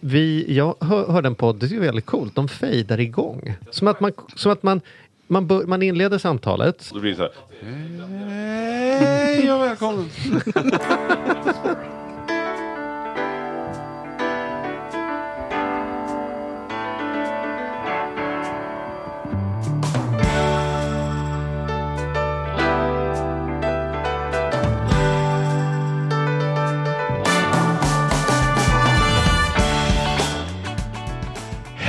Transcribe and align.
Vi, 0.00 0.54
jag 0.56 0.76
hör, 0.80 1.06
hörde 1.06 1.28
en 1.28 1.34
podd, 1.34 1.56
det 1.56 1.76
är 1.76 1.80
väldigt 1.80 2.06
coolt, 2.06 2.34
de 2.34 2.48
fejdar 2.48 3.00
igång. 3.00 3.54
Som 3.70 3.88
att 3.88 4.00
man, 4.00 4.12
som 4.34 4.52
att 4.52 4.62
man, 4.62 4.80
man, 5.26 5.46
bör, 5.46 5.64
man 5.66 5.82
inleder 5.82 6.18
samtalet. 6.18 6.90
Då 6.92 7.00
blir 7.00 7.10
det 7.10 7.16
så 7.16 7.22
här. 7.22 7.32
Hej 9.00 9.52
och 9.52 9.60
välkommen. 9.60 10.08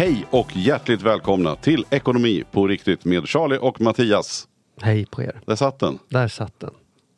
Hej 0.02 0.26
och 0.30 0.58
hjärtligt 0.58 1.02
välkomna 1.02 1.56
till 1.56 1.86
Ekonomi 1.90 2.44
på 2.52 2.68
riktigt 2.68 3.06
med 3.06 3.28
Charlie 3.28 3.58
och 3.58 3.82
Mattias. 3.82 4.48
Hej 4.82 5.06
på 5.06 5.22
er. 5.22 5.42
Där 5.46 5.56
satt 5.56 5.80
den. 5.80 6.00
Där 6.10 6.28
satt 6.28 6.60
den. 6.60 6.70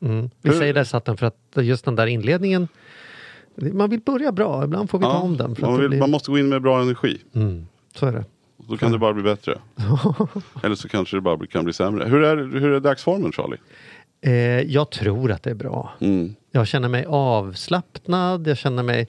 Mm. 0.02 0.30
Vi 0.42 0.50
Hur- 0.50 0.58
säger 0.58 0.73
där 0.73 0.84
satt 0.84 1.06
den 1.06 1.18
för 1.18 1.26
att 1.26 1.38
just 1.56 1.86
den 1.86 1.96
där 1.96 2.08
inledningen, 2.08 2.68
man 3.56 3.90
vill 3.90 4.00
börja 4.00 4.32
bra, 4.32 4.64
ibland 4.64 4.90
får 4.90 4.98
vi 5.00 5.04
ta 5.04 5.20
om 5.20 5.38
den. 5.38 5.56
Man, 5.59 5.80
vill, 5.80 5.90
blir, 5.90 6.00
man 6.00 6.12
måste 6.12 6.32
gå 6.32 6.38
in 6.38 6.50
med 6.50 6.62
bra 6.62 6.82
energi. 6.82 7.22
mm, 7.36 7.68
så 7.96 8.06
är 8.06 8.12
det. 8.12 8.26
Då 8.70 8.78
kan 8.78 8.92
det 8.92 8.98
bara 8.98 9.14
bli 9.14 9.23
bättre. 9.23 9.59
Eller 10.64 10.76
så 10.76 10.90
kanske 10.90 11.18
det 11.18 11.22
bara 11.22 11.48
kan 11.48 11.64
bli 11.64 11.73
sämre. 11.73 12.06
Hur 12.09 12.23
är, 12.23 12.38
hur 12.38 12.72
är 12.72 12.80
dagsformen 12.80 13.31
Charlie? 13.31 13.58
Eh, 14.22 14.62
jag 14.62 14.90
tror 14.90 15.31
att 15.31 15.44
det 15.44 15.50
är 15.50 15.56
bra. 15.56 15.94
Mm. 16.00 16.36
Jag 16.52 16.68
känner 16.68 16.90
mig 16.90 17.06
avslappnad, 17.08 18.48
jag 18.48 18.58
känner 18.58 18.84
mig, 18.84 19.08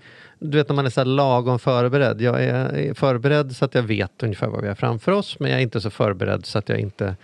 du 0.51 0.59
vet 0.59 0.69
när 0.69 0.77
man 0.77 0.87
är 0.87 0.91
så 0.91 1.05
lagom 1.05 1.59
förberedd. 1.59 2.21
Jag 2.21 2.45
är 2.45 2.95
förberedd 2.95 3.57
så 3.57 3.65
att 3.65 3.75
jag 3.75 3.83
vet 3.83 4.23
ungefär 4.23 4.47
vad 4.49 4.63
vi 4.63 4.69
har 4.69 4.75
framför 4.75 5.13
oss, 5.13 5.39
men 5.41 5.51
jag 5.51 5.59
är 5.59 5.63
inte 5.63 5.81
så 5.81 5.91
förberedd 5.91 6.47
så 6.47 6.59
att 6.59 6.69
jag 6.69 6.79
inte 6.79 7.17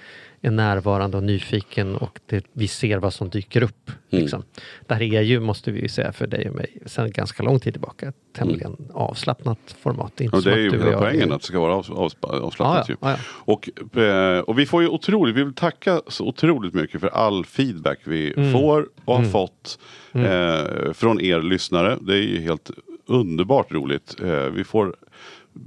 är 0.42 0.50
närvarande 0.50 1.16
och 1.16 1.22
nyfiken 1.22 1.96
och 1.96 2.20
det, 2.26 2.44
vi 2.52 2.68
ser 2.68 2.98
vad 2.98 3.14
som 3.14 3.28
dyker 3.30 3.62
upp. 3.62 3.90
Mm. 4.10 4.22
Liksom. 4.22 4.42
Det 4.86 4.94
här 4.94 5.02
är 5.02 5.20
ju, 5.22 5.40
måste 5.40 5.70
vi 5.70 5.80
ju 5.80 5.88
säga 5.88 6.12
för 6.12 6.26
dig 6.26 6.48
och 6.50 6.56
mig, 6.56 6.76
sedan 6.86 7.10
ganska 7.10 7.42
lång 7.42 7.60
tid 7.60 7.72
tillbaka, 7.74 8.08
ett 8.08 8.14
tämligen 8.36 8.76
avslappnat 8.94 9.58
format. 9.82 10.12
Det 10.16 10.22
är 10.22 10.24
inte 10.24 10.36
Och 10.36 10.42
det 10.42 10.52
är 10.52 10.56
ju 10.56 10.70
hela 10.84 10.98
poängen 10.98 11.30
är- 11.30 11.34
att 11.34 11.40
det 11.40 11.46
ska 11.46 11.60
vara 11.60 11.74
av, 11.74 11.86
av, 11.90 12.12
avslappnat. 12.44 12.88
Ja, 12.88 12.94
ja, 13.00 13.10
ja. 13.10 13.16
Och, 13.28 13.98
eh, 14.02 14.38
och 14.40 14.58
vi 14.58 14.66
får 14.66 14.82
ju 14.82 14.88
otroligt, 14.88 15.36
vi 15.36 15.44
vill 15.44 15.54
tacka 15.54 16.00
så 16.08 16.26
otroligt 16.26 16.74
mycket 16.74 17.00
för 17.00 17.08
all 17.08 17.44
feedback 17.44 17.98
vi 18.04 18.34
Mm. 18.36 18.52
får 18.52 18.88
och 19.04 19.16
har 19.16 19.24
fått 19.24 19.78
eh, 20.14 20.92
från 20.92 21.20
er 21.20 21.42
lyssnare. 21.42 21.98
Det 22.00 22.14
är 22.14 22.22
ju 22.22 22.40
helt 22.40 22.70
underbart 23.10 23.72
roligt. 23.72 24.16
Eh, 24.22 24.44
vi 24.44 24.64
får 24.64 24.96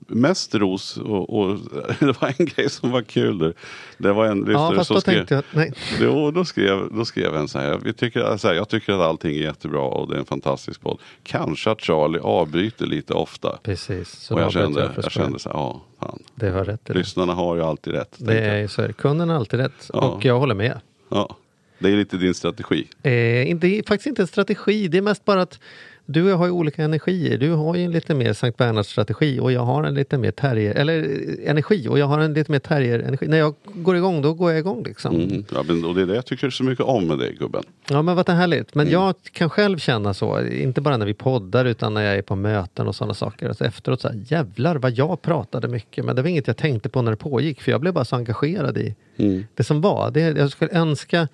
mest 0.08 0.56
ros 0.56 0.98
och, 0.98 1.40
och 1.40 1.58
det 2.00 2.22
var 2.22 2.34
en 2.38 2.46
grej 2.46 2.70
som 2.70 2.92
var 2.92 3.02
kul. 3.02 3.38
där. 3.38 3.54
Det 3.98 4.14
var 4.14 4.26
en 4.26 4.38
Ja, 4.40 4.46
lyssnare 4.46 4.76
fast 4.76 4.88
som 4.88 4.96
då 4.96 5.02
skrev 5.02 5.26
jag, 5.30 5.44
nej, 5.52 5.74
Jo, 6.02 6.32
då 6.32 6.46
skrev, 6.46 6.88
då 6.94 7.06
skrev 7.06 7.36
en 7.36 7.48
så 7.48 7.60
här. 7.60 7.80
Vi 7.84 7.94
tycker, 7.94 8.38
så 8.38 8.48
här. 8.48 8.56
Jag 8.56 8.70
tycker 8.70 8.94
att 8.94 9.00
allting 9.00 9.32
är 9.36 9.42
jättebra 9.42 9.82
och 9.82 10.08
det 10.10 10.16
är 10.16 10.20
en 10.20 10.26
fantastisk 10.26 10.82
podd. 10.82 11.00
Kanske 11.24 11.72
att 11.72 11.82
Charlie 11.82 12.20
avbryter 12.20 12.86
lite 12.86 13.14
ofta. 13.14 13.58
precis. 13.64 14.10
Så 14.10 14.36
och 14.36 14.42
jag 14.42 14.52
kände, 14.52 14.82
jag 14.96 15.04
skoj. 15.04 15.24
kände 15.24 15.40
så 15.40 15.50
här, 15.50 15.56
ja, 15.56 15.82
fan. 16.00 16.24
Det 16.36 16.50
har 16.50 16.64
rätt 16.66 16.90
i 16.90 16.94
det. 16.94 17.00
Lyssnarna 17.00 17.34
har 17.34 17.56
ju 17.56 17.62
alltid 17.62 17.94
rätt. 17.94 18.16
Det 18.18 18.34
jag. 18.36 18.44
är 18.46 18.58
ju 18.58 18.68
så 18.68 18.82
är 18.82 18.88
det. 18.88 18.94
Kunden 18.94 19.30
har 19.30 19.36
alltid 19.36 19.60
rätt. 19.60 19.90
Ja. 19.94 20.00
Och 20.02 20.26
jag 20.26 20.40
håller 20.40 20.56
med. 20.56 20.80
Ja, 21.10 21.38
det 21.80 21.90
är 21.90 21.96
lite 21.98 22.18
din 22.18 22.34
strategi. 22.34 22.88
Eh, 23.04 23.12
det 23.58 23.64
är 23.80 23.88
faktiskt 23.88 24.08
inte 24.08 24.22
en 24.22 24.28
strategi, 24.28 24.88
det 24.88 24.98
är 24.98 25.02
mest 25.02 25.26
bara 25.26 25.42
att 25.42 25.60
du 26.06 26.24
och 26.24 26.30
jag 26.30 26.38
har 26.38 26.46
ju 26.46 26.52
olika 26.52 26.84
energier. 26.84 27.38
Du 27.38 27.52
har 27.52 27.76
ju 27.76 27.84
en 27.84 27.92
lite 27.92 28.16
mer 28.16 28.34
Sankt 28.34 28.58
Bernhards-strategi 28.58 29.40
och 29.40 29.52
jag 29.52 29.62
har 29.62 29.84
en 29.84 29.94
lite 29.94 30.18
mer 30.18 30.32
terrier, 30.32 30.76
eller 30.76 31.04
eh, 31.04 31.50
energi 31.50 31.88
och 31.88 32.00
jag 32.00 32.06
har 32.06 32.20
en 32.20 32.34
lite 32.34 32.52
mer 32.52 32.60
terrier-energi. 32.60 33.28
När 33.28 33.38
jag 33.38 33.56
går 33.64 33.98
igång, 33.98 34.22
då 34.22 34.34
går 34.34 34.52
jag 34.52 34.60
igång 34.60 34.84
liksom. 34.84 35.16
Mm. 35.16 35.46
Ja, 35.54 35.64
men, 35.68 35.86
och 35.86 35.96
det 35.96 36.02
är 36.02 36.06
det 36.06 36.16
jag 36.16 36.26
tycker 36.26 36.50
så 36.50 36.64
mycket 36.64 36.86
om 36.86 37.08
med 37.08 37.18
dig 37.18 37.36
gubben. 37.40 37.64
Ja 37.90 38.02
men 38.02 38.16
vad 38.16 38.30
härligt. 38.30 38.76
Mm. 38.76 38.86
Men 38.86 38.94
jag 38.94 39.16
kan 39.32 39.50
själv 39.50 39.78
känna 39.78 40.14
så, 40.14 40.46
inte 40.46 40.82
bara 40.82 40.98
när 40.98 41.06
vi 41.06 41.14
poddar 41.14 41.66
utan 41.66 41.94
när 41.94 42.02
jag 42.02 42.16
är 42.16 42.22
på 42.22 42.36
möten 42.36 42.88
och 42.88 42.96
sådana 42.96 43.14
saker. 43.14 43.48
Alltså 43.48 43.66
efteråt 43.66 44.02
så 44.02 44.08
här, 44.08 44.22
jävlar 44.28 44.76
vad 44.76 44.92
jag 44.92 45.22
pratade 45.22 45.68
mycket. 45.68 46.06
Men 46.06 46.16
det 46.16 46.22
var 46.22 46.30
inget 46.30 46.48
jag 46.48 46.58
tänkte 46.58 46.90
på 46.90 47.02
när 47.02 47.12
det 47.12 47.18
pågick 47.18 47.62
för 47.62 47.72
jag 47.72 47.82
blev 47.82 47.94
bara 47.94 48.06
så 48.06 48.16
engagerad 48.16 48.78
i 48.78 48.96
Mm. 49.18 49.46
det 49.56 49.64
som 49.64 49.82
var. 49.82 50.12
Det, 50.12 50.20
jag 50.22 50.52
skulle 50.52 50.72
önska 50.72 51.28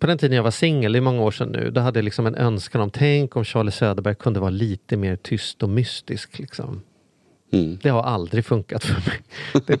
på 0.00 0.06
den 0.06 0.18
tiden 0.18 0.36
jag 0.36 0.42
var 0.42 0.50
singel, 0.50 0.92
det 0.92 0.98
är 0.98 1.00
många 1.00 1.22
år 1.22 1.30
sedan 1.30 1.48
nu, 1.48 1.70
då 1.70 1.80
hade 1.80 1.98
jag 1.98 2.04
liksom 2.04 2.26
en 2.26 2.34
önskan 2.34 2.80
om, 2.80 2.90
tänk 2.90 3.36
om 3.36 3.44
Charlie 3.44 3.70
Söderberg 3.70 4.14
kunde 4.14 4.40
vara 4.40 4.50
lite 4.50 4.96
mer 4.96 5.16
tyst 5.16 5.62
och 5.62 5.68
mystisk. 5.68 6.38
Liksom. 6.38 6.82
Mm. 7.52 7.78
Det 7.82 7.88
har 7.88 8.02
aldrig 8.02 8.44
funkat 8.44 8.84
för 8.84 8.94
mig. 9.10 9.20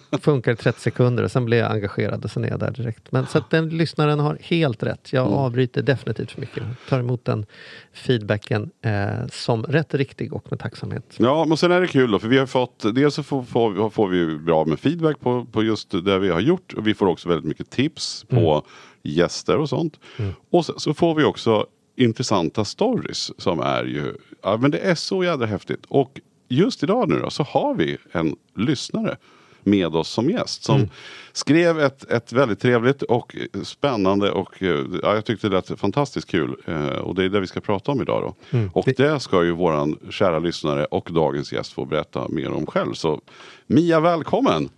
Det 0.10 0.18
funkar 0.22 0.52
i 0.52 0.56
30 0.56 0.80
sekunder 0.80 1.22
och 1.24 1.30
sen 1.30 1.44
blir 1.44 1.58
jag 1.58 1.72
engagerad 1.72 2.24
och 2.24 2.30
sen 2.30 2.44
är 2.44 2.48
jag 2.48 2.58
där 2.60 2.70
direkt. 2.70 3.12
Men 3.12 3.26
så 3.26 3.38
att 3.38 3.50
den 3.50 3.68
lyssnaren 3.68 4.20
har 4.20 4.38
helt 4.40 4.82
rätt. 4.82 5.12
Jag 5.12 5.26
Mm. 5.26 5.38
avbryter 5.38 5.82
definitivt 5.82 6.30
för 6.30 6.40
mycket. 6.40 6.56
Jag 6.56 6.74
tar 6.88 6.98
emot 7.00 7.24
den 7.24 7.46
feedbacken 7.92 8.70
eh, 8.82 9.26
som 9.32 9.64
rätt 9.64 9.94
riktig 9.94 10.32
och 10.32 10.46
med 10.50 10.60
tacksamhet. 10.60 11.14
Ja, 11.16 11.44
men 11.44 11.56
sen 11.56 11.72
är 11.72 11.80
det 11.80 11.86
kul 11.86 12.10
då, 12.10 12.18
för 12.18 12.28
vi 12.28 12.38
har 12.38 12.46
fått, 12.46 12.94
dels 12.94 13.14
så 13.14 13.22
får, 13.22 13.42
får, 13.42 13.90
får 13.90 14.08
vi 14.08 14.38
bra 14.38 14.64
med 14.64 14.80
feedback 14.80 15.20
på, 15.20 15.44
på 15.52 15.62
just 15.62 15.90
det 16.04 16.18
vi 16.18 16.28
har 16.28 16.40
gjort. 16.40 16.72
Och 16.72 16.86
vi 16.86 16.94
får 16.94 17.06
också 17.06 17.28
väldigt 17.28 17.48
mycket 17.48 17.70
tips 17.70 18.24
på 18.28 18.62
gäster 19.02 19.58
och 19.58 19.68
sånt. 19.68 20.00
Och 20.50 20.66
sen 20.66 20.74
så 20.78 20.94
får 20.94 21.14
vi 21.14 21.24
också 21.24 21.66
intressanta 21.96 22.64
stories 22.64 23.30
som 23.42 23.60
är 23.60 23.84
ju, 23.84 24.14
ja 24.42 24.56
men 24.56 24.70
det 24.70 24.78
är 24.78 24.94
så 24.94 25.24
jädra 25.24 25.46
häftigt. 25.46 25.84
Och 25.88 26.20
just 26.48 26.82
idag 26.82 27.08
nu 27.08 27.18
då 27.18 27.30
så 27.30 27.42
har 27.42 27.74
vi 27.74 27.96
en 28.12 28.36
lyssnare 28.56 29.16
med 29.62 29.96
oss 29.96 30.08
som 30.08 30.30
gäst. 30.30 30.62
Som 30.64 30.88
skrev 31.32 31.80
ett, 31.80 32.10
ett 32.10 32.32
väldigt 32.32 32.60
trevligt 32.60 33.02
och 33.02 33.36
spännande 33.62 34.30
och 34.30 34.62
eh, 34.62 34.84
ja, 35.02 35.14
jag 35.14 35.24
tyckte 35.24 35.48
det 35.48 35.56
lät 35.56 35.80
fantastiskt 35.80 36.30
kul. 36.30 36.56
Eh, 36.66 36.86
och 36.86 37.14
det 37.14 37.24
är 37.24 37.28
det 37.28 37.40
vi 37.40 37.46
ska 37.46 37.60
prata 37.60 37.92
om 37.92 38.02
idag 38.02 38.22
då. 38.50 38.58
Och 38.74 38.84
Det- 38.86 38.96
det 38.96 39.20
ska 39.20 39.44
ju 39.44 39.50
våran 39.52 39.98
kära 40.10 40.38
lyssnare 40.38 40.84
och 40.84 41.08
dagens 41.12 41.52
gäst 41.52 41.72
få 41.72 41.84
berätta 41.84 42.28
mer 42.28 42.50
om 42.52 42.66
själv. 42.66 42.94
Så 42.94 43.20
Mia, 43.66 44.00
välkommen! 44.00 44.68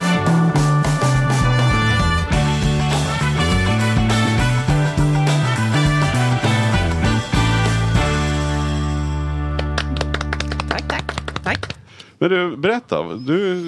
Men 12.23 12.31
du, 12.31 12.57
berätta, 12.57 13.15
du, 13.15 13.61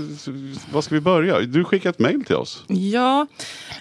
vad 0.72 0.84
ska 0.84 0.94
vi 0.94 1.00
börja? 1.00 1.40
Du 1.40 1.64
skickade 1.64 1.90
ett 1.90 1.98
mail 1.98 2.24
till 2.24 2.36
oss. 2.36 2.64
Ja, 2.68 3.26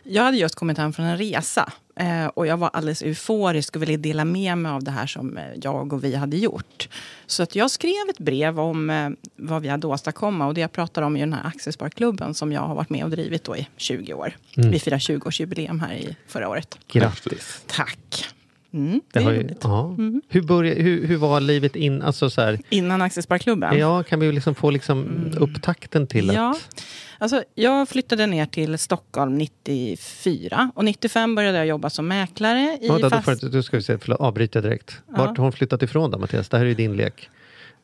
jag 0.04 0.24
hade 0.24 0.38
just 0.38 0.56
kommit 0.56 0.78
hem 0.78 0.94
från 0.94 1.06
en 1.06 1.18
resa 1.18 1.72
eh, 2.00 2.26
och 2.26 2.48
jag 2.48 2.58
var 2.58 2.70
alldeles 2.74 3.02
euforisk 3.02 3.76
och 3.76 3.82
ville 3.82 3.98
dela 3.98 4.26
med 4.26 4.58
mig 4.58 4.72
av 4.72 4.84
det 4.84 4.92
här 4.92 5.08
som 5.08 5.38
eh, 5.38 5.44
jag 5.62 5.94
och 5.94 6.04
vi 6.04 6.16
hade 6.16 6.38
gjort. 6.38 6.90
Så 7.26 7.44
att 7.44 7.56
jag 7.56 7.72
skrev 7.72 8.10
ett 8.10 8.20
brev 8.20 8.60
om 8.60 8.90
eh, 8.90 9.10
vad 9.36 9.62
vi 9.62 9.68
hade 9.68 9.88
åstadkommit 9.88 10.46
och 10.46 10.54
det 10.54 10.62
jag 10.62 10.72
pratar 10.72 11.02
om 11.02 11.18
i 11.18 11.20
den 11.20 11.34
här 11.34 11.48
aktiesparklubben 11.48 12.34
som 12.34 12.52
jag 12.52 12.62
har 12.62 12.76
varit 12.76 12.90
med 12.90 13.04
och 13.04 13.10
drivit 13.10 13.44
då 13.44 13.58
i 13.58 13.68
20 13.78 14.14
år. 14.14 14.38
Vi 14.56 14.80
firar 14.80 14.98
20-årsjubileum 14.98 15.82
här 15.82 15.94
i 15.94 16.16
förra 16.28 16.50
året. 16.50 16.78
Grattis! 16.88 17.64
Tack! 17.68 18.34
Mm, 18.74 18.92
det, 18.92 19.02
Det 19.14 19.20
är 19.20 19.24
har 19.24 19.32
ju, 19.32 19.50
ja. 19.62 19.96
hur, 20.30 20.42
började, 20.42 20.82
hur, 20.82 21.08
hur 21.08 21.18
var 21.18 21.42
livet 21.42 21.76
in, 21.76 22.02
alltså 22.02 22.30
så 22.30 22.42
här, 22.42 22.60
Innan 22.70 23.02
aktiesparklubben? 23.02 23.78
Ja, 23.78 24.04
kan 24.04 24.20
vi 24.20 24.32
liksom 24.32 24.56
få 24.56 24.70
liksom 24.70 25.28
upptakten 25.40 26.08
till 26.08 26.32
Ja, 26.34 26.50
att... 26.52 26.86
alltså, 27.18 27.44
jag 27.56 27.90
flyttade 27.90 28.28
ner 28.28 28.46
till 28.46 28.78
Stockholm 28.78 29.38
94 29.38 30.72
och 30.76 30.86
95 30.86 31.36
började 31.36 31.58
jag 31.58 31.68
jobba 31.68 31.90
som 31.90 32.08
mäklare 32.08 32.60
i 32.82 32.88
Ja, 32.88 32.94
då, 32.98 33.10
då 33.10 33.22
fast... 33.22 33.52
du 33.52 33.64
ska 33.64 33.78
vi 33.78 33.84
se, 33.84 33.98
förlåt, 33.98 34.20
avbryta 34.20 34.62
direkt. 34.62 35.02
Vart 35.08 35.38
har 35.38 35.44
hon 35.44 35.52
flyttat 35.52 35.84
ifrån 35.84 36.12
då 36.12 36.18
Mattias? 36.18 36.50
Det 36.50 36.58
här 36.58 36.66
är 36.66 36.70
ju 36.70 36.76
din 36.76 36.96
lek. 36.98 37.30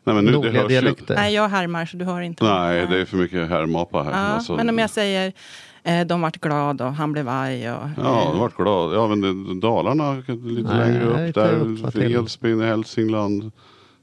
Nej, 0.03 0.15
men 0.15 0.25
nu, 0.25 0.31
det 0.31 0.49
hörs 0.49 0.63
ju- 0.63 0.67
dialekter. 0.67 1.15
Nej, 1.15 1.33
jag 1.33 1.49
härmar 1.49 1.85
så 1.85 1.97
du 1.97 2.05
hör 2.05 2.21
inte. 2.21 2.43
Nej, 2.43 2.87
det 2.87 2.97
är 3.01 3.05
för 3.05 3.17
mycket 3.17 3.49
härmapa 3.49 4.03
här. 4.03 4.11
Ja, 4.11 4.17
Alltså, 4.17 4.55
men 4.55 4.69
om 4.69 4.77
jag 4.79 4.89
säger 4.89 5.33
de 6.07 6.21
vart 6.21 6.37
glad 6.41 6.81
och 6.81 6.93
han 6.93 7.11
blev 7.11 7.29
arg. 7.29 7.71
Och, 7.71 7.89
Ja, 7.97 8.23
jag 8.33 8.39
vart 8.39 8.55
glad. 8.57 8.93
Ja, 8.95 9.07
men 9.07 9.59
Dalarna 9.59 10.13
lite 10.27 10.73
Nej, 10.75 10.91
längre 10.91 11.27
upp. 11.29 11.35
Där? 11.35 12.19
Edsbyn, 12.19 12.61
Hälsingland, 12.61 13.51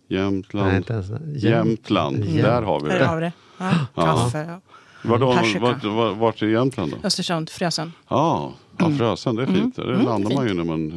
Jämtland. 0.08 0.68
Nej, 0.68 0.76
inte 0.76 0.92
ens. 0.92 1.10
Jämtland, 1.44 2.16
Jäm- 2.24 2.42
där 2.42 2.62
har 2.62 2.80
vi 2.80 2.88
Där 2.88 2.98
det. 2.98 3.04
har 3.06 3.16
vi 3.16 3.20
det. 3.22 3.32
Ja, 3.58 3.70
Ja. 3.94 4.02
kaffe. 4.04 4.60
Var 5.04 5.18
då, 5.18 5.34
Persika. 5.34 5.60
vart, 5.60 5.84
vart, 5.84 6.16
vart 6.16 6.42
i 6.42 6.50
Jämtland 6.50 6.90
då? 6.92 7.06
Östersund, 7.06 7.50
Frösön. 7.50 7.92
Ja, 8.08 8.52
ja 8.78 8.90
Frösön, 8.98 9.36
det 9.36 9.42
är 9.42 9.46
fint. 9.46 9.76
Där 9.76 9.84
Mm, 9.92 10.04
landar 10.04 10.28
fint. 10.30 10.38
man 10.40 10.48
ju 10.48 10.54
när 10.54 10.64
man, 10.64 10.88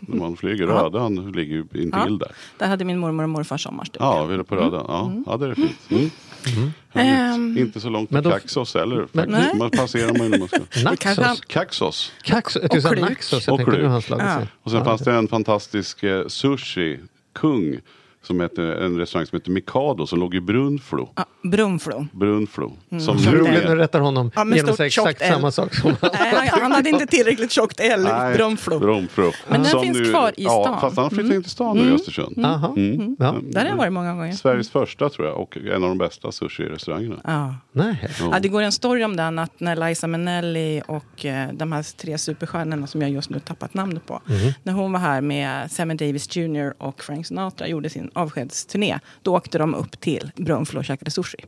när 0.00 0.16
man 0.16 0.36
flyger. 0.36 0.68
Ja. 0.68 0.74
Rödan 0.84 1.32
ligger 1.32 1.54
ju 1.54 1.60
intill 1.60 1.90
Ja. 1.92 2.06
där. 2.08 2.32
Där 2.58 2.66
hade 2.68 2.84
min 2.84 2.98
mormor 2.98 3.22
och 3.22 3.28
morfar 3.30 3.56
sommarstuga. 3.58 4.04
Ja, 4.04 4.24
vi 4.24 4.34
är 4.34 4.42
på 4.42 4.56
Rödan. 4.56 4.84
Ja, 4.88 5.12
ja, 5.26 5.36
det 5.36 5.46
är 5.46 5.54
fint. 5.54 6.12
Mm. 6.56 6.70
Ehm, 6.92 7.58
Inte 7.58 7.80
så 7.80 7.88
långt 7.88 8.08
till 8.10 8.22
Kaxos 8.22 8.74
heller. 8.74 9.06
Men- 9.12 9.30
faktiskt. 9.32 9.58
Man 9.58 9.70
passerar 9.70 10.12
man 10.18 10.22
ju 10.22 10.28
när 10.28 10.38
man 10.38 10.48
ska. 10.48 10.60
Kaxos. 11.48 12.12
Kax, 12.22 12.56
jag 12.72 12.82
sa 12.82 12.88
kluk. 12.88 13.00
Naxos, 13.00 13.46
jag 13.46 13.68
Och 13.68 13.90
han 13.90 14.02
slagit 14.02 14.24
Ja. 14.26 14.36
sig. 14.36 14.46
Och 14.62 14.70
sen 14.70 14.78
Ja, 14.78 14.84
fanns 14.84 15.00
det 15.02 15.12
en 15.12 15.28
fantastisk 15.28 16.02
eh, 16.02 16.26
sushi-kung 16.26 17.78
som 18.22 18.40
heter, 18.40 18.62
en 18.62 18.98
restaurang 18.98 19.26
som 19.26 19.36
heter 19.38 19.50
Mikado 19.50 20.06
som 20.06 20.18
låg 20.20 20.34
i 20.34 20.40
Brunflo. 20.40 21.08
Ja, 21.16 21.24
Brunflo. 21.42 22.06
Brunflo. 22.12 22.72
Som 22.90 23.00
Så 23.00 23.30
nu 23.30 23.36
roligt 23.38 23.48
är- 23.48 23.68
när 23.68 23.76
du 23.76 23.82
rättar 23.82 24.00
honom 24.00 24.30
Ja, 24.34 24.46
genom 24.54 24.70
att 24.70 24.76
säga 24.76 24.86
exakt 24.86 25.22
L. 25.22 25.32
samma 25.32 25.50
sak 25.50 25.74
som 25.74 25.90
Nej, 26.02 26.48
han, 26.50 26.60
han 26.62 26.72
hade 26.72 26.88
inte 26.88 27.06
tillräckligt 27.06 27.50
tjockt 27.52 27.80
L. 27.80 28.00
Nej, 28.02 28.34
Brunflo. 28.36 28.78
Brunflo. 28.78 29.32
Men 29.48 29.62
den 29.62 29.70
Som 29.70 29.82
finns 29.82 30.10
kvar 30.10 30.28
i 30.36 30.44
Ja, 30.44 30.62
stan. 30.64 30.80
fast 30.80 30.96
han 30.96 31.10
flyttade 31.10 31.34
in 31.36 31.42
till 31.42 31.50
stan 31.50 31.76
nu 31.78 31.90
i 31.90 31.92
Östersund. 31.94 32.44
Aha. 32.46 32.74
Mm. 32.76 33.16
Ja. 33.18 33.36
Där 33.42 33.60
har 33.60 33.68
jag 33.68 33.76
varit 33.76 33.92
många 33.92 34.14
gånger. 34.14 34.32
Sveriges 34.32 34.70
första 34.70 35.08
tror 35.08 35.26
jag 35.28 35.38
och 35.38 35.56
en 35.56 35.82
av 35.82 35.88
de 35.88 35.98
bästa 35.98 36.28
sushi-restaurangerna. 36.32 37.20
Ja. 37.24 37.54
Nej. 37.72 38.08
Ja, 38.32 38.38
det 38.40 38.48
går 38.48 38.62
en 38.62 38.72
story 38.72 39.04
om 39.04 39.16
den 39.16 39.38
att 39.38 39.60
när 39.60 39.88
Liza 39.88 40.06
Minnelli 40.06 40.82
och 40.86 41.24
eh, 41.24 41.48
de 41.52 41.72
här 41.72 41.96
tre 41.96 42.18
superstjärnorna 42.18 42.86
som 42.86 43.00
jag 43.02 43.10
just 43.10 43.30
nu 43.30 43.40
tappat 43.40 43.74
namnet 43.74 44.06
på. 44.06 44.20
När 44.62 44.72
hon 44.72 44.92
var 44.92 45.00
här 45.00 45.20
med 45.20 45.70
Sammy 45.70 45.94
Davis 45.94 46.36
Jr 46.36 46.74
och 46.78 47.02
Frank 47.02 47.26
Sinatra 47.26 47.66
gjorde 47.68 47.90
sin 47.90 48.09
avskedsturné. 48.14 48.98
Då 49.22 49.36
åkte 49.36 49.58
de 49.58 49.74
upp 49.74 50.00
till 50.00 50.30
Brunflo 50.36 50.78
och 50.78 50.84
käkade 50.84 51.10
sushi. 51.10 51.38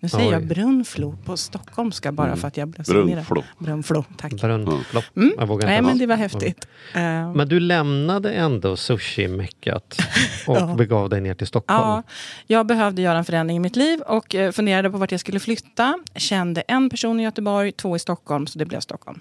Nu 0.00 0.08
säger 0.08 0.26
Oj. 0.28 0.32
jag 0.32 0.46
Brunflo 0.46 1.16
på 1.24 1.36
stockholmska 1.36 2.12
bara 2.12 2.36
för 2.36 2.48
att 2.48 2.56
jag 2.56 2.68
blev 2.68 2.82
så 2.84 2.92
Brunflo. 2.92 3.42
Brunflo, 3.58 4.04
tack. 4.18 4.32
Brunflopp. 4.32 5.04
Jag 5.38 5.46
vågar 5.46 5.66
Nej 5.68 5.78
inte. 5.78 5.88
men 5.90 5.98
det 5.98 6.06
var 6.06 6.16
häftigt. 6.16 6.68
Eh, 6.94 7.00
Men 7.34 7.48
du 7.48 7.60
lämnade 7.60 8.32
ändå 8.32 8.76
sushi-meckat 8.76 9.96
och 10.46 10.56
Ja. 10.56 10.74
begav 10.78 11.08
dig 11.08 11.20
ner 11.20 11.34
till 11.34 11.46
Stockholm. 11.46 11.80
Ja, 11.82 12.02
jag 12.46 12.66
behövde 12.66 13.02
göra 13.02 13.18
en 13.18 13.24
förändring 13.24 13.56
i 13.56 13.60
mitt 13.60 13.76
liv 13.76 14.00
och 14.00 14.34
eh, 14.34 14.52
funderade 14.52 14.90
på 14.90 14.98
vart 14.98 15.10
jag 15.10 15.20
skulle 15.20 15.40
flytta. 15.40 15.98
Kände 16.14 16.60
en 16.60 16.90
person 16.90 17.20
i 17.20 17.22
Göteborg, 17.22 17.72
två 17.72 17.96
i 17.96 17.98
Stockholm, 17.98 18.46
så 18.46 18.58
det 18.58 18.64
blev 18.66 18.80
Stockholm. 18.80 19.20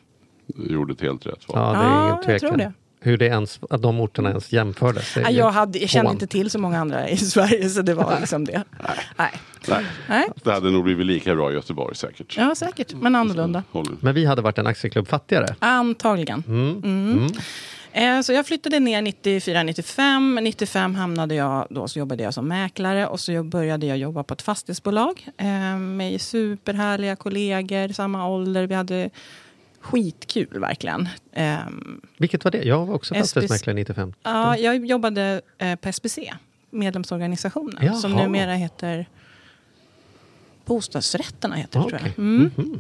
Gjorde 0.70 0.94
ett 0.94 1.02
helt 1.02 1.26
rätt 1.26 1.48
val. 1.48 1.58
Ja, 1.76 1.82
det 1.82 1.86
är 1.88 1.92
Ja, 1.92 1.98
ingen 2.04 2.08
jag 2.08 2.24
tvekan. 2.24 2.50
tror 2.50 2.58
det. 2.58 2.74
Hur 3.06 3.18
det 3.18 3.26
ens, 3.26 3.60
att 3.70 3.82
de 3.82 4.00
orterna 4.00 4.30
ens 4.30 4.52
jämfördes. 4.54 5.18
jag, 5.30 5.52
hade, 5.52 5.80
jag 5.80 5.90
kände 5.90 6.12
inte 6.12 6.28
till 6.28 6.50
så 6.50 6.60
många 6.60 6.80
andra 6.80 7.10
i 7.10 7.18
Sverige, 7.18 7.70
så 7.70 7.82
det 7.82 7.94
var 7.94 8.20
liksom 8.20 8.46
det. 8.46 8.64
Nej. 9.18 9.32
Nej, 9.68 9.86
Nej. 10.10 10.28
det 10.44 10.52
hade 10.52 10.72
nog 10.72 10.84
blivit 10.84 11.06
lika 11.06 11.36
bra 11.36 11.52
i 11.52 11.54
Göteborg 11.54 11.96
säkert. 11.96 12.38
Ja, 12.38 12.56
säkert, 12.56 12.94
men 12.94 13.16
annorlunda. 13.16 13.64
Håller. 13.72 13.96
Men 14.00 14.16
vi 14.16 14.26
hade 14.26 14.42
varit 14.42 14.58
en 14.58 14.68
aktieklubb 14.68 15.08
fattigare. 15.08 15.56
Antagligen. 15.60 16.44
Mm. 16.48 17.28
Eh, 17.92 18.22
Så 18.22 18.34
jag 18.34 18.48
flyttade 18.48 18.80
ner 18.80 19.02
94-95. 19.02 20.42
95 20.42 20.96
hamnade 20.96 21.36
jag, 21.36 21.68
då 21.70 21.88
så 21.88 22.00
jobbade 22.00 22.24
jag 22.24 22.34
som 22.34 22.48
mäklare 22.48 23.08
och 23.08 23.20
så 23.20 23.44
började 23.44 23.86
jag 23.86 23.98
jobba 23.98 24.24
på 24.24 24.34
ett 24.34 24.42
fastighetsbolag 24.42 25.28
eh, 25.38 25.78
med 25.78 26.22
superhärliga 26.22 27.16
kollegor, 27.16 27.94
samma 27.94 28.28
ålder. 28.28 28.68
Vi 28.68 28.76
hade 28.76 29.10
skitkul 29.86 30.60
verkligen. 30.60 31.10
Ehm, 31.34 32.02
Vilket 32.18 32.44
var 32.44 32.52
det? 32.52 32.64
Jag 32.64 32.86
var 32.86 32.94
också 32.96 33.14
fastighetsmäklare 33.16 33.76
95. 33.76 34.14
Ja, 34.24 34.58
jag 34.58 34.86
jobbade 34.86 35.42
eh, 35.58 35.76
på 35.76 35.90
SBC, 35.90 36.20
medlemsorganisationen, 36.70 37.78
Jaha. 37.86 37.96
som 37.96 38.12
numera 38.12 38.54
heter 38.54 39.06
Bostadsrätterna 40.66 41.56
heter 41.56 41.80
det, 41.80 41.90
tror 41.90 41.98
Okej. 42.00 42.14
jag. 42.16 42.20
Mm. 42.26 42.52
Mhm. 42.56 42.80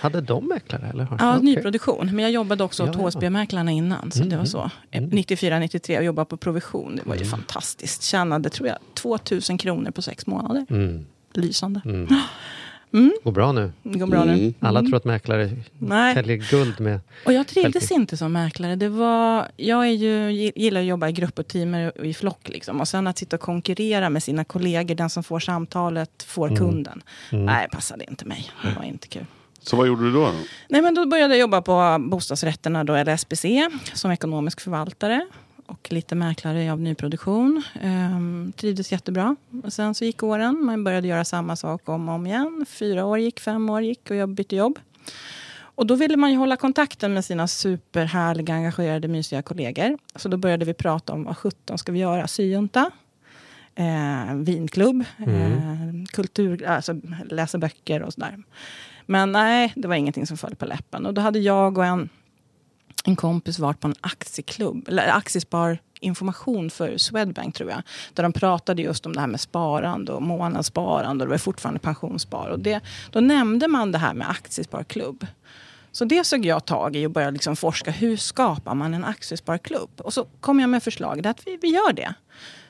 Hade 0.00 0.20
de 0.20 0.46
mäklare? 0.48 0.86
Eller? 0.88 1.06
Ja, 1.18 1.36
Okej. 1.36 1.44
nyproduktion. 1.44 2.06
Men 2.06 2.18
jag 2.18 2.30
jobbade 2.30 2.64
också 2.64 2.82
åt 2.84 2.90
Ja. 2.94 3.00
HSB-mäklarna 3.00 3.70
innan. 3.72 4.10
Så 4.12 4.18
det 4.22 4.28
var 4.28 4.34
Mm, 4.34 4.46
så. 4.46 4.70
94-93 4.92 5.98
och 5.98 6.04
jobbade 6.04 6.26
på 6.26 6.36
provision. 6.36 6.96
Det 6.96 7.02
var 7.08 7.16
ju 7.16 7.24
fantastiskt. 7.24 8.02
Tjänade, 8.02 8.50
tror 8.50 8.68
jag, 8.68 8.78
2000 8.94 9.58
kronor 9.58 9.90
på 9.90 10.02
sex 10.02 10.26
månader. 10.26 10.66
Mm. 10.70 11.06
Lysande. 11.34 11.80
Går 13.24 13.32
bra 13.32 13.52
nu. 13.52 13.72
Det 13.82 13.98
går 13.98 14.06
bra 14.06 14.24
nu. 14.24 14.32
Mm. 14.32 14.54
Alla 14.60 14.80
tror 14.82 14.96
att 14.96 15.04
mäklare 15.04 15.50
Nej. 15.78 16.14
säljer 16.14 16.36
guld 16.36 16.80
med... 16.80 17.00
Och 17.26 17.32
jag 17.32 17.46
trivdes 17.46 17.72
Självklart. 17.74 17.98
inte 18.00 18.16
som 18.16 18.32
mäklare. 18.32 18.76
Det 18.76 18.88
var, 18.88 19.48
jag 19.56 19.86
är 19.86 19.90
ju, 19.92 20.30
gillar 20.56 20.80
att 20.80 20.86
jobba 20.86 21.08
i 21.08 21.12
grupp 21.12 21.38
och 21.38 21.48
team 21.48 21.74
och 21.98 22.06
i 22.06 22.14
flock. 22.14 22.48
Liksom. 22.48 22.80
Och 22.80 22.88
sen 22.88 23.06
att 23.06 23.18
sitta 23.18 23.36
och 23.36 23.42
konkurrera 23.42 24.10
med 24.10 24.22
sina 24.22 24.44
kollegor, 24.44 24.94
den 24.94 25.10
som 25.10 25.22
får 25.22 25.40
samtalet 25.40 26.22
får 26.22 26.46
Mm. 26.48 26.58
kunden. 26.58 27.02
Nej, 27.30 27.68
passade 27.72 28.04
inte 28.10 28.24
mig. 28.24 28.50
Det 28.62 28.74
var 28.76 28.84
inte 28.84 29.08
kul. 29.08 29.26
Så 29.60 29.76
vad 29.76 29.86
gjorde 29.86 30.02
du 30.04 30.12
då? 30.12 30.24
då? 30.26 30.32
Nej, 30.68 30.82
men 30.82 30.94
då 30.94 31.06
började 31.06 31.34
jag 31.34 31.40
jobba 31.40 31.62
på 31.62 31.96
bostadsrätterna, 32.00 32.84
då, 32.84 32.94
eller 32.94 33.12
SBC, 33.12 33.44
som 33.94 34.10
ekonomisk 34.10 34.60
förvaltare. 34.60 35.26
Och 35.66 35.92
lite 35.92 36.14
mäklare 36.14 36.72
av 36.72 36.80
nyproduktion. 36.80 37.62
Ehm, 37.80 38.52
trivdes 38.56 38.92
jättebra. 38.92 39.36
Och 39.64 39.72
sen 39.72 39.94
så 39.94 40.04
gick 40.04 40.22
åren. 40.22 40.64
Man 40.64 40.84
började 40.84 41.08
göra 41.08 41.24
samma 41.24 41.56
sak 41.56 41.88
om 41.88 42.08
och 42.08 42.14
om 42.14 42.26
igen. 42.26 42.66
Fyra 42.68 43.04
år 43.04 43.18
gick, 43.18 43.40
fem 43.40 43.70
år 43.70 43.82
gick 43.82 44.10
och 44.10 44.16
jag 44.16 44.28
bytte 44.28 44.56
jobb. 44.56 44.78
Och 45.58 45.86
då 45.86 45.94
ville 45.94 46.16
man 46.16 46.30
ju 46.30 46.36
hålla 46.36 46.56
kontakten 46.56 47.14
med 47.14 47.24
sina 47.24 47.48
superhärliga, 47.48 48.54
engagerade, 48.54 49.08
mysiga 49.08 49.42
kollegor. 49.42 49.98
Så 50.16 50.28
då 50.28 50.36
började 50.36 50.64
vi 50.64 50.74
prata 50.74 51.12
om 51.12 51.24
vad 51.24 51.36
sjutton 51.36 51.78
ska 51.78 51.92
vi 51.92 51.98
göra? 51.98 52.26
Syjunta? 52.26 52.90
Eh, 53.74 54.34
vinklubb? 54.34 55.04
Eh, 55.18 56.06
kultur, 56.12 56.66
alltså 56.66 57.00
läsa 57.30 57.58
böcker 57.58 58.02
och 58.02 58.12
sådär. 58.12 58.42
Men 59.06 59.32
nej, 59.32 59.72
det 59.76 59.88
var 59.88 59.94
ingenting 59.94 60.26
som 60.26 60.36
föll 60.36 60.54
på 60.54 60.66
läppen. 60.66 61.06
Och 61.06 61.14
då 61.14 61.20
hade 61.20 61.38
jag 61.38 61.78
och 61.78 61.84
en, 61.84 62.08
en 63.06 63.16
kompis 63.16 63.58
varit 63.58 63.80
på 63.80 63.88
en 63.88 63.94
aktieklubb, 64.00 64.88
eller 64.88 65.08
aktiespar 65.08 65.78
information 66.00 66.70
för 66.70 66.98
Swedbank 66.98 67.54
tror 67.54 67.70
jag. 67.70 67.82
Där 68.14 68.22
de 68.22 68.32
pratade 68.32 68.82
just 68.82 69.06
om 69.06 69.12
det 69.12 69.20
här 69.20 69.26
med 69.26 69.40
sparande 69.40 70.12
och 70.12 70.22
månadssparande 70.22 71.24
och 71.24 71.28
det 71.28 71.30
var 71.30 71.38
fortfarande 71.38 71.80
pensionsspar. 71.80 72.48
Och 72.48 72.58
det, 72.58 72.80
då 73.10 73.20
nämnde 73.20 73.68
man 73.68 73.92
det 73.92 73.98
här 73.98 74.14
med 74.14 74.30
aktiesparklubb. 74.30 75.26
Så 75.92 76.04
det 76.04 76.24
såg 76.24 76.44
jag 76.44 76.64
tag 76.64 76.96
i 76.96 77.06
och 77.06 77.10
började 77.10 77.32
liksom 77.32 77.56
forska. 77.56 77.90
Hur 77.90 78.16
skapar 78.16 78.74
man 78.74 78.94
en 78.94 79.04
aktiesparklubb? 79.04 79.90
Och 80.00 80.12
så 80.12 80.26
kom 80.40 80.60
jag 80.60 80.70
med 80.70 80.82
förslaget 80.82 81.26
att 81.26 81.46
vi, 81.46 81.58
vi 81.62 81.68
gör 81.68 81.92
det. 81.92 82.14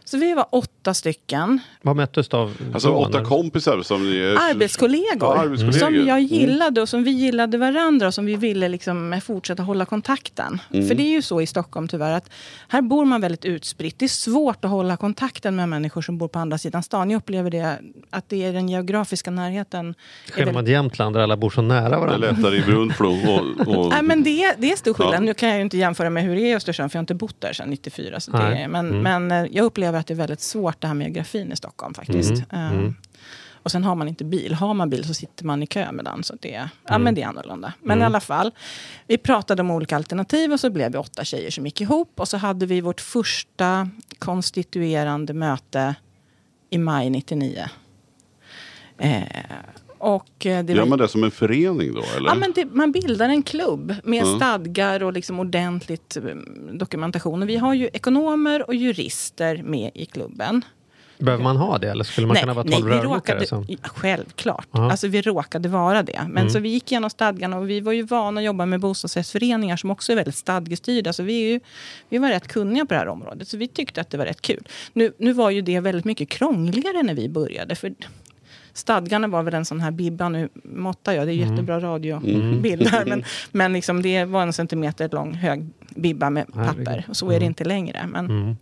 Så 0.08 0.16
vi 0.18 0.34
var 0.34 0.46
åtta 0.52 0.94
stycken 0.94 1.58
Vad 1.82 1.96
möttes 1.96 2.28
av? 2.28 2.56
Alltså 2.74 2.90
åtta 2.90 3.24
kompisar 3.24 3.82
som 3.82 4.10
ni 4.10 4.16
är... 4.16 4.50
arbetskollegor, 4.50 5.06
Ja, 5.20 5.36
arbetskollegor. 5.38 5.78
som 5.78 5.94
jag 5.94 6.18
Mm. 6.18 6.24
gillade 6.26 6.80
och 6.82 6.88
som 6.88 7.04
vi 7.04 7.10
gillade 7.10 7.58
varandra 7.58 8.06
och 8.06 8.14
som 8.14 8.26
vi 8.26 8.36
ville 8.36 8.68
liksom 8.68 9.20
fortsätta 9.24 9.62
hålla 9.62 9.84
kontakten. 9.84 10.60
Mm. 10.72 10.88
För 10.88 10.94
det 10.94 11.02
är 11.02 11.10
ju 11.10 11.22
så 11.22 11.40
i 11.40 11.46
Stockholm 11.46 11.88
tyvärr 11.88 12.12
att 12.12 12.30
här 12.68 12.82
bor 12.82 13.04
man 13.04 13.20
väldigt 13.20 13.44
utspritt. 13.44 13.98
Det 13.98 14.04
är 14.04 14.08
svårt 14.08 14.64
att 14.64 14.70
hålla 14.70 14.96
kontakten 14.96 15.56
med 15.56 15.68
människor 15.68 16.02
som 16.02 16.18
bor 16.18 16.28
på 16.28 16.38
andra 16.38 16.58
sidan 16.58 16.82
stan. 16.82 17.10
Jag 17.10 17.18
upplever 17.18 17.50
det 17.50 17.78
att 18.10 18.28
det 18.28 18.44
är 18.44 18.52
den 18.52 18.68
geografiska 18.68 19.30
närheten. 19.30 19.88
är 19.88 20.32
Skillnad 20.32 20.54
väldigt- 20.54 20.54
mot 20.64 20.68
Jämtland 20.70 21.16
där 21.16 21.20
alla 21.22 21.36
bor 21.36 21.50
så 21.50 21.62
nära 21.62 21.88
Det 21.88 21.94
är 21.96 22.00
varandra. 22.00 22.30
lättare 22.30 22.56
i 22.56 22.60
Brunflo 22.62 23.08
och... 23.10 23.68
och 23.76 23.88
Nej, 23.90 24.02
men 24.02 24.22
det, 24.22 24.54
det 24.58 24.72
är 24.72 24.76
stor 24.76 24.94
skillnad. 24.94 25.14
Ja. 25.14 25.20
Nu 25.20 25.34
kan 25.34 25.48
jag 25.48 25.56
ju 25.58 25.62
inte 25.62 25.76
jämföra 25.76 26.10
med 26.10 26.22
hur 26.24 26.34
det 26.36 26.42
är 26.42 26.46
i 26.52 26.54
Östersund, 26.54 26.92
för 26.92 26.96
jag 26.96 27.00
har 27.00 27.02
inte 27.02 27.14
bott 27.14 27.40
där 27.40 27.52
sedan 27.52 27.68
94. 27.70 28.20
Så 28.20 28.30
det, 28.30 28.66
men, 28.68 29.02
men 29.02 29.32
eh, 29.32 29.44
jag 29.50 29.64
upplever 29.64 29.95
att 29.96 30.06
det 30.06 30.14
är 30.14 30.16
väldigt 30.16 30.40
svårt 30.40 30.80
det 30.80 30.86
här 30.86 30.94
med 30.94 31.04
geografin 31.04 31.52
i 31.52 31.56
Stockholm 31.56 31.94
faktiskt. 31.94 32.30
Eh, 32.52 32.72
Och 33.62 33.70
sen 33.72 33.84
har 33.84 33.94
man 33.94 34.08
inte 34.08 34.24
bil. 34.24 34.54
Har 34.54 34.74
man 34.74 34.90
bil 34.90 35.04
så 35.04 35.14
sitter 35.14 35.44
man 35.44 35.62
i 35.62 35.66
kö 35.66 35.92
med 35.92 36.04
den. 36.04 36.22
Så 36.24 36.34
det, 36.40 36.68
ja, 36.88 36.98
men 36.98 37.14
det 37.14 37.22
är 37.22 37.26
annorlunda. 37.26 37.72
Men 37.82 38.00
i 38.00 38.04
alla 38.04 38.20
fall, 38.20 38.50
vi 39.06 39.18
pratade 39.18 39.62
om 39.62 39.70
olika 39.70 39.96
alternativ 39.96 40.52
och 40.52 40.60
så 40.60 40.70
blev 40.70 40.92
vi 40.92 40.98
åtta 40.98 41.24
tjejer 41.24 41.50
som 41.50 41.64
gick 41.66 41.80
ihop. 41.80 42.20
Och 42.20 42.28
så 42.28 42.36
hade 42.36 42.66
vi 42.66 42.80
vårt 42.80 43.00
första 43.00 43.88
konstituerande 44.18 45.34
möte 45.34 45.94
i 46.70 46.78
maj 46.78 47.10
99. 47.10 47.64
Eh, 48.98 49.22
och 50.06 50.46
eh, 50.46 50.64
det 50.64 50.72
Gör 50.72 50.80
var- 50.80 50.86
man 50.88 50.98
det 50.98 51.08
som 51.08 51.24
en 51.24 51.30
förening 51.30 51.94
då 51.94 52.02
eller? 52.16 52.28
Ja, 52.28 52.34
men 52.34 52.52
det, 52.54 52.64
man 52.64 52.92
bildar 52.92 53.28
en 53.28 53.42
klubb 53.42 53.94
med 54.04 54.22
Mm. 54.22 54.36
stadgar 54.36 55.02
och 55.02 55.12
liksom 55.12 55.40
ordentligt 55.40 56.16
um, 56.22 56.78
dokumentation. 56.78 57.42
Och 57.42 57.48
vi 57.48 57.56
har 57.56 57.74
ju 57.74 57.88
ekonomer 57.92 58.66
och 58.68 58.74
jurister 58.74 59.62
med 59.62 59.90
i 59.94 60.04
klubben. 60.06 60.64
Behöver 61.18 61.44
man 61.44 61.56
ha 61.56 61.78
det 61.78 61.90
eller 61.90 62.04
skulle 62.04 62.26
man 62.26 62.36
kunna 62.36 62.54
vara 62.54 62.64
tolv 62.68 62.86
rörmokare? 62.86 63.14
råkade, 63.16 63.46
Som... 63.46 63.64
ja, 63.68 63.76
självklart. 63.82 64.68
Alltså 64.70 65.08
vi 65.08 65.22
råkade 65.22 65.68
vara 65.68 66.02
det. 66.02 66.20
Men 66.28 66.50
så 66.50 66.58
vi 66.58 66.68
gick 66.68 66.92
igenom 66.92 67.10
stadgarna 67.10 67.58
och 67.58 67.70
vi 67.70 67.80
var 67.80 67.92
ju 67.92 68.02
vana 68.02 68.40
att 68.40 68.44
jobba 68.44 68.66
med 68.66 68.80
bostadsrättsföreningar 68.80 69.76
som 69.76 69.90
också 69.90 70.12
är 70.12 70.16
väldigt 70.16 70.36
stadgestyrda. 70.36 71.12
Så 71.12 71.22
vi, 71.22 71.42
är 71.44 71.48
ju, 71.52 71.60
vi 72.08 72.18
var 72.18 72.28
rätt 72.28 72.48
kunniga 72.48 72.86
på 72.86 72.94
det 72.94 72.98
här 73.00 73.08
området. 73.08 73.48
Så 73.48 73.56
vi 73.56 73.68
tyckte 73.68 74.00
att 74.00 74.10
det 74.10 74.18
var 74.18 74.24
rätt 74.24 74.40
kul. 74.42 74.68
Nu, 74.92 75.12
nu 75.18 75.32
var 75.32 75.50
ju 75.50 75.60
det 75.62 75.80
väldigt 75.80 76.04
mycket 76.04 76.28
krångligare 76.28 77.02
när 77.02 77.14
vi 77.14 77.28
började. 77.28 77.74
För 77.74 77.94
Stadgarna 78.76 79.28
var 79.28 79.42
väl 79.42 79.54
en 79.54 79.64
sån 79.64 79.80
här 79.80 79.90
bibba, 79.90 80.28
nu 80.28 80.48
måttar 80.64 81.12
jag, 81.12 81.26
det 81.26 81.32
är 81.32 81.50
jättebra 81.50 81.80
radiobild 81.80 82.86
här. 82.86 83.04
Men, 83.04 83.24
men 83.52 83.72
liksom 83.72 84.02
det 84.02 84.24
var 84.24 84.42
en 84.42 84.52
centimeter 84.52 85.08
lång 85.12 85.34
hög 85.34 85.66
bibba 85.94 86.30
med 86.30 86.52
papper. 86.52 87.04
Och 87.08 87.16
så 87.16 87.30
är 87.30 87.40
det 87.40 87.46
inte 87.46 87.64
längre. 87.64 88.06
Men, 88.12 88.26
Mm. 88.26 88.56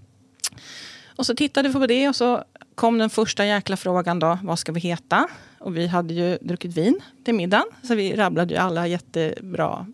och 1.16 1.26
så 1.26 1.34
tittade 1.34 1.68
vi 1.68 1.74
på 1.74 1.86
det 1.86 2.08
och 2.08 2.16
så 2.16 2.44
kom 2.74 2.98
den 2.98 3.10
första 3.10 3.46
jäkla 3.46 3.76
frågan 3.76 4.18
då. 4.18 4.38
Vad 4.42 4.58
ska 4.58 4.72
vi 4.72 4.80
heta? 4.80 5.28
Och 5.60 5.76
vi 5.76 5.86
hade 5.86 6.14
ju 6.14 6.38
druckit 6.40 6.76
vin 6.76 7.00
till 7.24 7.34
middagen. 7.34 7.64
Så 7.82 7.94
vi 7.94 8.16
rabblade 8.16 8.54
ju 8.54 8.60
alla 8.60 8.86
jättebra 8.86 9.86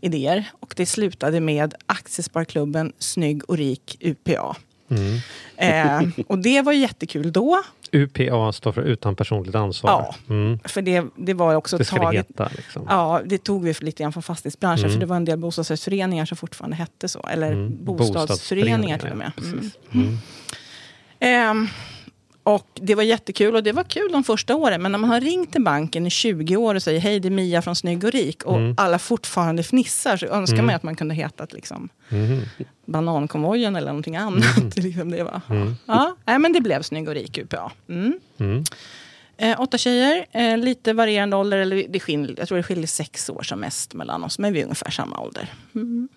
idéer. 0.00 0.44
Och 0.60 0.74
det 0.76 0.86
slutade 0.86 1.40
med 1.40 1.74
Aktiesparklubben 1.86 2.92
Snygg 2.98 3.50
och 3.50 3.56
rik 3.56 3.96
UPA. 4.00 4.56
Mm. 4.90 5.18
Eh, 5.56 6.08
och 6.26 6.38
det 6.38 6.62
var 6.62 6.72
jättekul 6.72 7.32
då. 7.32 7.62
UPA 7.92 8.52
står 8.52 8.72
för 8.72 8.82
utan 8.82 9.16
personligt 9.16 9.54
ansvar. 9.54 9.90
Ja. 9.90 10.34
Mm. 10.34 10.58
För 10.64 10.82
det, 10.82 11.04
det 11.16 11.34
var 11.34 11.54
också 11.54 11.78
Det 11.78 11.84
taget... 11.84 12.26
heta. 12.28 12.50
Liksom. 12.56 12.86
Ja, 12.88 13.20
det 13.24 13.38
tog 13.38 13.64
vi 13.64 13.74
lite 13.80 14.02
grann 14.02 14.12
från 14.12 14.22
fastighetsbranschen. 14.22 14.84
Mm. 14.84 14.92
För 14.92 15.00
det 15.00 15.06
var 15.06 15.16
en 15.16 15.24
del 15.24 15.38
bostadsrättsföreningar 15.38 16.24
som 16.26 16.36
fortfarande 16.36 16.76
hette 16.76 17.08
så. 17.08 17.26
Eller 17.30 17.52
Mm. 17.52 17.84
bostadsföreningar 17.84 18.98
till 18.98 19.10
och 19.10 19.16
med. 19.16 19.32
Bostadsföreningar, 19.36 20.18
Mm. 21.20 21.68
Mm. 22.46 22.54
Och 22.54 22.66
det 22.74 22.94
var 22.94 23.02
jättekul 23.02 23.54
och 23.56 23.62
det 23.62 23.72
var 23.72 23.82
kul 23.84 24.12
de 24.12 24.24
första 24.24 24.54
åren. 24.56 24.82
Men 24.82 24.92
när 24.92 24.98
man 24.98 25.10
har 25.10 25.20
ringt 25.20 25.52
till 25.52 25.62
banken 25.64 26.06
i 26.06 26.10
20 26.10 26.56
år 26.56 26.74
och 26.74 26.82
säger 26.82 27.00
hej 27.00 27.20
det 27.20 27.28
är 27.28 27.30
Mia 27.30 27.62
från 27.62 27.76
Snygg 27.76 28.04
och 28.04 28.12
Rik 28.12 28.42
och 28.42 28.56
Mm. 28.56 28.74
alla 28.78 28.98
fortfarande 28.98 29.62
fnissar 29.62 30.16
så 30.16 30.26
önskar 30.26 30.56
man 30.62 30.68
ju 30.68 30.76
att 30.76 30.82
man 30.82 30.96
kunde 30.96 31.14
hetat 31.14 31.52
liksom 31.52 31.88
Mhm. 32.08 32.40
Banankonvojen 32.86 33.76
eller 33.76 33.86
någonting 33.88 34.16
annat. 34.16 34.76
liksom 34.76 35.10
det 35.10 35.22
var. 35.22 35.40
Ja, 35.86 36.16
nej, 36.24 36.38
men 36.38 36.52
det 36.52 36.60
blev 36.60 36.82
Snygg 36.82 37.08
och 37.08 37.14
Rik 37.14 37.38
UPA. 37.38 37.72
Mm. 37.88 38.12
Mm. 38.38 38.64
Eh, 39.38 39.60
åtta 39.60 39.78
tjejer, 39.78 40.26
eh, 40.32 40.56
lite 40.58 40.92
varierande 40.92 41.36
ålder. 41.36 41.58
Eller 41.58 41.86
det 41.88 42.00
skiljer, 42.00 42.34
jag 42.38 42.48
tror 42.48 42.56
det 42.58 42.62
skiljer 42.62 42.86
sex 42.86 43.30
år 43.30 43.42
som 43.42 43.60
mest 43.60 43.94
mellan 43.94 44.24
oss. 44.24 44.38
Men 44.38 44.52
vi 44.52 44.60
är 44.60 44.64
ungefär 44.64 44.90
samma 44.90 45.20
ålder. 45.20 45.48
Mm. 45.74 46.08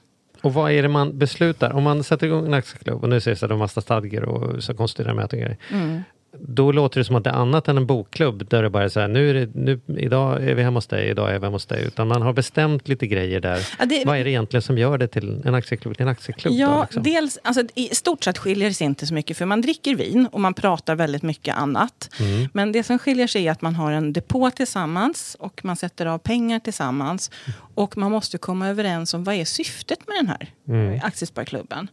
Och 0.42 0.54
vad 0.54 0.72
är 0.72 0.82
det 0.84 0.90
man 0.90 1.18
beslutar? 1.18 1.72
Om 1.74 1.84
man 1.84 2.04
sätter 2.04 2.28
igång 2.28 2.46
en 2.46 2.54
aktieklubb 2.54 3.04
och 3.04 3.10
nu 3.10 3.22
sägs 3.22 3.40
det 3.40 3.48
har 3.48 3.58
massa 3.58 3.82
stadgar 3.82 4.22
och 4.22 4.64
så 4.64 4.74
konstiga 4.74 5.14
grejer. 5.28 5.58
Mm. 5.72 6.02
Då 6.42 6.72
låter 6.72 7.00
det 7.00 7.04
som 7.04 7.16
att 7.16 7.24
det 7.24 7.30
är 7.30 7.34
annat 7.34 7.68
än 7.68 7.78
en 7.78 7.86
bokklubb 7.86 8.50
där 8.50 8.64
det 8.64 8.70
bara 8.70 8.84
är 8.84 8.90
så 8.90 9.00
här, 9.00 9.08
nu 9.08 9.30
är 9.30 9.34
det, 9.34 9.50
nu, 9.56 9.80
idag 9.98 10.44
är 10.50 10.56
vi 10.56 10.64
hemma 10.64 10.78
hos 10.78 10.88
dig, 10.88 11.10
idag 11.10 11.30
är 11.30 11.40
vi 11.40 11.46
hemma 11.46 11.56
hos 11.56 11.66
dig. 11.66 11.84
Utan 11.88 12.08
man 12.08 12.22
har 12.22 12.34
bestämt 12.34 12.88
lite 12.88 13.08
grejer 13.08 13.40
där. 13.40 13.68
Ja, 13.80 13.86
det- 13.86 14.06
Vad 14.06 14.18
är 14.18 14.24
det 14.24 14.30
egentligen 14.30 14.62
som 14.62 14.78
gör 14.78 14.98
det 14.98 15.08
till 15.08 15.42
en 15.46 15.56
aktieklubb 15.56 15.96
till 15.98 16.02
en 16.04 16.08
aktieklubb? 16.10 16.54
då, 16.54 16.60
Ja, 16.60 16.82
liksom? 16.84 17.04
dels, 17.04 17.40
alltså, 17.44 17.64
i 17.76 17.96
stort 17.96 18.24
sett 18.24 18.38
skiljer 18.38 18.68
det 18.68 18.74
sig 18.74 18.86
inte 18.86 19.06
så 19.08 19.14
mycket 19.14 19.38
för 19.38 19.46
man 19.46 19.62
dricker 19.62 19.96
vin 19.96 20.26
och 20.32 20.42
man 20.42 20.54
pratar 20.54 20.96
väldigt 20.96 21.24
mycket 21.24 21.56
annat. 21.56 22.10
Mm. 22.20 22.50
Men 22.54 22.72
det 22.72 22.84
som 22.84 23.00
skiljer 23.00 23.28
sig 23.28 23.48
är 23.48 23.52
att 23.52 23.62
man 23.62 23.76
har 23.76 23.92
en 23.92 24.14
depå 24.14 24.50
tillsammans 24.52 25.36
och 25.40 25.62
man 25.66 25.76
sätter 25.76 26.06
av 26.06 26.18
pengar 26.18 26.60
tillsammans. 26.60 27.32
Och 27.76 27.98
man 27.98 28.12
måste 28.12 28.38
komma 28.38 28.68
överens 28.68 29.14
om 29.14 29.24
vad 29.24 29.36
är 29.36 29.46
syftet 29.46 30.00
med 30.08 30.16
den 30.18 30.28
här 30.28 30.50
Mm. 30.68 31.00
aktiesparklubben. 31.04 31.88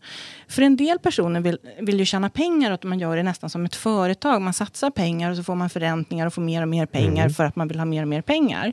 För 0.49 0.63
en 0.63 0.77
del 0.77 0.99
personer 0.99 1.41
vill, 1.41 1.59
vill 1.81 1.99
ju 1.99 2.05
tjäna 2.05 2.31
pengar 2.31 2.71
och 2.71 2.75
att 2.75 2.83
man 2.83 2.99
gör 2.99 3.17
det 3.17 3.23
nästan 3.23 3.51
som 3.51 3.65
ett 3.65 3.77
företag. 3.77 4.26
Man 4.27 4.53
satsar 4.53 4.91
pengar 4.91 5.31
och 5.31 5.37
så 5.37 5.43
får 5.45 5.55
man 5.55 5.71
förräntningar 5.71 6.27
och 6.27 6.35
får 6.35 6.43
mer 6.43 6.63
och 6.63 6.69
mer 6.69 6.87
pengar 6.87 7.23
Mm. 7.23 7.35
för 7.35 7.45
att 7.45 7.57
man 7.57 7.69
vill 7.69 7.79
ha 7.79 7.85
mer 7.87 8.03
och 8.03 8.09
mer 8.09 8.23
pengar. 8.23 8.73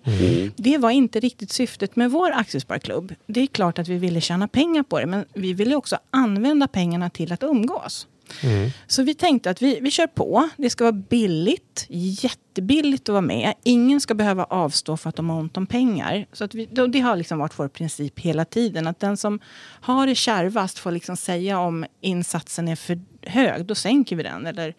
Det 0.55 0.77
var 0.77 0.89
inte 0.91 1.19
riktigt 1.19 1.51
syftet 1.51 1.95
med 1.95 2.11
vår 2.11 2.31
aktiesparklubb. 2.31 3.15
Det 3.27 3.41
är 3.41 3.47
klart 3.47 3.79
att 3.79 3.87
vi 3.87 3.97
ville 3.97 4.21
tjäna 4.21 4.47
pengar 4.47 4.83
på 4.83 4.99
det, 4.99 5.05
men 5.05 5.25
vi 5.33 5.53
ville 5.53 5.75
också 5.75 5.97
använda 6.11 6.67
pengarna 6.67 7.09
till 7.09 7.31
att 7.33 7.43
umgås. 7.43 8.07
Mm. 8.43 8.69
Så 8.87 9.03
vi 9.03 9.13
tänkte 9.13 9.49
att 9.49 9.61
vi, 9.61 9.79
vi 9.81 9.91
kör 9.91 10.07
på. 10.07 10.49
Det 10.57 10.69
ska 10.69 10.83
vara 10.83 10.91
billigt, 10.91 11.85
jättebilligt 11.89 13.09
att 13.09 13.13
vara 13.13 13.21
med. 13.21 13.53
Ingen 13.63 14.01
ska 14.01 14.13
behöva 14.13 14.43
avstå 14.43 14.97
för 14.97 15.09
att 15.09 15.15
de 15.15 15.29
har 15.29 15.39
ont 15.39 15.57
om 15.57 15.65
pengar. 15.67 16.25
Så 16.33 16.43
att 16.43 16.53
vi, 16.55 16.65
det 16.65 16.99
har 16.99 17.15
liksom 17.15 17.39
varit 17.39 17.59
vår 17.59 17.67
princip 17.67 18.19
hela 18.19 18.45
tiden. 18.45 18.87
Att 18.87 18.99
den 18.99 19.17
som 19.17 19.39
har 19.81 20.07
det 20.07 20.15
kärvast 20.15 20.79
får 20.79 20.91
liksom 20.91 21.17
säga 21.17 21.59
om 21.59 21.85
insatsen 22.01 22.67
är 22.67 22.75
för 22.75 22.99
hög, 23.21 23.65
då 23.65 23.75
sänker 23.75 24.15
vi 24.15 24.23
den. 24.23 24.45
Eller, 24.47 24.73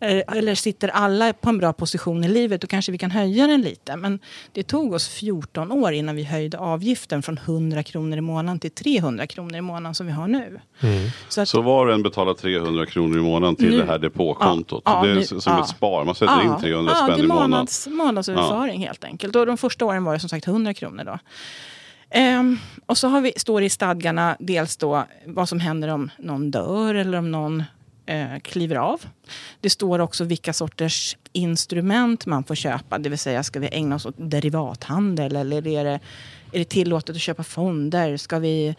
eller 0.00 0.54
sitter 0.54 0.88
alla 0.88 1.32
på 1.32 1.48
en 1.48 1.58
bra 1.58 1.72
position 1.72 2.24
i 2.24 2.28
livet, 2.28 2.60
då 2.60 2.66
kanske 2.66 2.92
vi 2.92 2.98
kan 2.98 3.10
höja 3.10 3.46
den 3.46 3.62
lite. 3.62 3.96
Men 3.96 4.18
det 4.52 4.62
tog 4.62 4.92
oss 4.92 5.08
14 5.08 5.72
år 5.72 5.92
innan 5.92 6.16
vi 6.16 6.24
höjde 6.24 6.58
avgiften 6.58 7.22
från 7.22 7.38
100 7.38 7.82
kronor 7.82 8.18
i 8.18 8.20
månaden 8.20 8.58
till 8.60 8.70
300 8.70 9.26
kronor 9.26 9.56
i 9.56 9.60
månaden 9.60 9.94
som 9.94 10.06
vi 10.06 10.12
har 10.12 10.28
nu. 10.28 10.60
Mm. 10.80 11.10
Så 11.28 11.40
att, 11.40 11.48
Så 11.48 11.62
var 11.62 11.86
och 11.86 11.94
en 11.94 12.02
betalar 12.02 12.34
300 12.34 12.86
kronor 12.86 13.18
i 13.18 13.22
månaden 13.22 13.56
till 13.56 13.70
Nu- 13.70 13.78
det 13.78 13.86
här 13.86 13.98
depåkontot. 13.98 14.82
Ja, 14.84 14.92
ja, 14.96 15.04
det 15.06 15.10
är 15.10 15.14
nu- 15.14 15.24
som 15.24 15.40
ja. 15.52 15.60
ett 15.60 15.68
spar. 15.68 16.04
Man 16.04 16.14
sätter 16.14 16.42
in 16.44 16.60
300 16.60 16.92
ja, 16.94 17.04
spänn 17.04 17.16
det 17.16 17.22
är 17.22 17.24
i 17.24 17.26
månaden. 17.26 17.50
månads, 17.50 17.86
månadsöverföring 17.86 18.80
helt 18.86 19.04
enkelt. 19.04 19.36
Och 19.36 19.46
de 19.46 19.56
första 19.56 19.84
åren 19.84 20.04
var 20.04 20.12
det 20.12 20.20
som 20.20 20.28
sagt 20.28 20.46
100 20.46 20.74
kronor. 20.74 21.04
Då. 21.04 21.18
Ehm, 22.10 22.58
och 22.86 22.98
så 22.98 23.08
har 23.08 23.20
vi, 23.20 23.32
står 23.36 23.60
det 23.60 23.66
i 23.66 23.70
stadgarna 23.70 24.36
dels 24.40 24.76
då 24.76 25.04
vad 25.26 25.48
som 25.48 25.60
händer 25.60 25.88
om 25.88 26.10
någon 26.18 26.50
dör 26.50 26.94
eller 26.94 27.18
om 27.18 27.30
någon 27.30 27.64
eh, 28.10 28.38
kliver 28.42 28.76
av. 28.76 29.00
Det 29.60 29.70
står 29.70 29.98
också 29.98 30.24
vilka 30.24 30.52
sorters 30.52 31.16
instrument 31.32 32.26
man 32.26 32.44
får 32.44 32.54
köpa. 32.54 32.98
Det 32.98 33.08
vill 33.08 33.18
säga, 33.18 33.42
ska 33.42 33.60
vi 33.60 33.68
ägna 33.72 33.94
oss 33.96 34.06
åt 34.06 34.14
derivathandel 34.16 35.36
eller 35.36 35.66
är 35.66 35.84
det, 35.84 36.00
är 36.52 36.58
det 36.58 36.64
tillåtet 36.68 37.16
att 37.16 37.22
köpa 37.22 37.42
fonder? 37.42 38.16
Ska 38.16 38.38
vi 38.38 38.74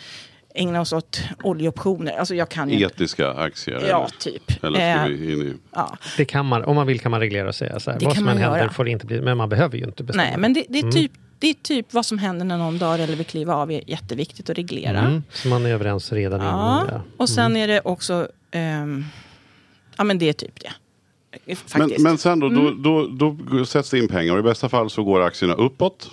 ägna 0.56 0.82
oss 0.82 0.94
åt 0.94 1.22
oljeoptioner? 1.44 2.18
Alltså 2.18 2.36
jag 2.36 2.50
kan 2.50 2.70
ju. 2.70 2.86
Etiska 2.86 3.32
aktier. 3.34 3.86
Ja, 3.90 4.08
typ. 4.20 4.64
Eller, 4.64 4.80
eller 4.80 4.96
ska 5.06 5.12
Eh, 5.14 5.18
vi 5.18 5.34
in 5.34 5.42
i... 5.42 5.54
ja. 5.76 5.98
Det 6.18 6.26
kan 6.26 6.46
man, 6.46 6.64
om 6.64 6.76
man 6.76 6.88
vill 6.88 7.00
kan 7.00 7.12
man 7.12 7.20
reglera 7.20 7.48
och 7.48 7.56
säga 7.56 7.80
så 7.80 7.92
här, 7.92 8.00
Det 8.00 8.06
vad 8.06 8.14
kan 8.16 8.22
som 8.24 8.30
än 8.30 8.36
man 8.36 8.44
händer 8.44 8.60
göra. 8.60 8.70
får 8.74 8.86
det 8.86 8.92
inte 8.92 9.06
bli, 9.06 9.22
men 9.22 9.38
man 9.38 9.50
behöver 9.50 9.78
ju 9.78 9.84
inte 9.84 10.04
bestämma. 10.04 10.24
Nej, 10.24 10.38
men 10.38 10.54
det, 10.54 10.66
det, 10.70 10.78
är 10.80 10.84
Mm. 10.84 10.92
typ, 10.94 11.12
det 11.40 11.48
är 11.50 11.54
typ 11.54 11.94
vad 11.94 12.06
som 12.06 12.18
händer 12.18 12.46
när 12.46 12.58
någon 12.58 12.78
dör 12.78 13.00
eller 13.00 13.16
vill 13.16 13.26
kliva 13.26 13.56
av 13.56 13.72
är 13.72 13.90
jätteviktigt 13.90 14.50
att 14.50 14.58
reglera. 14.58 15.00
Mm, 15.00 15.24
så 15.32 15.48
man 15.48 15.66
är 15.66 15.70
överens 15.70 16.12
redan 16.12 16.42
innan 16.42 16.88
Ja, 16.88 16.94
det. 16.94 17.02
och 17.18 17.30
sen 17.30 17.56
är 17.58 17.68
det 17.68 17.82
också... 17.84 18.28
ehm, 18.52 19.06
ja, 19.98 20.04
men 20.04 20.18
det 20.18 20.30
är 20.30 20.34
typ 20.34 20.60
det. 20.60 20.72
Men, 21.46 21.56
Faktiskt. 21.56 22.00
men 22.00 22.18
sen 22.18 22.40
då, 22.40 22.48
Mm. 22.48 22.82
då, 22.84 23.08
då, 23.08 23.38
då 23.52 23.66
sätts 23.66 23.90
det 23.90 23.98
in 24.00 24.08
pengar 24.08 24.34
och 24.34 24.40
i 24.40 24.44
bästa 24.44 24.70
fall 24.70 24.90
så 24.90 25.04
går 25.04 25.22
aktierna 25.22 25.54
uppåt. 25.54 26.10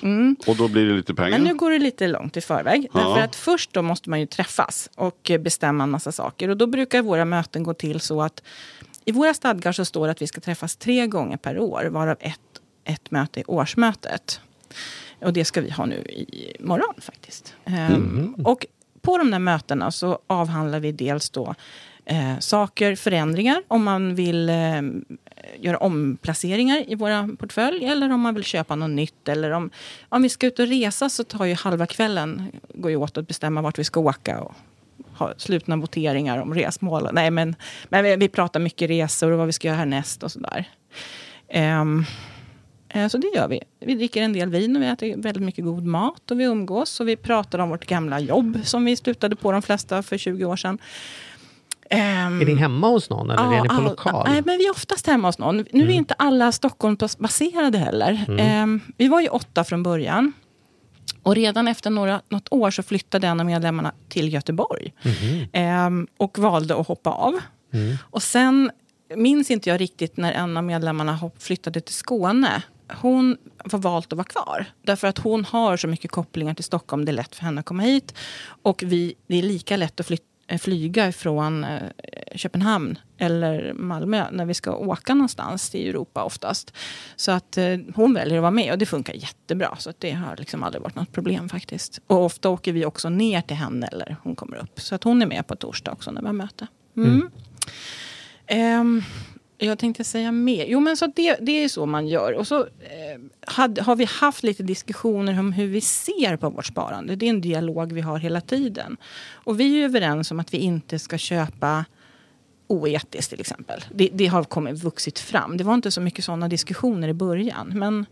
Och 0.46 0.56
då 0.56 0.68
blir 0.68 0.86
det 0.86 0.92
lite 0.96 1.14
pengar. 1.14 1.28
Mm. 1.28 1.42
Men 1.42 1.48
nu 1.52 1.58
går 1.58 1.70
det 1.70 1.78
lite 1.78 2.08
långt 2.08 2.36
i 2.36 2.40
förväg. 2.40 2.88
Ja. 2.94 3.00
Därför 3.00 3.20
att 3.20 3.36
först 3.36 3.72
då 3.72 3.82
måste 3.82 4.10
man 4.10 4.20
ju 4.20 4.26
träffas 4.26 4.90
och 4.96 5.30
eh, 5.30 5.40
bestämma 5.40 5.84
en 5.84 5.90
massa 5.90 6.12
saker. 6.12 6.48
Och 6.48 6.56
då 6.56 6.66
brukar 6.66 7.02
våra 7.02 7.24
möten 7.24 7.62
gå 7.62 7.74
till 7.74 8.00
så 8.00 8.22
att 8.22 8.42
i 9.04 9.12
våra 9.12 9.34
stadgar 9.34 9.72
så 9.72 9.84
står 9.84 10.06
det 10.06 10.10
att 10.10 10.22
vi 10.22 10.26
ska 10.26 10.40
träffas 10.40 10.76
tre 10.76 11.06
gånger 11.06 11.36
per 11.36 11.58
år, 11.58 11.84
varav 11.84 12.16
ett, 12.20 12.40
ett 12.84 13.10
möte 13.10 13.40
är 13.40 13.50
årsmötet. 13.50 14.40
Och 15.20 15.32
det 15.32 15.44
ska 15.44 15.60
vi 15.60 15.70
ha 15.70 15.86
nu 15.86 15.96
i 15.96 16.56
morgon 16.60 16.94
faktiskt. 16.98 17.54
Ehm, 17.64 18.34
och 18.44 18.66
på 19.00 19.18
de 19.18 19.30
där 19.30 19.38
mötena 19.38 19.90
så 19.90 20.18
avhandlar 20.26 20.80
vi 20.80 20.92
dels 20.92 21.30
då 21.30 21.54
eh, 22.08 22.38
saker, 22.38 22.96
förändringar, 22.96 23.62
om 23.68 23.84
man 23.84 24.14
vill 24.14 24.48
eh, 24.48 24.82
göra 25.60 25.78
omplaceringar 25.78 26.84
i 26.86 26.94
våra 26.94 27.28
portfölj 27.38 27.84
eller 27.84 28.12
om 28.12 28.20
man 28.20 28.34
vill 28.34 28.44
köpa 28.44 28.76
något 28.76 28.90
nytt. 28.90 29.28
Eller 29.28 29.50
om, 29.50 29.70
om 30.08 30.22
vi 30.22 30.28
ska 30.28 30.46
ut 30.46 30.58
och 30.58 30.66
resa 30.66 31.08
så 31.08 31.24
tar 31.24 31.44
ju 31.44 31.54
halva 31.54 31.86
kvällen 31.86 32.52
går 32.74 32.90
ju 32.90 32.96
åt 32.96 33.16
att 33.16 33.28
bestämma 33.28 33.62
vart 33.62 33.78
vi 33.78 33.84
ska 33.84 34.00
åka 34.00 34.40
och 34.40 34.54
ha 35.14 35.34
slutna 35.36 35.76
voteringar 35.76 36.38
om 36.38 36.54
resmål. 36.54 37.08
Nej, 37.12 37.30
men, 37.30 37.56
men 37.88 38.04
vi, 38.04 38.16
vi 38.16 38.28
pratar 38.28 38.60
mycket 38.60 38.90
resor 38.90 39.30
och 39.30 39.38
vad 39.38 39.46
vi 39.46 39.52
ska 39.52 39.68
göra 39.68 39.78
härnäst 39.78 40.22
och 40.22 40.32
sådär. 40.32 40.68
Um, 41.54 42.04
så 43.10 43.18
det 43.18 43.32
gör 43.34 43.48
vi. 43.48 43.60
Vi 43.80 43.94
dricker 43.94 44.22
en 44.22 44.32
del 44.32 44.50
vin 44.50 44.76
och 44.76 44.82
vi 44.82 44.86
äter 44.86 45.16
väldigt 45.16 45.42
mycket 45.42 45.64
god 45.64 45.84
mat 45.84 46.30
och 46.30 46.40
vi 46.40 46.44
umgås 46.44 47.00
och 47.00 47.08
vi 47.08 47.16
pratar 47.16 47.58
om 47.58 47.70
vårt 47.70 47.86
gamla 47.86 48.20
jobb 48.20 48.60
som 48.64 48.84
vi 48.84 48.96
slutade 48.96 49.36
på 49.36 49.52
de 49.52 49.62
flesta 49.62 50.02
för 50.02 50.18
20 50.18 50.44
år 50.44 50.56
sedan. 50.56 50.78
Ehm, 51.90 52.40
Är 52.40 52.46
ni 52.46 52.54
hemma 52.54 52.88
hos 52.88 53.10
någon 53.10 53.30
eller 53.30 53.52
är 53.56 53.62
ni 53.62 53.68
på 53.68 53.74
all- 53.74 53.82
lokal? 53.84 54.26
Nej, 54.30 54.42
men 54.46 54.58
vi 54.58 54.66
är 54.66 54.70
oftast 54.70 55.06
hemma 55.06 55.28
hos 55.28 55.38
någon. 55.38 55.64
Nu 55.72 55.84
är 55.84 55.90
inte 55.90 56.14
alla 56.14 56.52
Stockholmsbaserade 56.52 57.78
heller. 57.78 58.24
Ehm, 58.38 58.80
vi 58.96 59.08
var 59.08 59.20
ju 59.20 59.28
åtta 59.28 59.64
från 59.64 59.82
början. 59.82 60.32
Och 61.22 61.34
redan 61.34 61.68
efter 61.68 61.90
några, 61.90 62.20
något 62.28 62.48
år 62.52 62.70
så 62.70 62.82
flyttade 62.82 63.26
en 63.26 63.40
av 63.40 63.46
medlemmarna 63.46 63.92
till 64.08 64.32
Göteborg. 64.32 64.92
Ehm, 65.52 66.06
och 66.16 66.38
valde 66.38 66.80
att 66.80 66.86
hoppa 66.86 67.10
av. 67.10 67.34
Och 68.00 68.22
sen 68.22 68.70
minns 69.16 69.50
inte 69.50 69.70
jag 69.70 69.80
riktigt 69.80 70.16
när 70.16 70.32
en 70.32 70.56
av 70.56 70.64
medlemmarna 70.64 71.30
flyttade 71.38 71.80
till 71.80 71.94
Skåne. 71.94 72.62
Hon 73.00 73.36
var 73.64 73.78
valt 73.78 74.12
att 74.12 74.16
vara 74.16 74.24
kvar. 74.28 74.64
Därför 74.86 75.08
att 75.08 75.18
hon 75.18 75.44
har 75.44 75.76
så 75.76 75.88
mycket 75.88 76.10
kopplingar 76.10 76.54
till 76.54 76.64
Stockholm. 76.64 77.04
Det 77.04 77.10
är 77.10 77.14
lätt 77.14 77.34
för 77.34 77.42
henne 77.44 77.60
att 77.60 77.66
komma 77.66 77.82
hit. 77.82 78.14
Och 78.62 78.82
vi, 78.86 79.14
det 79.26 79.38
är 79.38 79.42
lika 79.42 79.76
lätt 79.76 80.00
att 80.00 80.06
flyt, 80.06 80.20
eh, 80.22 80.27
flyga 80.56 81.12
från 81.12 81.64
eh, 81.64 81.82
Köpenhamn 82.34 82.98
eller 83.18 83.72
Malmö 83.72 84.24
när 84.32 84.46
vi 84.46 84.54
ska 84.54 84.76
åka 84.76 85.14
någonstans 85.14 85.74
i 85.74 85.88
Europa 85.88 86.24
oftast. 86.24 86.72
Så 87.16 87.32
att 87.32 87.58
eh, 87.58 87.76
hon 87.94 88.14
väljer 88.14 88.38
att 88.38 88.42
vara 88.42 88.50
med 88.50 88.72
och 88.72 88.78
det 88.78 88.86
funkar 88.86 89.14
jättebra. 89.14 89.76
Så 89.78 89.90
att 89.90 90.00
det 90.00 90.10
har 90.10 90.36
liksom 90.36 90.62
aldrig 90.62 90.82
varit 90.82 90.94
något 90.94 91.12
problem 91.12 91.48
faktiskt. 91.48 92.00
Och 92.06 92.24
ofta 92.24 92.48
åker 92.48 92.72
vi 92.72 92.84
också 92.84 93.08
ner 93.08 93.40
till 93.40 93.56
henne 93.56 93.86
eller 93.86 94.16
hon 94.22 94.36
kommer 94.36 94.56
upp. 94.56 94.80
Så 94.80 94.94
att 94.94 95.04
hon 95.04 95.22
är 95.22 95.26
med 95.26 95.46
på 95.46 95.56
torsdag 95.56 95.92
också 95.92 96.10
när 96.10 96.20
vi 96.20 96.26
har 96.26 96.34
möte. 96.34 96.66
Mm. 96.96 97.30
Ehm, 98.46 99.02
jag 99.58 99.78
tänkte 99.78 100.04
säga 100.04 100.32
mer. 100.32 100.66
Jo, 100.68 100.80
men 100.80 100.96
så 100.96 101.06
det, 101.16 101.36
det 101.40 101.64
är 101.64 101.68
så 101.68 101.86
man 101.86 102.08
gör. 102.08 102.32
Och 102.32 102.46
så 102.46 102.60
eh, 102.60 103.20
hade, 103.46 103.82
har 103.82 103.96
vi 103.96 104.04
haft 104.04 104.42
lite 104.42 104.62
diskussioner 104.62 105.40
om 105.40 105.52
hur 105.52 105.66
vi 105.66 105.80
ser 105.80 106.36
på 106.36 106.50
vårt 106.50 106.66
sparande. 106.66 107.16
Det 107.16 107.26
är 107.26 107.30
en 107.30 107.40
dialog 107.40 107.92
vi 107.92 108.00
har 108.00 108.18
hela 108.18 108.40
tiden. 108.40 108.96
Och 109.32 109.60
vi 109.60 109.80
är 109.80 109.84
överens 109.84 110.30
om 110.30 110.40
att 110.40 110.54
vi 110.54 110.58
inte 110.58 110.98
ska 110.98 111.18
köpa 111.18 111.84
oetiskt 112.66 113.30
till 113.30 113.40
exempel. 113.40 113.80
Det, 113.94 114.08
det 114.12 114.26
har 114.26 114.44
kommit, 114.44 114.84
vuxit 114.84 115.18
fram. 115.18 115.56
Det 115.56 115.64
var 115.64 115.74
inte 115.74 115.90
så 115.90 116.00
mycket 116.00 116.24
sådana 116.24 116.48
diskussioner 116.48 117.08
i 117.08 117.12
början. 117.14 117.72
Men 117.74 118.06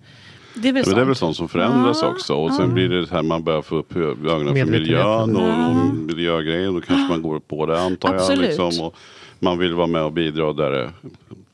det 0.54 0.68
är 0.68 0.72
väl 0.72 0.82
Ja, 0.86 0.88
men 0.88 0.96
det 0.96 1.00
är 1.02 1.04
väl 1.04 1.14
sånt. 1.16 1.36
sånt 1.36 1.36
som 1.36 1.48
förändras 1.48 1.98
Ja, 2.02 2.08
också. 2.08 2.34
Och 2.34 2.54
sen 2.54 2.74
blir 2.74 2.88
det 2.88 3.06
så 3.06 3.14
här 3.14 3.22
man 3.22 3.44
börjar 3.44 3.62
få 3.62 3.76
upp 3.76 3.96
ögonen 3.96 4.54
för 4.54 4.64
miljön 4.64 5.36
och, 5.36 5.42
Ja. 5.42 5.68
och 5.68 5.94
miljögrejer. 5.94 6.66
Då 6.72 6.80
kanske 6.80 7.08
man 7.12 7.22
går 7.22 7.40
på 7.40 7.66
det 7.66 7.80
antar 7.80 8.08
jag. 8.08 8.16
Absolut. 8.16 8.40
Liksom, 8.58 8.80
och 8.86 8.94
man 9.38 9.58
vill 9.58 9.74
vara 9.74 9.86
med 9.86 10.02
och 10.02 10.12
bidra 10.12 10.52
där 10.52 10.70
det 10.70 10.90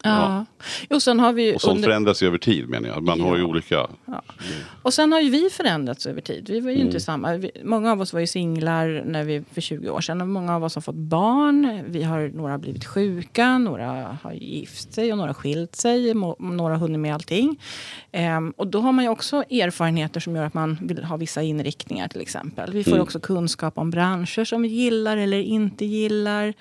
Ja. 0.04 0.44
Och 0.90 1.02
sen 1.02 1.20
har 1.20 1.32
vi 1.32 1.56
Och 1.56 1.60
sånt 1.60 1.76
under- 1.76 1.88
förändras 1.88 2.22
ju 2.22 2.26
över 2.26 2.38
tid 2.38 2.68
menar 2.68 2.88
jag. 2.88 3.02
Man 3.02 3.20
har 3.20 3.36
ju 3.36 3.42
Ja. 3.42 3.48
olika... 3.48 3.86
Och 4.82 4.94
sen 4.94 5.12
har 5.12 5.20
ju 5.20 5.30
vi 5.30 5.50
förändrats 5.50 6.06
över 6.06 6.20
tid. 6.20 6.48
Vi 6.50 6.60
var 6.60 6.70
ju 6.70 6.76
Mm. 6.76 6.86
inte 6.86 7.00
samma. 7.00 7.36
Vi, 7.36 7.50
många 7.64 7.92
av 7.92 8.00
oss 8.00 8.12
var 8.12 8.20
ju 8.20 8.26
singlar 8.26 9.02
när 9.06 9.24
vi, 9.24 9.42
för 9.52 9.60
20 9.60 9.90
år 9.90 10.00
sedan. 10.00 10.20
Och 10.20 10.28
många 10.28 10.56
av 10.56 10.64
oss 10.64 10.74
har 10.74 10.82
fått 10.82 10.94
barn. 10.94 11.80
Vi 11.86 12.02
har, 12.02 12.28
några 12.34 12.50
har 12.52 12.58
blivit 12.58 12.84
sjuka, 12.84 13.58
några 13.58 14.18
har 14.22 14.32
gift 14.32 14.92
sig 14.92 15.12
och 15.12 15.18
några 15.18 15.28
har 15.28 15.34
skilt 15.34 15.76
sig. 15.76 16.14
må- 16.14 16.36
Några 16.38 16.74
har 16.74 16.80
hunnit 16.80 17.00
med 17.00 17.14
allting. 17.14 17.56
Ehm, 18.12 18.50
och 18.56 18.66
då 18.66 18.80
har 18.80 18.92
man 18.92 19.04
ju 19.04 19.10
också 19.10 19.36
erfarenheter 19.36 20.20
som 20.20 20.36
gör 20.36 20.44
att 20.44 20.54
man 20.54 20.78
vill 20.82 21.04
ha 21.04 21.16
vissa 21.16 21.42
inriktningar 21.42 22.08
till 22.08 22.20
exempel. 22.20 22.72
Vi 22.72 22.84
får 22.84 22.90
Mm. 22.92 23.02
också 23.02 23.20
kunskap 23.20 23.78
om 23.78 23.90
branscher 23.90 24.44
som 24.44 24.62
vi 24.62 24.68
gillar 24.68 25.16
eller 25.16 25.40
inte 25.40 25.84
gillar. 25.84 26.54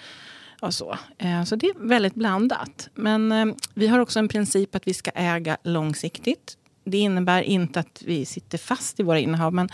Och 0.61 0.73
så. 0.73 0.97
Eh, 1.17 1.43
så 1.43 1.55
det 1.55 1.65
är 1.65 1.87
väldigt 1.87 2.15
blandat. 2.15 2.89
Men 2.95 3.31
eh, 3.31 3.45
vi 3.73 3.87
har 3.87 3.99
också 3.99 4.19
en 4.19 4.27
princip 4.27 4.75
att 4.75 4.87
vi 4.87 4.93
ska 4.93 5.11
äga 5.11 5.57
långsiktigt. 5.63 6.57
Det 6.83 6.97
innebär 6.97 7.41
inte 7.41 7.79
att 7.79 8.03
vi 8.05 8.25
sitter 8.25 8.57
fast 8.57 8.99
i 8.99 9.03
våra 9.03 9.19
innehav. 9.19 9.53
Men 9.53 9.69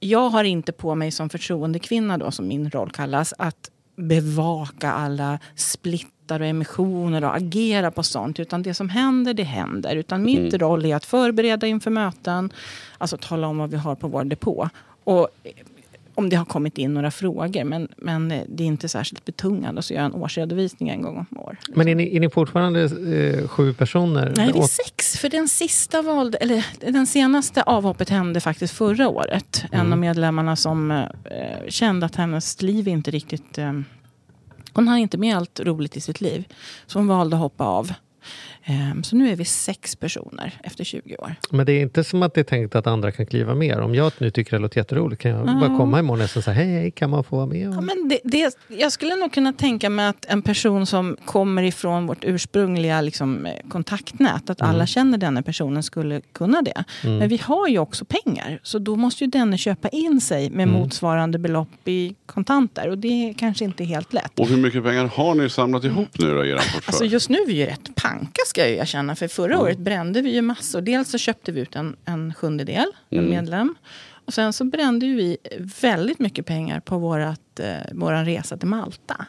jag 0.00 0.28
har 0.28 0.44
inte 0.44 0.72
på 0.72 0.94
mig 0.94 1.10
som 1.10 1.28
förtroendekvinna, 1.28 2.18
då, 2.18 2.30
som 2.30 2.48
min 2.48 2.70
roll 2.70 2.90
kallas, 2.90 3.34
att 3.38 3.70
bevaka 3.96 4.92
alla 4.92 5.38
splittar 5.54 6.40
och 6.40 6.46
emissioner 6.46 7.24
och 7.24 7.36
agera 7.36 7.90
på 7.90 8.02
sånt. 8.02 8.40
Utan 8.40 8.62
det 8.62 8.74
som 8.74 8.88
händer, 8.88 9.34
det 9.34 9.42
händer. 9.42 9.96
Utan 9.96 10.22
mitt 10.22 10.54
roll 10.54 10.84
är 10.84 10.96
att 10.96 11.04
förbereda 11.04 11.66
inför 11.66 11.90
möten, 11.90 12.52
alltså 12.98 13.16
tala 13.16 13.46
om 13.46 13.58
vad 13.58 13.70
vi 13.70 13.76
har 13.76 13.94
på 13.94 14.08
vår 14.08 14.24
depå. 14.24 14.68
Och 15.04 15.28
om 16.14 16.28
det 16.28 16.36
har 16.36 16.44
kommit 16.44 16.78
in 16.78 16.94
några 16.94 17.10
frågor. 17.10 17.64
Men, 17.64 17.88
men 17.96 18.28
det 18.28 18.64
är 18.64 18.66
inte 18.66 18.88
särskilt 18.88 19.24
betungande 19.24 19.78
att 19.78 19.90
göra 19.90 20.04
en 20.04 20.14
årsredovisning 20.14 20.88
en 20.88 21.02
gång 21.02 21.26
om 21.30 21.38
år. 21.38 21.58
Men 21.74 21.88
är 21.88 21.94
ni, 21.94 22.16
är 22.16 22.20
ni 22.20 22.30
fortfarande 22.30 22.82
eh, 22.82 23.48
sju 23.48 23.74
personer? 23.74 24.32
Nej, 24.36 24.50
vi 24.52 24.58
är 24.58 24.62
sex. 24.62 25.18
För 25.18 25.28
den 25.28 25.48
sista 25.48 26.02
valde, 26.02 26.38
eller 26.38 26.66
den 26.80 27.06
senaste 27.06 27.62
avhoppet 27.62 28.10
hände 28.10 28.40
faktiskt 28.40 28.74
förra 28.74 29.08
året. 29.08 29.64
En 29.72 29.92
av 29.92 29.98
medlemmarna 29.98 30.56
som 30.56 30.90
eh, 30.90 31.06
kände 31.68 32.06
att 32.06 32.16
hennes 32.16 32.62
liv 32.62 32.88
inte 32.88 33.10
riktigt... 33.10 33.58
Eh, 33.58 33.72
hon 34.72 34.88
har 34.88 34.96
inte 34.96 35.18
med 35.18 35.36
allt 35.36 35.60
roligt 35.60 35.96
i 35.96 36.00
sitt 36.00 36.20
liv. 36.20 36.44
Så 36.86 36.98
hon 36.98 37.06
valde 37.06 37.36
att 37.36 37.42
hoppa 37.42 37.64
av. 37.64 37.92
Eh, 38.66 39.02
så 39.02 39.16
nu 39.16 39.30
är 39.30 39.36
vi 39.36 39.44
sex 39.44 39.96
personer 39.96 40.52
efter 40.62 40.84
20 40.84 41.16
år. 41.16 41.34
Men 41.50 41.66
det 41.66 41.72
är 41.72 41.80
inte 41.80 42.04
som 42.04 42.22
att 42.22 42.34
det 42.34 42.40
är 42.40 42.44
tänkt 42.44 42.74
att 42.74 42.86
andra 42.86 43.12
kan 43.12 43.26
kliva 43.26 43.54
mer. 43.54 43.80
Om 43.80 43.94
jag 43.94 44.12
nu 44.18 44.30
tycker 44.30 44.50
det 44.50 44.58
låter 44.58 44.78
jätteroligt 44.78 45.22
kan 45.22 45.30
jag 45.30 45.44
bara 45.44 45.76
komma 45.76 45.98
imorgon 45.98 46.28
och 46.36 46.44
säga 46.44 46.54
hej, 46.54 46.66
hej, 46.66 46.90
kan 46.90 47.10
man 47.10 47.24
få 47.24 47.36
vara 47.36 47.46
med? 47.46 47.74
Ja, 47.74 47.80
men 47.80 48.08
det, 48.08 48.20
det, 48.24 48.56
jag 48.68 48.92
skulle 48.92 49.16
nog 49.16 49.32
kunna 49.32 49.52
tänka 49.52 49.90
mig 49.90 50.06
att 50.06 50.24
en 50.24 50.42
person 50.42 50.86
som 50.86 51.16
kommer 51.24 51.62
ifrån 51.62 52.06
vårt 52.06 52.24
ursprungliga 52.24 53.00
liksom, 53.00 53.46
eh, 53.46 53.52
kontaktnät, 53.68 54.50
att 54.50 54.62
alla 54.62 54.86
känner 54.86 55.18
denna 55.18 55.42
personen 55.42 55.82
skulle 55.82 56.20
kunna 56.32 56.62
det. 56.62 56.84
Men 57.02 57.28
vi 57.28 57.36
har 57.36 57.68
ju 57.68 57.78
också 57.78 58.04
pengar, 58.04 58.58
så 58.62 58.78
då 58.78 58.96
måste 58.96 59.24
ju 59.24 59.30
denne 59.30 59.58
köpa 59.58 59.88
in 59.88 60.20
sig 60.20 60.50
med 60.50 60.68
motsvarande 60.68 61.38
belopp 61.38 61.88
i 61.88 62.14
kontanter. 62.26 62.88
Och 62.88 62.98
det 62.98 63.28
är 63.28 63.32
kanske 63.32 63.64
inte 63.64 63.84
helt 63.84 64.12
lätt. 64.12 64.38
Och 64.38 64.46
hur 64.46 64.56
mycket 64.56 64.84
pengar 64.84 65.04
har 65.06 65.34
ni 65.34 65.50
samlat 65.50 65.84
ihop 65.84 66.08
nu 66.18 66.34
då 66.34 66.44
i 66.44 66.50
er 66.50 66.54
portfölj? 66.54 66.82
Alltså 66.86 67.04
just 67.04 67.28
nu 67.28 67.38
är 67.38 67.46
vi 67.46 67.52
ju 67.52 67.66
rätt 67.66 67.94
panka 67.94 68.42
ska 68.54 68.60
jag 68.60 68.70
ju 68.70 68.76
erkänna. 68.76 69.16
För 69.16 69.28
förra 69.28 69.60
året 69.60 69.78
brände 69.78 70.22
vi 70.22 70.34
ju 70.34 70.42
massor. 70.42 70.80
Dels 70.80 71.10
så 71.10 71.18
köpte 71.18 71.52
vi 71.52 71.60
ut 71.60 71.76
en, 71.76 71.96
en 72.04 72.34
sjundedel, 72.34 72.86
en 73.10 73.28
medlem. 73.30 73.74
Och 74.26 74.34
sen 74.34 74.52
så 74.52 74.64
brände 74.64 75.06
ju 75.06 75.16
vi 75.16 75.36
väldigt 75.80 76.18
mycket 76.18 76.46
pengar 76.46 76.80
på 76.80 76.98
vårat, 76.98 77.60
eh, 77.60 77.92
våran 77.92 78.24
resa 78.24 78.56
till 78.56 78.68
Malta. 78.68 79.26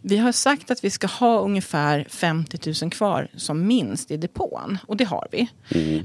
Vi 0.00 0.16
har 0.16 0.32
sagt 0.32 0.70
att 0.70 0.84
vi 0.84 0.90
ska 0.90 1.06
ha 1.06 1.40
ungefär 1.40 2.06
50 2.10 2.74
000 2.82 2.90
kvar 2.90 3.28
som 3.36 3.66
minst 3.66 4.10
i 4.10 4.16
depån. 4.16 4.78
Och 4.86 4.96
det 4.96 5.04
har 5.04 5.28
vi. 5.32 5.48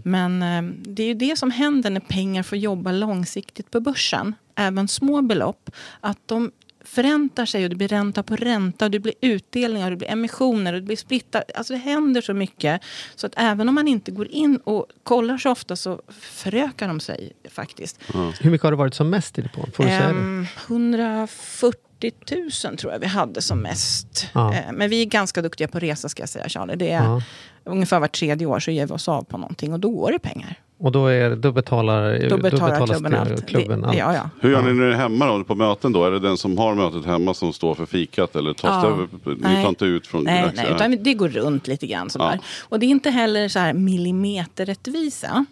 Men 0.04 0.42
eh, 0.42 0.74
det 0.82 1.04
är 1.04 1.08
ju 1.08 1.14
det 1.14 1.38
som 1.38 1.52
händer 1.52 1.90
när 1.90 2.00
pengar 2.00 2.44
får 2.44 2.58
jobba 2.58 2.92
långsiktigt 2.92 3.72
på 3.72 3.80
börsen. 3.80 4.36
Även 4.56 4.88
små 4.88 5.22
belopp. 5.22 5.70
Att 6.02 6.20
de 6.26 6.52
förräntar 6.90 7.46
sig 7.46 7.64
och 7.64 7.70
det 7.70 7.76
blir 7.76 7.88
ränta 7.88 8.24
på 8.24 8.36
ränta 8.36 8.86
och 8.86 8.92
det 8.92 9.00
blir 9.00 9.14
utdelningar 9.22 9.86
och 9.86 9.92
det 9.92 9.98
blir 9.98 10.10
emissioner 10.12 10.74
och 10.74 10.80
det 10.80 10.86
blir 10.86 10.96
splittar. 10.96 11.44
Alltså 11.56 11.74
det 11.74 11.80
händer 11.80 12.22
så 12.22 12.34
mycket. 12.34 12.82
Så 13.16 13.28
att 13.28 13.34
även 13.38 13.70
om 13.70 13.76
man 13.76 13.88
inte 13.88 14.12
går 14.12 14.28
in 14.28 14.58
och 14.64 14.86
kollar 15.04 15.38
så 15.38 15.52
ofta 15.52 15.76
så 15.76 16.02
förökar 16.20 16.88
de 16.88 17.00
sig 17.00 17.32
faktiskt. 17.50 18.00
Hur 18.42 18.52
mycket 18.52 18.64
har 18.64 18.72
det 18.72 18.78
varit 18.78 18.94
som 18.96 19.10
mest 19.10 19.40
i 19.40 19.42
depån? 19.42 19.72
Får 19.72 19.84
du 19.84 19.90
säga 19.90 20.02
det? 20.14 20.20
Ehm, 20.20 20.46
140 20.68 22.12
000 22.66 22.78
tror 22.78 22.94
jag 22.94 23.00
vi 23.00 23.08
hade 23.08 23.42
som 23.42 23.60
mest. 23.62 24.28
Ja. 24.34 24.54
Eh, 24.54 24.72
Men 24.74 24.90
vi 24.90 25.02
är 25.02 25.06
ganska 25.06 25.42
duktiga 25.42 25.68
på 25.68 25.80
resa 25.80 26.10
ska 26.10 26.22
jag 26.22 26.30
säga 26.30 26.50
Charlie. 26.50 26.76
Det 26.76 26.90
är 26.92 27.04
Ja. 27.04 27.22
ungefär 27.64 28.00
vart 28.00 28.16
tredje 28.20 28.48
år 28.48 28.60
så 28.60 28.72
ger 28.72 28.88
vi 28.88 28.94
oss 28.94 29.08
av 29.08 29.24
på 29.24 29.38
någonting 29.38 29.74
och 29.74 29.80
då 29.80 29.90
går 29.90 30.12
det 30.12 30.20
pengar. 30.20 30.56
Och 30.82 30.92
då, 30.92 31.08
är, 31.08 31.36
då 31.36 31.52
betalar 31.52 32.30
Då 32.30 32.38
betalar 32.38 32.72
betalas 32.72 32.90
klubben 33.00 33.14
allt. 33.20 33.46
klubben 33.48 33.82
det, 33.82 33.88
allt. 33.88 33.98
Ja, 33.98 34.14
ja. 34.14 34.30
Hur 34.42 34.52
gör 34.52 34.62
ni 34.62 34.74
när 34.74 34.86
ni 34.88 34.94
är 34.94 34.98
hemma 34.98 35.26
då, 35.38 35.44
på 35.44 35.56
möten 35.56 35.92
då? 35.94 36.06
Är 36.06 36.12
det 36.12 36.20
den 36.20 36.38
som 36.38 36.58
har 36.58 36.76
mötet 36.76 37.06
hemma 37.06 37.34
som 37.34 37.54
står 37.54 37.76
för 37.76 37.86
fikat? 37.86 38.36
Eller 38.36 38.54
tas 38.54 38.84
Ja. 38.84 38.90
det 38.90 38.94
över? 38.96 39.08
Ni 39.26 39.36
Nej. 39.42 39.64
tar 39.64 39.70
inte 39.70 39.86
ut 39.86 40.08
från 40.08 40.24
Nej, 40.24 40.52
nej, 40.56 40.68
utan 40.76 41.04
det 41.04 41.14
går 41.14 41.30
runt 41.30 41.68
lite 41.68 41.88
grann. 41.88 42.10
Sådär. 42.10 42.40
Och 42.62 42.80
det 42.80 42.86
är 42.86 42.88
inte 42.88 43.10
heller 43.10 43.48
så 43.48 43.60
här 43.60 43.74
millimeterrättvisa. 43.74 45.46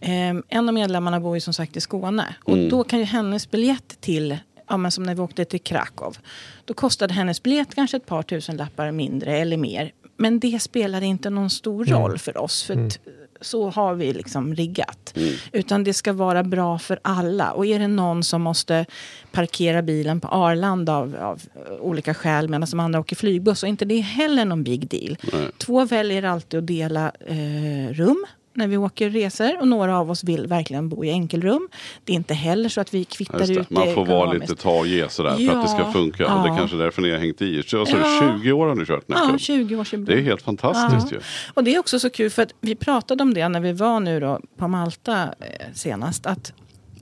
Ehm, 0.00 0.42
en 0.48 0.68
av 0.68 0.74
medlemmarna 0.74 1.20
bor 1.20 1.36
ju 1.36 1.40
som 1.40 1.54
sagt 1.54 1.76
i 1.76 1.80
Skåne. 1.80 2.34
Och 2.44 2.56
Mm. 2.56 2.68
då 2.68 2.84
kan 2.84 2.98
ju 2.98 3.04
hennes 3.04 3.50
biljett 3.50 4.00
till, 4.00 4.38
ja, 4.68 4.76
men 4.76 4.90
som 4.90 5.04
när 5.04 5.14
vi 5.14 5.20
åkte 5.20 5.44
till 5.44 5.60
Krakow. 5.60 6.16
Då 6.64 6.74
kostade 6.74 7.14
hennes 7.14 7.42
biljett 7.42 7.74
kanske 7.74 7.96
ett 7.96 8.06
par 8.06 8.22
tusen 8.22 8.56
lappar 8.56 8.90
mindre 8.92 9.38
eller 9.38 9.56
mer. 9.56 9.90
Men 10.16 10.38
det 10.40 10.62
spelar 10.62 11.02
inte 11.02 11.30
någon 11.30 11.50
stor 11.50 11.88
Mm. 11.88 12.00
roll 12.00 12.18
för 12.18 12.36
oss. 12.38 12.62
För 12.62 12.86
att, 12.86 12.98
så 13.40 13.70
har 13.70 13.94
vi 13.94 14.12
liksom 14.12 14.54
riggat. 14.54 15.12
Mm. 15.16 15.34
Utan 15.52 15.84
det 15.84 15.94
ska 15.94 16.12
vara 16.12 16.42
bra 16.42 16.78
för 16.78 16.98
alla. 17.02 17.52
Och 17.52 17.66
är 17.66 17.78
det 17.78 17.88
någon 17.88 18.24
som 18.24 18.42
måste 18.42 18.86
parkera 19.32 19.82
bilen 19.82 20.20
på 20.20 20.28
Arlanda 20.28 20.96
av, 20.96 21.16
av 21.16 21.42
olika 21.80 22.14
skäl 22.14 22.48
medan 22.48 22.68
de 22.70 22.80
andra 22.80 23.00
åker 23.00 23.16
flygbuss 23.16 23.58
så 23.58 23.66
är 23.66 23.70
inte 23.70 23.84
det 23.84 24.00
heller 24.00 24.44
någon 24.44 24.64
big 24.64 24.88
deal. 24.88 25.16
Nej. 25.32 25.50
Två 25.58 25.84
väljer 25.84 26.22
alltid 26.22 26.58
att 26.58 26.66
dela 26.66 27.12
eh, 27.26 27.94
rum 27.94 28.26
när 28.58 28.66
vi 28.66 28.76
åker 28.76 29.10
resor 29.10 29.60
och 29.60 29.68
några 29.68 29.98
av 29.98 30.10
oss 30.10 30.24
vill 30.24 30.46
verkligen 30.46 30.88
bo 30.88 31.04
i 31.04 31.10
enkelrum. 31.10 31.68
Det 32.04 32.12
är 32.12 32.16
inte 32.16 32.34
heller 32.34 32.68
så 32.68 32.80
att 32.80 32.94
vi 32.94 33.04
kvittar 33.04 33.38
det. 33.46 33.52
ut 33.52 33.70
Man 33.70 33.86
det 33.86 33.94
får 33.94 34.06
vara 34.06 34.32
lite 34.32 34.56
ta 34.56 34.78
och 34.78 34.86
ge 34.86 35.08
sådär 35.08 35.36
för 35.36 35.56
att 35.56 35.62
det 35.62 35.68
ska 35.68 35.78
Ja, 35.78 35.92
funka. 35.92 36.34
Och 36.34 36.42
det 36.42 36.48
ja. 36.48 36.54
är 36.54 36.58
kanske 36.58 36.76
är 36.76 36.80
därför 36.80 37.02
ni 37.02 37.10
har 37.10 37.18
hängt 37.18 37.42
i. 37.42 37.62
Så, 37.62 37.86
så 37.86 37.96
Ja. 37.96 38.38
20 38.40 38.52
år 38.52 38.66
har 38.66 38.74
ni 38.74 38.86
kört 38.86 39.04
här 39.08 39.16
Ja, 39.16 39.20
klubben. 39.20 39.38
20 39.38 39.76
års 39.76 39.90
Det 39.90 40.12
är 40.14 40.22
helt 40.22 40.42
fantastiskt 40.42 41.12
ju. 41.12 41.20
Och 41.54 41.64
det 41.64 41.74
är 41.74 41.78
också 41.78 41.98
så 41.98 42.10
kul 42.10 42.30
för 42.30 42.42
att 42.42 42.54
vi 42.60 42.74
pratade 42.74 43.22
om 43.22 43.34
det 43.34 43.48
när 43.48 43.60
vi 43.60 43.72
var 43.72 44.00
nu 44.00 44.20
då 44.20 44.40
på 44.56 44.68
Malta 44.68 45.22
eh, 45.22 45.66
senast. 45.74 46.26
Att 46.26 46.52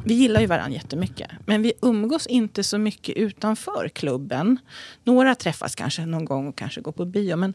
vi 0.04 0.14
gillar 0.14 0.40
ju 0.40 0.46
varandra 0.46 0.72
jättemycket. 0.72 1.30
Men 1.46 1.62
vi 1.62 1.72
umgås 1.82 2.26
inte 2.26 2.64
så 2.64 2.78
mycket 2.78 3.16
utanför 3.16 3.88
klubben. 3.94 4.58
Några 5.04 5.34
träffas 5.34 5.74
kanske 5.74 6.06
någon 6.06 6.24
gång 6.24 6.48
och 6.48 6.58
kanske 6.58 6.80
går 6.80 6.92
på 6.92 7.04
bio. 7.04 7.36
Men 7.36 7.54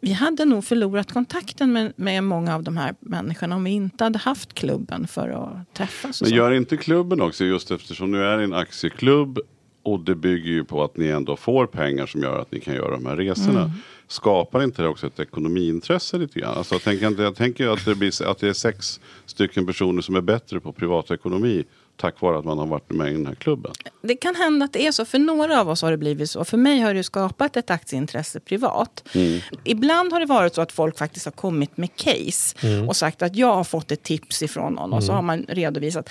vi 0.00 0.12
hade 0.12 0.44
nog 0.44 0.64
förlorat 0.64 1.12
kontakten 1.12 1.72
med, 1.72 1.92
med 1.96 2.24
många 2.24 2.54
av 2.54 2.62
de 2.62 2.76
här 2.76 2.94
människorna 3.00 3.56
om 3.56 3.64
vi 3.64 3.70
inte 3.70 4.04
hade 4.04 4.18
haft 4.18 4.52
klubben 4.52 5.06
för 5.06 5.28
att 5.28 5.74
träffas. 5.74 6.22
Men 6.22 6.30
gör 6.30 6.52
inte 6.52 6.76
klubben 6.76 7.20
också, 7.20 7.44
just 7.44 7.70
eftersom 7.70 8.10
nu 8.10 8.24
är 8.24 8.38
en 8.38 8.54
aktieklubb 8.54 9.38
och 9.82 10.00
det 10.00 10.14
bygger 10.14 10.50
ju 10.50 10.64
på 10.64 10.84
att 10.84 10.96
ni 10.96 11.06
ändå 11.06 11.36
får 11.36 11.66
pengar 11.66 12.06
som 12.06 12.22
gör 12.22 12.38
att 12.38 12.52
ni 12.52 12.60
kan 12.60 12.74
göra 12.74 12.90
de 12.90 13.06
här 13.06 13.16
resorna. 13.16 13.60
Mm. 13.60 13.70
Skapar 14.08 14.62
inte 14.64 14.82
det 14.82 14.88
också 14.88 15.06
ett 15.06 15.20
ekonomiintresse 15.20 16.18
lite 16.18 16.40
grann? 16.40 16.58
Alltså, 16.58 16.74
jag, 16.74 16.82
tänker, 16.82 17.22
jag 17.22 17.36
tänker 17.36 17.68
att 17.68 17.84
det, 17.84 17.94
blir, 17.94 18.26
att 18.26 18.38
det 18.38 18.48
är 18.48 18.52
sex 18.52 19.00
stycken 19.26 19.66
personer 19.66 20.02
som 20.02 20.16
är 20.16 20.20
bättre 20.20 20.60
på 20.60 20.72
privatekonomi 20.72 21.64
tack 21.98 22.20
vare 22.20 22.38
att 22.38 22.44
man 22.44 22.58
har 22.58 22.66
varit 22.66 22.90
med 22.90 23.10
i 23.10 23.12
den 23.12 23.26
här 23.26 23.34
klubben. 23.34 23.72
Det 24.02 24.16
kan 24.16 24.34
hända 24.34 24.64
att 24.64 24.72
det 24.72 24.86
är 24.86 24.92
så. 24.92 25.04
För 25.04 25.18
några 25.18 25.60
av 25.60 25.68
oss 25.68 25.82
har 25.82 25.90
det 25.90 25.96
blivit 25.96 26.30
så. 26.30 26.44
För 26.44 26.56
mig 26.56 26.80
har 26.80 26.94
det 26.94 27.02
skapat 27.02 27.56
ett 27.56 27.70
aktieintresse 27.70 28.40
privat. 28.40 29.08
Ibland 29.64 30.12
har 30.12 30.20
det 30.20 30.26
varit 30.26 30.54
så 30.54 30.60
att 30.60 30.72
folk 30.72 30.98
faktiskt 30.98 31.24
har 31.24 31.32
kommit 31.32 31.76
med 31.76 31.96
case 31.96 32.56
och 32.88 32.96
sagt 32.96 33.22
att 33.22 33.36
jag 33.36 33.54
har 33.54 33.64
fått 33.64 33.90
ett 33.90 34.02
tips 34.02 34.42
ifrån 34.42 34.72
någon 34.72 34.92
och 34.92 35.04
så 35.04 35.12
har 35.12 35.22
man 35.22 35.44
redovisat. 35.48 36.10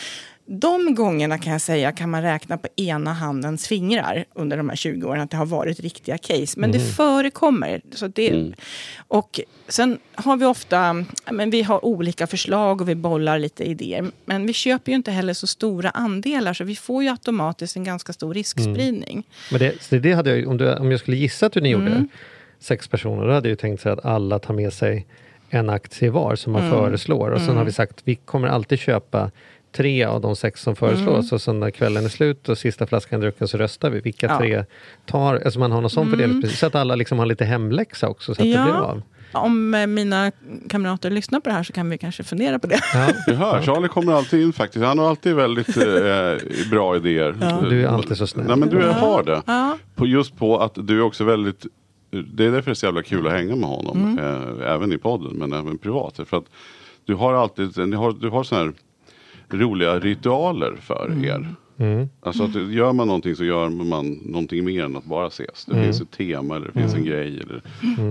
De 0.49 0.95
gångerna 0.95 1.37
kan 1.37 1.51
jag 1.51 1.61
säga 1.61 1.91
kan 1.91 2.09
man 2.09 2.21
räkna 2.21 2.57
på 2.57 2.67
ena 2.75 3.13
handens 3.13 3.67
fingrar 3.67 4.25
under 4.33 4.57
de 4.57 4.69
här 4.69 4.75
20 4.75 5.07
åren 5.07 5.21
att 5.21 5.31
det 5.31 5.37
har 5.37 5.45
varit 5.45 5.79
riktiga 5.79 6.17
case. 6.17 6.59
Men 6.59 6.71
det 6.71 6.79
förekommer. 6.79 7.81
Så 7.91 8.07
det, 8.07 8.51
Och 9.07 9.39
sen 9.67 9.99
har 10.15 10.37
vi 10.37 10.45
ofta, 10.45 11.05
men 11.31 11.49
vi 11.49 11.61
har 11.61 11.85
olika 11.85 12.27
förslag 12.27 12.81
och 12.81 12.89
vi 12.89 12.95
bollar 12.95 13.39
lite 13.39 13.63
idéer. 13.63 14.11
Men 14.25 14.47
vi 14.47 14.53
köper 14.53 14.91
ju 14.91 14.95
inte 14.95 15.11
heller 15.11 15.33
så 15.33 15.47
stora 15.47 15.89
andelar 15.89 16.53
så 16.53 16.63
vi 16.63 16.75
får 16.75 17.03
ju 17.03 17.09
automatiskt 17.09 17.75
en 17.75 17.83
ganska 17.83 18.13
stor 18.13 18.33
riskspridning. 18.33 19.23
Men 19.51 19.59
det, 19.59 19.99
det 19.99 20.13
hade 20.13 20.35
jag, 20.37 20.47
om, 20.47 20.57
du, 20.57 20.73
om 20.75 20.91
jag 20.91 20.99
skulle 20.99 21.17
gissa 21.17 21.45
att 21.45 21.55
ni 21.55 21.69
gjorde 21.69 21.87
Mm. 21.91 22.09
sex 22.59 22.87
personer, 22.87 23.27
då 23.27 23.33
hade 23.33 23.47
jag 23.47 23.51
ju 23.51 23.55
tänkt 23.55 23.81
sig 23.81 23.91
att 23.91 24.05
alla 24.05 24.39
tar 24.39 24.53
med 24.53 24.73
sig 24.73 25.05
en 25.49 25.69
aktie 25.69 26.09
var 26.09 26.35
som 26.35 26.53
man 26.53 26.61
Mm. 26.61 26.73
föreslår. 26.73 27.29
Och 27.31 27.41
sen 27.41 27.57
har 27.57 27.63
vi 27.65 27.71
sagt 27.71 28.01
vi 28.03 28.15
kommer 28.15 28.47
alltid 28.47 28.79
köpa 28.79 29.31
tre 29.77 30.03
av 30.03 30.21
de 30.21 30.35
sex 30.35 30.61
som 30.61 30.75
föreslås 30.75 31.07
Mm. 31.25 31.29
och 31.35 31.41
sen 31.41 31.59
när 31.59 31.71
kvällen 31.71 32.05
är 32.05 32.09
slut 32.09 32.49
och 32.49 32.57
sista 32.57 32.87
flaskan 32.87 33.19
är 33.19 33.21
drucken 33.21 33.47
så 33.47 33.57
röstar 33.57 33.89
vi 33.89 33.99
vilka 33.99 34.25
Ja. 34.25 34.31
Mm. 34.35 34.41
tre 34.49 34.65
tar, 35.05 35.41
alltså 35.45 35.59
man 35.59 35.71
har 35.71 35.81
någon 35.81 35.89
sån 35.89 36.09
fördelningsprincip 36.09 36.59
så 36.59 36.65
att 36.67 36.75
alla 36.75 36.95
liksom 36.95 37.19
har 37.19 37.25
lite 37.25 37.45
hemläxa 37.45 38.09
också 38.09 38.25
så 38.25 38.31
att 38.31 38.37
det 38.37 38.63
blir 38.63 38.75
av. 38.81 39.01
Om 39.31 39.73
eh, 39.73 39.87
mina 39.87 40.31
kamrater 40.69 41.09
lyssnar 41.09 41.39
på 41.39 41.49
det 41.49 41.55
här 41.55 41.63
så 41.63 41.73
kan 41.73 41.89
vi 41.89 41.97
kanske 41.97 42.23
fundera 42.23 42.59
på 42.59 42.67
det. 42.67 42.79
Ja. 42.93 43.07
Du 43.27 43.33
hör, 43.33 43.61
Charlie 43.61 43.87
kommer 43.87 44.13
alltid 44.13 44.41
in 44.41 44.53
faktiskt. 44.53 44.85
Han 44.85 44.99
har 44.99 45.09
alltid 45.09 45.35
väldigt 45.35 45.77
eh, 45.77 46.69
bra 46.71 46.95
idéer. 46.95 47.35
Du 47.69 47.83
är 47.83 47.87
alltid 47.87 48.17
så 48.17 48.27
snäll. 48.27 48.47
Nej 48.47 48.57
men 48.57 48.69
du 48.69 48.87
har 48.89 49.23
det. 49.23 49.41
Ja. 49.45 49.77
På, 49.95 50.07
just 50.07 50.37
på 50.37 50.57
att 50.59 50.71
du 50.75 50.97
är 50.97 51.01
också 51.01 51.23
väldigt 51.23 51.65
det 52.11 52.45
är 52.45 52.51
därför 52.51 52.65
det 52.65 52.73
är 52.73 52.75
så 52.75 52.85
jävla 52.85 53.03
kul 53.03 53.27
att 53.27 53.33
hänga 53.33 53.55
med 53.55 53.69
honom. 53.69 53.97
Mm. 54.17 54.17
Eh, 54.19 54.71
även 54.73 54.93
i 54.93 54.97
podden 54.97 55.31
men 55.33 55.53
även 55.53 55.77
privat. 55.77 56.19
För 56.25 56.37
att 56.37 56.45
du 57.05 57.15
har 57.15 57.33
alltid, 57.33 57.71
du 57.75 57.95
har, 57.97 58.11
du 58.11 58.29
har 58.29 58.43
såna 58.43 58.61
här 58.61 58.73
roliga 59.49 59.99
ritualer 59.99 60.75
för 60.81 61.05
Mm. 61.11 61.23
er. 61.25 61.47
Mm. 61.79 62.09
Alltså 62.21 62.43
att 62.43 62.71
gör 62.71 62.93
man 62.93 63.07
någonting 63.07 63.35
så 63.35 63.43
gör 63.43 63.69
man 63.69 64.07
någonting 64.25 64.65
mer 64.65 64.83
än 64.83 64.95
att 64.95 65.03
bara 65.05 65.27
ses. 65.27 65.65
Det 65.65 65.83
finns 65.83 66.01
ett 66.01 66.11
tema 66.11 66.55
eller 66.55 66.65
det 66.73 66.79
finns 66.81 66.93
en 66.93 67.05
grej. 67.05 67.27
Eller 67.41 67.61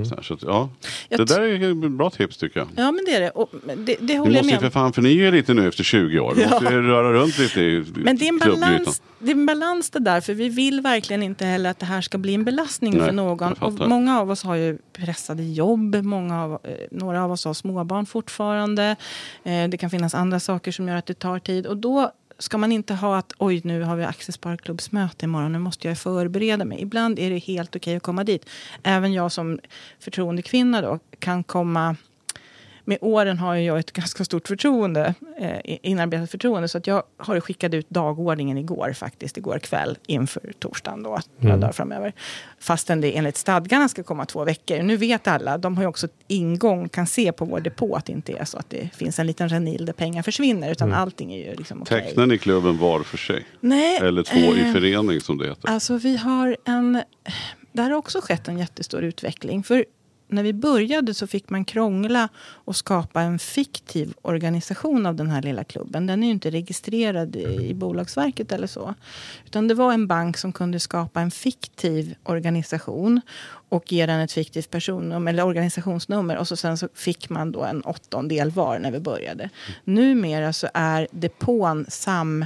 så 0.04 0.14
här. 0.14 0.22
Så 0.22 0.34
att, 0.34 0.42
ja. 0.42 0.68
Jag 1.08 1.20
Det 1.20 1.24
där 1.24 1.40
är 1.40 1.70
ett 1.86 1.90
bra 1.92 2.10
tips 2.10 2.36
tycker 2.36 2.60
jag. 2.60 2.68
Ja, 2.76 2.92
men 2.92 3.04
det 3.06 3.14
är 3.14 3.20
det. 3.20 3.30
Och 3.30 3.50
det, 3.76 3.96
det 4.00 4.18
håller 4.18 4.34
jag 4.34 4.44
måste 4.44 4.46
ju 4.46 4.52
med 4.52 4.60
för 4.60 4.70
fan 4.70 4.92
förnya 4.92 5.28
er 5.28 5.32
lite 5.32 5.54
nu 5.54 5.68
efter 5.68 5.84
20 5.84 6.18
år. 6.20 6.34
Ni 6.36 6.42
Ja. 6.42 6.48
måste 6.50 6.70
röra 6.76 7.12
runt 7.12 7.38
lite 7.38 7.60
i 7.60 7.84
Men 7.94 8.16
det 8.16 8.24
är, 8.24 8.28
en 8.28 8.38
balans, 8.38 9.02
det 9.18 9.30
är 9.30 9.34
en 9.34 9.46
balans 9.46 9.90
det 9.90 9.98
där, 9.98 10.20
för 10.20 10.34
vi 10.34 10.48
vill 10.48 10.80
verkligen 10.80 11.22
inte 11.22 11.44
heller 11.44 11.70
att 11.70 11.78
det 11.78 11.86
här 11.86 12.00
ska 12.00 12.18
bli 12.18 12.34
en 12.34 12.44
belastning 12.44 12.96
Nej, 12.96 13.06
för 13.06 13.12
någon. 13.12 13.54
jag. 13.60 13.68
Och 13.82 13.88
många 13.88 14.20
av 14.20 14.30
oss 14.30 14.42
har 14.42 14.54
ju 14.54 14.78
pressade 14.92 15.42
jobb, 15.42 15.94
många 16.02 16.42
av, 16.42 16.52
eh, 16.52 16.58
några 16.90 17.24
av 17.24 17.32
oss 17.32 17.44
har 17.44 17.54
småbarn 17.54 18.06
fortfarande. 18.06 18.96
Eh, 19.44 19.68
det 19.68 19.76
kan 19.76 19.90
finnas 19.90 20.14
andra 20.14 20.40
saker 20.40 20.72
som 20.72 20.88
gör 20.88 20.96
att 20.96 21.06
det 21.06 21.14
tar 21.18 21.38
tid. 21.38 21.66
Och 21.66 21.76
då 21.76 22.10
ska 22.38 22.58
man 22.58 22.72
inte 22.72 22.94
ha 22.94 23.16
att 23.16 23.32
oj, 23.38 23.60
nu 23.64 23.82
har 23.82 23.96
vi 23.96 24.04
Aktiesparklubbsmöte 24.04 25.24
imorgon, 25.24 25.52
nu 25.52 25.58
måste 25.58 25.88
jag 25.88 25.98
förbereda 25.98 26.64
mig. 26.64 26.82
Ibland 26.82 27.18
är 27.18 27.30
det 27.30 27.38
helt 27.38 27.76
okej 27.76 27.96
att 27.96 28.02
komma 28.02 28.24
dit. 28.24 28.48
Även 28.82 29.12
jag 29.12 29.32
som 29.32 29.58
förtroendekvinna 30.00 30.80
då 30.80 30.98
kan 31.18 31.44
komma 31.44 31.96
med 32.86 32.98
åren 33.00 33.38
har 33.38 33.54
jag 33.54 33.78
ett 33.78 33.92
ganska 33.92 34.24
stort 34.24 34.48
förtroende, 34.48 35.14
eh, 35.38 35.78
inarbetat 35.82 36.30
förtroende. 36.30 36.68
Så 36.68 36.78
att 36.78 36.86
jag 36.86 37.02
har 37.16 37.40
skickat 37.40 37.74
ut 37.74 37.90
dagordningen 37.90 38.58
igår 38.58 38.92
faktiskt, 38.92 39.36
igår 39.36 39.58
kväll 39.58 39.98
inför 40.06 40.52
torsdagen 40.58 41.02
då, 41.02 41.18
några 41.38 41.56
dagar 41.56 41.72
framöver. 41.72 42.12
Fastän 42.58 43.00
det 43.00 43.16
enligt 43.16 43.36
stadgarna 43.36 43.88
ska 43.88 44.02
komma 44.02 44.26
två 44.26 44.44
veckor. 44.44 44.82
Nu 44.82 44.96
vet 44.96 45.28
alla, 45.28 45.58
de 45.58 45.76
har 45.76 45.82
ju 45.82 45.88
också 45.88 46.08
ingång, 46.26 46.88
kan 46.88 47.06
se 47.06 47.32
på 47.32 47.44
vår 47.44 47.60
depå 47.60 47.96
att 47.96 48.04
det 48.04 48.12
inte 48.12 48.32
är 48.32 48.44
så 48.44 48.58
att 48.58 48.70
det 48.70 48.88
finns 48.94 49.18
en 49.18 49.26
liten 49.26 49.48
renil 49.48 49.86
där 49.86 49.92
pengar 49.92 50.22
försvinner. 50.22 50.70
Utan 50.70 50.92
allting 50.92 51.32
är 51.32 51.50
ju 51.50 51.54
liksom 51.54 51.82
okej. 51.82 52.02
Tecknar 52.02 52.26
ni 52.26 52.38
klubben 52.38 52.78
var 52.78 53.02
för 53.02 53.18
sig? 53.18 53.46
Nej, 53.60 53.96
Eller 53.96 54.22
två 54.22 54.36
i 54.36 54.60
eh, 54.60 54.72
förening 54.72 55.20
som 55.20 55.38
det 55.38 55.48
heter? 55.48 55.70
Alltså 55.70 55.98
vi 55.98 56.16
har 56.16 56.56
en... 56.64 57.02
Där 57.72 57.90
har 57.90 57.92
också 57.92 58.20
skett 58.20 58.48
en 58.48 58.58
jättestor 58.58 59.02
utveckling. 59.02 59.62
För 59.62 59.84
när 60.28 60.42
vi 60.42 60.52
började 60.52 61.14
så 61.14 61.26
fick 61.26 61.50
man 61.50 61.64
krångla 61.64 62.28
och 62.38 62.76
skapa 62.76 63.20
en 63.20 63.38
fiktiv 63.38 64.14
organisation 64.22 65.06
av 65.06 65.14
den 65.14 65.30
här 65.30 65.42
lilla 65.42 65.64
klubben. 65.64 66.06
Den 66.06 66.22
är 66.22 66.26
ju 66.26 66.32
inte 66.32 66.50
registrerad 66.50 67.36
i, 67.36 67.68
i 67.68 67.74
Bolagsverket 67.74 68.52
eller 68.52 68.66
så. 68.66 68.94
Utan 69.44 69.68
det 69.68 69.74
var 69.74 69.92
en 69.92 70.06
bank 70.06 70.36
som 70.36 70.52
kunde 70.52 70.80
skapa 70.80 71.20
en 71.20 71.30
fiktiv 71.30 72.14
organisation 72.22 73.20
och 73.68 73.92
ge 73.92 74.06
den 74.06 74.20
ett 74.20 74.32
fiktivt 74.32 74.70
personnummer 74.70 75.32
eller 75.32 75.44
organisationsnummer 75.44 76.36
och 76.36 76.48
så 76.48 76.56
sen 76.56 76.78
så 76.78 76.88
fick 76.94 77.30
man 77.30 77.52
då 77.52 77.64
en 77.64 77.82
åttondel 77.82 78.50
var 78.50 78.78
när 78.78 78.90
vi 78.90 79.00
började. 79.00 79.50
Numera 79.84 80.52
så 80.52 80.68
är 80.74 81.08
depån 81.10 81.86
sam 81.88 82.44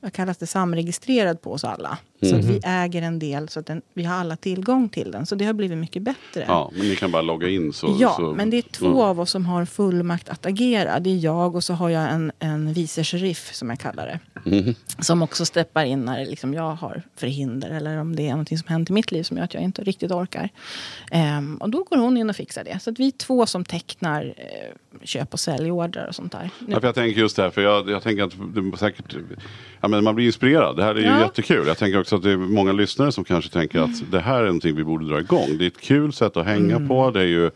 vad 0.00 0.12
kallas 0.12 0.38
det, 0.38 0.46
samregistrerad 0.46 1.42
på 1.42 1.52
oss 1.52 1.64
alla. 1.64 1.98
Så 2.22 2.36
att 2.36 2.44
vi 2.44 2.60
äger 2.64 3.02
en 3.02 3.18
del 3.18 3.48
så 3.48 3.60
att 3.60 3.66
den, 3.66 3.82
vi 3.94 4.04
har 4.04 4.14
alla 4.16 4.36
tillgång 4.36 4.88
till 4.88 5.10
den. 5.10 5.26
Så 5.26 5.34
det 5.34 5.44
har 5.44 5.52
blivit 5.52 5.78
mycket 5.78 6.02
bättre. 6.02 6.44
Ja, 6.48 6.70
men 6.76 6.88
ni 6.88 6.96
kan 6.96 7.10
bara 7.10 7.22
logga 7.22 7.48
in 7.48 7.72
så. 7.72 7.96
Ja, 8.00 8.14
så, 8.16 8.32
men 8.34 8.50
det 8.50 8.56
är 8.58 8.62
två 8.62 8.86
Mm. 8.86 8.98
av 8.98 9.20
oss 9.20 9.30
som 9.30 9.46
har 9.46 9.64
fullmakt 9.64 10.28
att 10.28 10.46
agera. 10.46 11.00
Det 11.00 11.10
är 11.10 11.16
jag 11.16 11.56
och 11.56 11.64
så 11.64 11.74
har 11.74 11.88
jag 11.90 12.10
en, 12.12 12.32
en 12.38 12.72
vice 12.72 13.04
sheriff 13.04 13.54
som 13.54 13.70
jag 13.70 13.78
kallar 13.80 14.06
det. 14.06 14.50
Mm. 14.50 14.74
Som 14.98 15.22
också 15.22 15.44
steppar 15.44 15.84
in 15.84 16.04
när 16.04 16.26
liksom 16.26 16.54
jag 16.54 16.74
har 16.74 17.02
förhinder 17.16 17.70
eller 17.70 17.96
om 18.00 18.16
det 18.16 18.28
är 18.28 18.36
något 18.36 18.48
som 18.48 18.58
hänt 18.66 18.90
i 18.90 18.92
mitt 18.92 19.12
liv 19.12 19.22
som 19.22 19.36
gör 19.36 19.44
att 19.44 19.54
jag 19.54 19.62
inte 19.62 19.82
riktigt 19.84 20.10
orkar. 20.12 20.48
Ehm, 21.10 21.56
och 21.56 21.70
då 21.70 21.82
går 21.82 21.96
hon 21.96 22.16
in 22.16 22.30
och 22.30 22.36
fixar 22.36 22.64
det. 22.64 22.78
Så 22.82 22.90
att 22.90 22.98
vi 23.00 23.06
är 23.06 23.10
två 23.10 23.46
som 23.46 23.64
tecknar 23.64 24.24
eh, 24.36 24.76
köp 25.04 25.32
och 25.32 25.40
säljorder 25.40 26.06
och 26.08 26.14
sånt 26.14 26.32
där. 26.32 26.50
Nu- 26.58 26.72
Ja, 26.72 26.78
jag 26.82 26.94
tänker 26.94 27.20
just 27.20 27.36
det 27.36 27.42
här, 27.42 27.50
för 27.50 27.60
jag, 27.62 27.90
jag 27.90 28.02
tänker 28.02 28.22
att 28.22 28.32
det 28.72 28.78
säkert, 28.78 29.16
ja, 29.80 29.88
men 29.88 30.04
man 30.04 30.14
blir 30.14 30.26
inspirerad. 30.26 30.76
Det 30.76 30.82
här 30.84 30.94
är 30.94 30.98
ju 31.00 31.06
Ja. 31.06 31.20
jättekul. 31.20 31.66
Jag 31.66 31.78
tänker 31.78 32.00
också 32.00 32.09
att 32.16 32.22
det 32.22 32.30
är 32.30 32.36
många 32.36 32.72
lyssnare 32.72 33.12
som 33.12 33.24
kanske 33.24 33.50
tänker 33.50 33.78
Mm. 33.78 33.90
att 33.90 34.10
det 34.12 34.20
här 34.20 34.40
är 34.40 34.44
någonting 34.46 34.76
vi 34.76 34.84
borde 34.84 35.08
dra 35.08 35.20
igång. 35.20 35.48
Det 35.58 35.64
är 35.64 35.66
ett 35.68 35.80
kul 35.80 36.12
sätt 36.12 36.36
att 36.36 36.46
hänga 36.46 36.76
Mm. 36.76 36.88
på. 36.88 37.10
Det 37.10 37.20
är 37.20 37.24
ju 37.24 37.50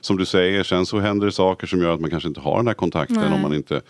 som 0.00 0.16
du 0.16 0.24
säger, 0.24 0.62
sen 0.62 0.86
så 0.86 1.00
händer 1.00 1.26
det 1.26 1.32
saker 1.32 1.66
som 1.66 1.82
gör 1.82 1.94
att 1.94 2.00
man 2.00 2.10
kanske 2.10 2.28
inte 2.28 2.40
har 2.40 2.56
den 2.56 2.66
här 2.66 2.74
kontakten. 2.74 3.16
Nej. 3.16 3.32
Om 3.32 3.40
man 3.40 3.54
inte, 3.54 3.80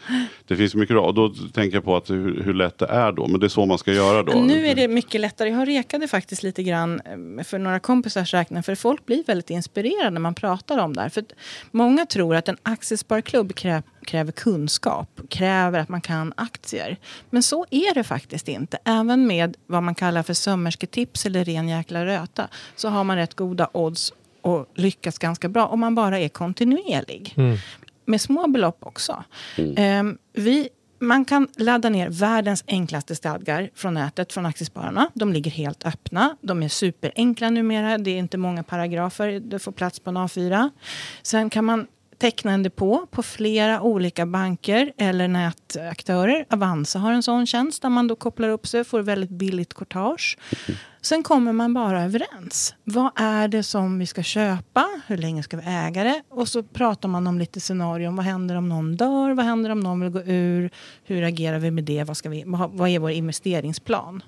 det 0.46 0.56
finns 0.56 0.74
mycket. 0.74 0.96
Och 0.96 1.14
då 1.14 1.28
tänker 1.28 1.76
jag 1.76 1.84
på 1.84 1.96
att 1.96 2.10
hur, 2.10 2.42
hur 2.42 2.54
lätt 2.54 2.78
det 2.78 2.86
är 2.86 3.12
då. 3.12 3.26
Men 3.26 3.40
det 3.40 3.46
är 3.46 3.48
så 3.48 3.66
man 3.66 3.78
ska 3.78 3.92
göra 3.92 4.22
då. 4.22 4.32
Nu 4.40 4.66
är 4.66 4.74
det 4.74 4.88
mycket 4.88 5.20
lättare. 5.20 5.48
Jag 5.48 5.68
rekade 5.68 6.08
faktiskt 6.08 6.42
lite 6.42 6.62
grann 6.62 7.00
eh, 7.38 7.44
för 7.44 7.58
några 7.58 7.78
kompisars 7.78 8.34
räkning. 8.34 8.62
För 8.62 8.74
folk 8.74 9.06
blir 9.06 9.24
väldigt 9.24 9.50
inspirerade 9.50 10.10
när 10.10 10.20
man 10.20 10.34
pratar 10.34 10.78
om 10.78 10.94
det 10.94 11.02
här. 11.02 11.08
För 11.08 11.24
många 11.70 12.06
tror 12.06 12.34
att 12.34 12.48
en 12.48 12.56
aktiesparklubb 12.62 13.54
krä, 13.54 13.82
kräver 14.04 14.32
kunskap. 14.32 15.20
Kräver 15.28 15.78
att 15.78 15.88
man 15.88 16.00
kan 16.00 16.32
aktier. 16.36 16.96
Men 17.30 17.42
så 17.42 17.66
är 17.70 17.94
det 17.94 18.04
faktiskt 18.04 18.48
inte. 18.48 18.78
Även 18.84 19.26
med 19.26 19.56
vad 19.66 19.82
man 19.82 19.94
kallar 19.94 20.22
för 20.22 20.34
sömmersketips 20.34 21.26
eller 21.26 21.44
ren 21.44 21.68
jäkla 21.68 22.06
röta. 22.06 22.48
Så 22.76 22.88
har 22.88 23.04
man 23.04 23.16
rätt 23.16 23.34
goda 23.34 23.68
odds 23.72 24.12
och 24.46 24.66
lyckas 24.74 25.18
ganska 25.18 25.48
bra 25.48 25.66
om 25.66 25.80
man 25.80 25.94
bara 25.94 26.18
är 26.18 26.28
kontinuerlig 26.28 27.34
med 28.04 28.20
små 28.20 28.46
belopp 28.48 28.78
också. 28.80 29.24
Ehm, 29.76 30.18
vi, 30.32 30.68
man 30.98 31.24
kan 31.24 31.48
ladda 31.56 31.88
ner 31.88 32.08
världens 32.08 32.64
enklaste 32.66 33.16
stadgar 33.16 33.70
från 33.74 33.94
nätet 33.94 34.32
från 34.32 34.46
Aktiespararna. 34.46 35.10
De 35.14 35.32
ligger 35.32 35.50
helt 35.50 35.86
öppna. 35.86 36.36
De 36.40 36.62
är 36.62 36.68
superenkla 36.68 37.50
numera. 37.50 37.98
Det 37.98 38.10
är 38.10 38.18
inte 38.18 38.38
många 38.38 38.62
paragrafer. 38.62 39.40
Det 39.40 39.58
får 39.58 39.72
plats 39.72 40.00
på 40.00 40.10
en 40.10 40.16
A4. 40.16 40.70
Sen 41.22 41.50
kan 41.50 41.64
man 41.64 41.86
teckna 42.18 42.52
en 42.52 42.62
depå 42.62 43.06
på 43.10 43.22
flera 43.22 43.80
olika 43.80 44.26
banker 44.26 44.92
eller 44.98 45.28
nätaktörer. 45.28 46.46
Avanza 46.50 46.98
har 46.98 47.12
en 47.12 47.22
sån 47.22 47.46
tjänst 47.46 47.82
där 47.82 47.88
man 47.88 48.08
då 48.08 48.16
kopplar 48.16 48.48
upp 48.48 48.66
sig 48.66 48.80
och 48.80 48.86
får 48.86 49.00
väldigt 49.00 49.30
billigt 49.30 49.74
courtage. 49.74 50.38
Sen 51.00 51.22
kommer 51.22 51.52
man 51.52 51.74
bara 51.74 52.02
överens. 52.02 52.74
Vad 52.84 53.10
är 53.16 53.48
det 53.48 53.62
som 53.62 53.98
vi 53.98 54.06
ska 54.06 54.22
köpa? 54.22 54.86
Hur 55.06 55.16
länge 55.16 55.42
ska 55.42 55.56
vi 55.56 55.62
äga 55.66 56.04
det? 56.04 56.22
Och 56.28 56.48
så 56.48 56.62
pratar 56.62 57.08
man 57.08 57.26
om 57.26 57.38
lite 57.38 57.60
scenarion. 57.60 58.16
Vad 58.16 58.24
händer 58.24 58.54
om 58.54 58.68
någon 58.68 58.96
dör? 58.96 59.30
Vad 59.30 59.44
händer 59.44 59.70
om 59.70 59.80
någon 59.80 60.00
vill 60.00 60.10
gå 60.10 60.20
ur? 60.20 60.70
Hur 61.04 61.22
agerar 61.22 61.58
vi 61.58 61.70
med 61.70 61.84
det? 61.84 62.04
Vad, 62.04 62.16
ska 62.16 62.28
vi, 62.28 62.44
vad 62.46 62.88
är 62.88 62.98
vår 62.98 63.10
investeringsplan? 63.10 64.22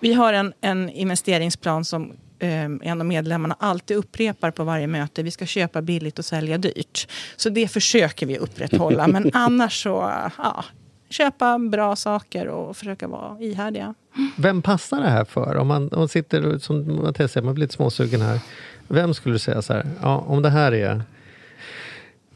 Vi 0.00 0.12
har 0.12 0.32
en, 0.32 0.52
en 0.60 0.90
investeringsplan 0.90 1.84
som 1.84 2.12
en 2.40 3.00
av 3.00 3.06
medlemmarna 3.06 3.56
alltid 3.58 3.96
upprepar 3.96 4.50
på 4.50 4.64
varje 4.64 4.86
möte. 4.86 5.22
Vi 5.22 5.30
ska 5.30 5.46
köpa 5.46 5.82
billigt 5.82 6.18
och 6.18 6.24
sälja 6.24 6.58
dyrt. 6.58 7.08
Så 7.36 7.48
det 7.48 7.68
försöker 7.68 8.26
vi 8.26 8.38
upprätthålla. 8.38 9.06
Men 9.08 9.30
annars 9.34 9.82
så, 9.82 10.12
ja, 10.38 10.64
köpa 11.08 11.58
bra 11.58 11.96
saker 11.96 12.48
och 12.48 12.76
försöka 12.76 13.08
vara 13.08 13.40
ihärdiga. 13.40 13.94
Vem 14.36 14.62
passar 14.62 15.00
det 15.00 15.10
här 15.10 15.24
för? 15.24 15.56
Om 15.56 15.66
man, 15.66 15.88
om 15.88 15.98
man 15.98 16.08
sitter, 16.08 16.58
som 16.58 16.96
Mattias 17.02 17.32
säger, 17.32 17.44
man 17.44 17.54
blir 17.54 17.64
lite 17.64 17.74
småsugen 17.74 18.20
här. 18.20 18.40
Vem 18.88 19.14
skulle 19.14 19.34
du 19.34 19.38
säga 19.38 19.62
så 19.62 19.72
här, 19.72 19.86
ja, 20.02 20.18
om 20.18 20.42
det 20.42 20.50
här 20.50 20.74
är 20.74 21.02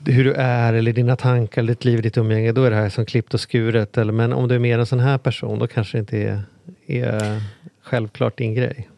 hur 0.07 0.25
du 0.25 0.33
är, 0.33 0.73
eller 0.73 0.93
dina 0.93 1.17
tankar, 1.17 1.63
ditt 1.63 1.85
liv, 1.85 2.03
ditt 2.03 2.17
umgänge, 2.17 2.53
då 2.53 2.65
är 2.65 2.71
det 2.71 2.77
här 2.77 2.89
som 2.89 3.07
klippt 3.07 3.35
och 3.35 3.41
skuret. 3.41 3.99
Eller, 3.99 4.13
men 4.13 4.33
om 4.33 4.49
du 4.49 4.55
är 4.55 4.59
mer 4.59 4.79
en 4.79 4.87
sån 4.87 5.01
här 5.01 5.19
person, 5.19 5.59
då 5.59 5.67
kanske 5.67 5.99
det 5.99 6.01
inte 6.01 6.19
är, 6.19 6.43
är 6.87 7.43
självklart 7.83 8.39
din 8.39 8.55
grej. 8.55 8.89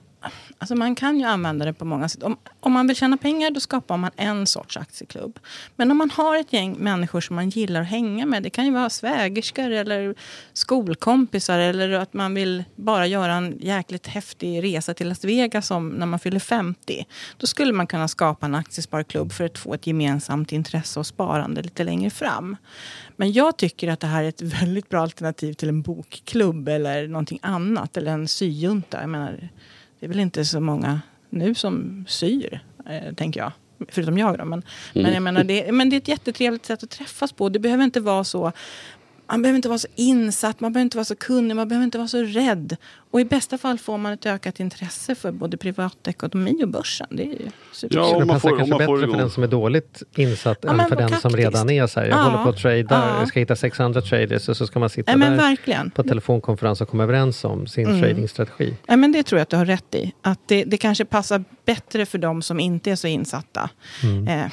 Alltså 0.59 0.75
man 0.75 0.95
kan 0.95 1.19
ju 1.19 1.25
använda 1.25 1.65
det 1.65 1.73
på 1.73 1.85
många 1.85 2.09
sätt. 2.09 2.23
Om, 2.23 2.37
om 2.61 2.73
man 2.73 2.87
vill 2.87 2.97
tjäna 2.97 3.17
pengar 3.17 3.51
då 3.51 3.61
skapar 3.61 3.97
man 3.97 4.11
en 4.17 4.47
sorts 4.47 4.77
aktieklubb. 4.77 5.39
Men 5.77 5.91
om 5.91 5.97
man 5.97 6.11
har 6.11 6.37
ett 6.37 6.53
gäng 6.53 6.77
människor 6.79 7.21
som 7.21 7.37
man 7.37 7.49
gillar 7.49 7.81
att 7.81 7.87
hänga 7.87 8.27
med. 8.27 8.43
Det 8.43 8.51
kan 8.51 8.65
ju 8.65 8.71
vara 8.71 8.91
svägerskor 8.91 9.71
eller 9.71 10.15
skolkompisar. 10.53 11.59
Eller 11.59 11.91
att 11.91 12.15
man 12.15 12.35
vill 12.35 12.65
bara 12.77 13.07
göra 13.07 13.35
en 13.35 13.59
jäkligt 13.61 14.07
häftig 14.07 14.65
resa 14.65 14.95
till 14.95 15.09
Las 15.09 15.25
Vegas 15.25 15.67
som 15.67 15.89
när 15.89 16.07
man 16.07 16.19
fyller 16.19 16.41
50. 16.41 17.07
Då 17.37 17.47
skulle 17.47 17.73
man 17.73 17.87
kunna 17.87 18.09
skapa 18.09 18.47
en 18.47 18.55
aktiesparklubb 18.55 19.33
för 19.33 19.45
att 19.45 19.59
få 19.59 19.75
ett 19.75 19.87
gemensamt 19.87 20.53
intresse 20.53 21.01
och 21.01 21.07
sparande 21.07 21.63
lite 21.63 21.85
längre 21.85 22.11
fram. 22.11 22.57
Men 23.17 23.33
jag 23.33 23.57
tycker 23.57 23.89
att 23.89 24.01
det 24.01 24.07
här 24.07 24.25
är 24.25 24.29
ett 24.29 24.43
väldigt 24.61 24.89
bra 24.89 25.01
alternativ 25.01 25.53
till 25.53 25.69
en 25.69 25.83
bokklubb 25.83 26.69
eller 26.69 27.09
någonting 27.09 27.39
annat. 27.43 27.97
Eller 27.97 28.13
en 28.13 28.29
syjunta. 28.29 29.01
Jag 29.01 29.11
menar, 29.11 29.49
det 30.01 30.07
är 30.07 30.09
väl 30.09 30.21
inte 30.21 30.45
så 30.45 30.61
många 30.61 31.01
nu 31.31 31.55
som 31.55 32.05
syr, 32.09 32.61
eh, 32.89 33.15
tänker 33.15 33.41
jag. 33.41 33.53
Förutom 33.89 34.19
jag 34.19 34.39
då. 34.39 34.45
Men, 34.45 34.63
men, 34.95 35.15
jag 35.15 35.23
menar, 35.23 35.45
det, 35.45 35.73
men 35.73 35.91
det 35.91 35.97
är 35.97 35.99
ett 35.99 36.09
jättetrevligt 36.09 36.67
sätt 36.67 36.83
att 36.83 36.91
träffas 36.91 37.33
på. 37.33 37.49
Det 37.49 37.59
behöver 37.59 37.85
inte 37.85 38.01
vara 38.01 38.25
så 38.25 38.53
Man 39.29 39.43
behöver 39.43 39.57
inte 39.57 39.69
vara 39.69 39.79
så 39.79 39.89
insatt, 39.95 40.61
man 40.61 40.73
behöver 40.73 40.85
inte 40.85 40.97
vara 40.97 41.05
så 41.05 41.17
kunnig, 41.17 41.57
man 41.57 41.69
behöver 41.69 41.85
inte 41.85 41.99
vara 41.99 42.09
så 42.09 42.23
rädd. 42.23 42.77
Och 43.11 43.21
i 43.21 43.25
bästa 43.25 43.59
fall 43.59 43.79
får 43.79 43.99
man 43.99 44.13
ett 44.13 44.27
ökat 44.27 44.61
intresse 44.61 45.15
för 45.15 45.33
både 45.33 45.57
privatekonomi 45.57 46.61
och 46.65 46.69
börsen. 46.69 47.07
Det 47.11 47.23
är 47.23 47.27
ju 47.27 47.39
super. 47.73 47.97
Ja, 47.97 48.03
det 48.03 48.15
om 48.17 48.19
man 48.19 48.29
passar 48.29 48.41
får- 48.41 48.51
om 48.53 48.57
kanske 48.59 48.71
man 48.71 48.79
bättre 48.79 49.07
får 49.07 49.13
för 49.13 49.19
den 49.19 49.31
som 49.31 49.43
är 49.43 49.47
dåligt 49.47 50.03
insatt 50.17 50.59
Ja, 50.63 50.71
än 50.83 50.89
för 50.89 50.97
den 50.97 51.21
som 51.21 51.31
redan 51.37 51.71
är 51.71 51.87
så 51.87 52.01
här. 52.01 52.07
Jag 52.07 52.19
Ja. 52.19 52.23
håller 52.23 52.45
på 52.45 52.49
att 52.51 52.57
trada, 52.59 52.87
Ja. 52.91 53.19
jag 53.19 53.29
ska 53.29 53.41
hitta 53.41 53.57
sex 53.57 53.81
andra 53.81 54.01
traders 54.03 54.49
och 54.49 54.57
så 54.57 54.67
ska 54.67 54.79
man 54.79 54.91
sitta 54.91 55.17
men 55.17 55.31
där 55.31 55.37
verkligen. 55.39 55.91
på 55.91 56.03
telefonkonferens 56.03 56.81
och 56.81 56.89
komma 56.89 57.03
överens 57.03 57.45
om 57.45 57.67
sin 57.67 57.87
Mm. 57.89 58.01
tradingstrategi. 58.01 58.75
Nej, 58.89 58.97
men 58.97 59.13
det 59.13 59.23
tror 59.23 59.39
jag 59.39 59.43
att 59.43 59.51
du 59.51 59.57
har 59.57 59.65
rätt 59.67 59.95
i. 59.95 60.13
Att 60.23 60.41
det, 60.47 60.65
det 60.65 60.77
kanske 60.77 61.05
passar 61.05 61.45
bättre 61.67 62.07
för 62.07 62.19
de 62.19 62.43
som 62.43 62.61
inte 62.61 62.91
är 62.91 62.97
så 62.97 63.07
insatta. 63.07 63.71
Mm. 64.03 64.29
Eh, 64.29 64.51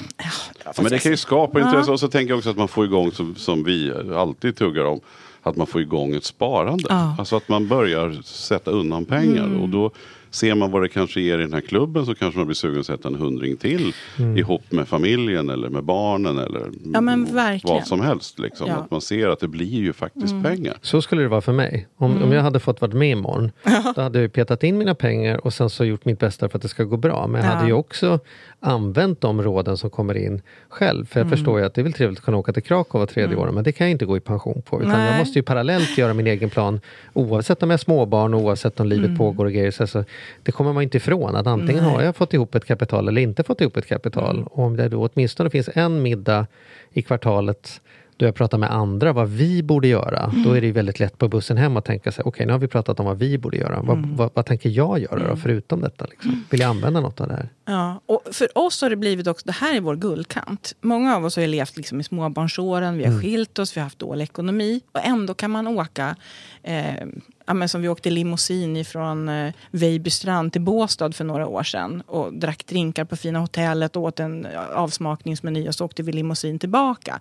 ja, 0.66 0.72
men 0.78 0.92
det 0.92 1.00
kan 1.00 1.12
ju 1.12 1.18
skapa 1.18 1.60
Ja. 1.60 1.66
intresse 1.68 1.92
och 1.92 2.00
så 2.00 2.08
tänker 2.08 2.32
jag 2.32 2.38
också 2.38 2.50
att 2.50 2.58
man 2.58 2.68
får 2.68 2.86
igång 2.86 3.12
som, 3.12 3.36
som 3.36 3.64
vi 3.64 3.94
alltid 4.16 4.56
tuggar 4.56 4.86
om. 4.86 5.00
Att 5.46 5.56
man 5.56 5.68
får 5.68 5.82
igång 5.82 6.16
ett 6.16 6.24
sparande. 6.26 6.84
Ja. 6.90 7.04
Mm. 7.04 7.20
Alltså 7.20 7.36
att 7.36 7.50
man 7.50 7.68
börjar 7.68 8.22
sätta 8.24 8.72
undan 8.72 9.06
pengar. 9.06 9.62
Och 9.62 9.70
då 9.70 9.92
ser 10.34 10.56
man 10.56 10.72
vad 10.72 10.82
det 10.82 10.90
kanske 10.90 11.22
ger 11.22 11.40
i 11.40 11.42
den 11.42 11.54
här 11.54 11.62
klubben 11.62 12.06
så 12.06 12.16
kanske 12.16 12.38
man 12.38 12.48
blir 12.48 12.56
sugen 12.56 12.80
att 12.80 12.86
sätta 12.86 13.08
en 13.08 13.16
hundring 13.16 13.58
till. 13.58 13.94
Ihop 14.38 14.72
med 14.72 14.88
familjen 14.88 15.50
eller 15.50 15.70
med 15.70 15.84
barnen 15.84 16.38
eller 16.38 16.70
Ja, 16.94 17.02
men 17.02 17.26
verkligen. 17.36 17.76
vad 17.78 17.88
som 17.88 18.02
helst. 18.02 18.40
Liksom. 18.40 18.68
Ja. 18.68 18.74
Mm. 18.74 18.84
Att 18.86 18.92
man 18.92 19.02
ser 19.02 19.28
att 19.30 19.40
det 19.40 19.48
blir 19.48 19.66
ju 19.80 19.94
faktiskt 19.94 20.44
pengar. 20.44 20.78
Så 20.82 21.02
skulle 21.02 21.22
det 21.22 21.28
vara 21.28 21.42
för 21.42 21.54
mig. 21.54 21.88
Om, 21.98 22.12
Mm. 22.12 22.24
om 22.24 22.32
jag 22.32 22.42
hade 22.42 22.60
fått 22.60 22.82
vara 22.82 22.92
med 22.94 23.10
imorgon, 23.12 23.52
då 23.96 24.02
hade 24.02 24.22
jag 24.22 24.34
petat 24.34 24.64
in 24.64 24.78
mina 24.78 24.96
pengar 24.96 25.46
och 25.46 25.54
sen 25.54 25.70
så 25.70 25.86
gjort 25.86 26.06
mitt 26.06 26.20
bästa 26.20 26.50
för 26.50 26.58
att 26.58 26.62
det 26.62 26.68
ska 26.68 26.84
gå 26.84 26.98
bra. 26.98 27.28
Men 27.28 27.42
jag 27.42 27.50
Ja. 27.52 27.56
hade 27.56 27.68
ju 27.68 27.74
också 27.74 28.20
använt 28.64 29.22
de 29.22 29.42
råden 29.42 29.78
som 29.78 29.90
kommer 29.90 30.18
in 30.18 30.42
själv. 30.70 31.06
För 31.06 31.20
jag 31.20 31.26
Mm. 31.26 31.38
förstår 31.38 31.60
ju 31.60 31.66
att 31.66 31.74
det 31.74 31.82
är 31.82 31.84
väl 31.84 31.94
trevligt 31.94 32.20
att 32.20 32.26
kunna 32.26 32.38
åka 32.38 32.54
till 32.54 32.64
Krakow 32.64 33.00
var 33.00 33.06
tredje 33.08 33.36
år, 33.36 33.52
men 33.52 33.64
det 33.64 33.72
kan 33.72 33.88
jag 33.88 33.92
inte 33.92 34.06
gå 34.06 34.18
i 34.18 34.20
pension 34.20 34.62
på. 34.66 34.80
Utan 34.82 34.92
jag 34.92 35.00
Nej. 35.10 35.20
måste 35.20 35.40
ju 35.40 35.44
parallellt 35.44 35.98
göra 35.98 36.14
min 36.14 36.28
egen 36.28 36.50
plan, 36.50 36.80
oavsett 37.14 37.64
om 37.64 37.70
jag 37.70 37.74
har 37.74 37.78
småbarn 37.78 38.34
och 38.34 38.42
oavsett 38.42 38.80
om 38.80 38.86
Mm. 38.86 39.02
livet 39.02 39.18
pågår 39.18 39.46
och 39.46 39.52
grejer. 39.52 39.72
Så 39.72 39.84
alltså, 39.84 40.04
det 40.44 40.52
kommer 40.52 40.74
man 40.74 40.84
inte 40.84 40.98
ifrån, 40.98 41.36
att 41.36 41.48
antingen 41.48 41.84
har 41.84 42.02
jag 42.02 42.16
fått 42.16 42.34
ihop 42.34 42.56
ett 42.56 42.66
kapital 42.66 43.08
eller 43.08 43.22
inte 43.22 43.44
fått 43.44 43.62
ihop 43.62 43.78
ett 43.78 43.88
kapital. 43.88 44.36
Mm. 44.36 44.48
Och 44.48 44.64
om 44.64 44.76
det 44.78 44.90
då 44.90 45.10
åtminstone 45.14 45.50
finns 45.50 45.70
en 45.74 46.02
middag 46.02 46.48
i 46.94 47.02
kvartalet 47.02 47.82
då 48.18 48.26
jag 48.26 48.36
pratar 48.36 48.58
med 48.58 48.72
andra 48.72 49.14
vad 49.14 49.30
vi 49.30 49.64
borde 49.64 49.88
göra, 49.88 50.34
då 50.46 50.54
är 50.54 50.62
det 50.62 50.68
ju 50.68 50.74
väldigt 50.74 51.00
lätt 51.00 51.18
på 51.18 51.28
bussen 51.28 51.58
hem 51.58 51.78
att 51.78 51.86
tänka 51.86 52.12
sig, 52.12 52.24
okej 52.26 52.46
nu 52.46 52.52
har 52.52 52.60
vi 52.60 52.68
pratat 52.68 53.00
om 53.00 53.06
vad 53.06 53.18
vi 53.18 53.38
borde 53.38 53.58
göra. 53.58 53.82
Vad, 53.82 54.06
vad, 54.06 54.30
vad 54.34 54.46
tänker 54.46 54.70
jag 54.70 55.00
göra 55.00 55.28
då, 55.28 55.36
förutom 55.36 55.82
detta? 55.82 56.06
Liksom? 56.06 56.44
Vill 56.50 56.60
jag 56.60 56.70
använda 56.70 57.02
något 57.02 57.22
av 57.22 57.28
det 57.28 57.34
här? 57.34 57.50
Ja, 57.66 58.02
och 58.06 58.22
för 58.32 58.58
oss 58.58 58.82
har 58.82 58.90
det 58.90 58.96
blivit 58.96 59.28
också, 59.28 59.46
det 59.46 59.52
här 59.52 59.76
är 59.76 59.82
vår 59.82 59.96
guldkant. 59.96 60.76
Många 60.82 61.16
av 61.16 61.26
oss 61.26 61.36
har 61.36 61.42
ju 61.42 61.48
levt 61.48 61.78
liksom 61.78 62.00
i 62.00 62.04
småbarnsåren, 62.04 62.98
vi 62.98 63.06
har 63.06 63.22
skilt 63.22 63.60
oss, 63.60 63.78
vi 63.78 63.80
har 63.80 63.84
haft 63.84 64.00
dålig 64.00 64.24
ekonomi. 64.24 64.82
Och 64.92 65.06
ändå 65.06 65.34
kan 65.34 65.52
man 65.52 65.68
åka, 65.68 66.16
eh, 66.64 67.08
ja, 67.46 67.54
men 67.54 67.70
som 67.70 67.82
vi 67.82 67.90
åkte 67.90 68.10
limousin 68.10 68.78
ifrån 68.78 69.30
eh, 69.30 69.54
Vejbystrand 69.72 70.52
till 70.52 70.62
Båstad 70.62 71.12
för 71.12 71.24
några 71.24 71.48
år 71.48 71.64
sedan. 71.64 72.04
Och 72.08 72.34
drack 72.34 72.66
drinkar 72.66 73.06
på 73.06 73.16
fina 73.16 73.40
hotellet, 73.40 73.96
åt 73.96 74.20
en 74.20 74.48
avsmakningsmeny 74.74 75.68
och 75.68 75.76
så 75.76 75.86
åkte 75.86 76.04
vi 76.04 76.12
limousin 76.12 76.60
tillbaka. 76.60 77.20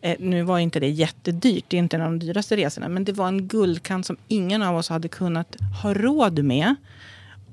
Eh, 0.00 0.16
nu 0.18 0.42
var 0.42 0.58
inte 0.58 0.80
det 0.80 0.88
jättedyrt, 0.88 1.64
det 1.68 1.76
är 1.76 1.78
inte 1.78 1.96
en 1.96 2.02
av 2.02 2.10
de 2.10 2.18
dyraste 2.18 2.56
resorna. 2.56 2.88
Men 2.88 3.04
det 3.04 3.12
var 3.12 3.28
en 3.28 3.48
guldkant 3.48 4.06
som 4.06 4.16
ingen 4.28 4.62
av 4.62 4.76
oss 4.76 4.88
hade 4.88 5.08
kunnat 5.08 5.56
ha 5.82 5.94
råd 5.94 6.44
med 6.44 6.74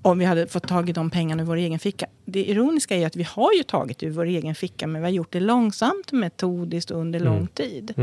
om 0.02 0.20
vi 0.20 0.26
hade 0.26 0.48
fått 0.48 0.68
tag 0.68 0.90
i 0.90 0.94
de 0.94 1.10
pengarna 1.10 1.44
ur 1.44 1.48
vår 1.48 1.56
egen 1.56 1.80
ficka. 1.80 2.06
Det 2.26 2.50
ironiska 2.50 2.96
är 2.96 3.08
att 3.08 3.16
vi 3.16 3.24
har 3.24 3.54
ju 3.54 3.64
tagit 3.64 4.04
ur 4.04 4.10
vår 4.10 4.26
egen 4.26 4.56
ficka 4.56 4.88
men 4.88 5.02
vi 5.02 5.06
har 5.06 5.14
gjort 5.14 5.32
det 5.32 5.40
långsamt, 5.40 6.12
metodiskt 6.12 6.92
och 6.92 7.00
under 7.00 7.20
lång 7.20 7.48
tid. 7.48 7.94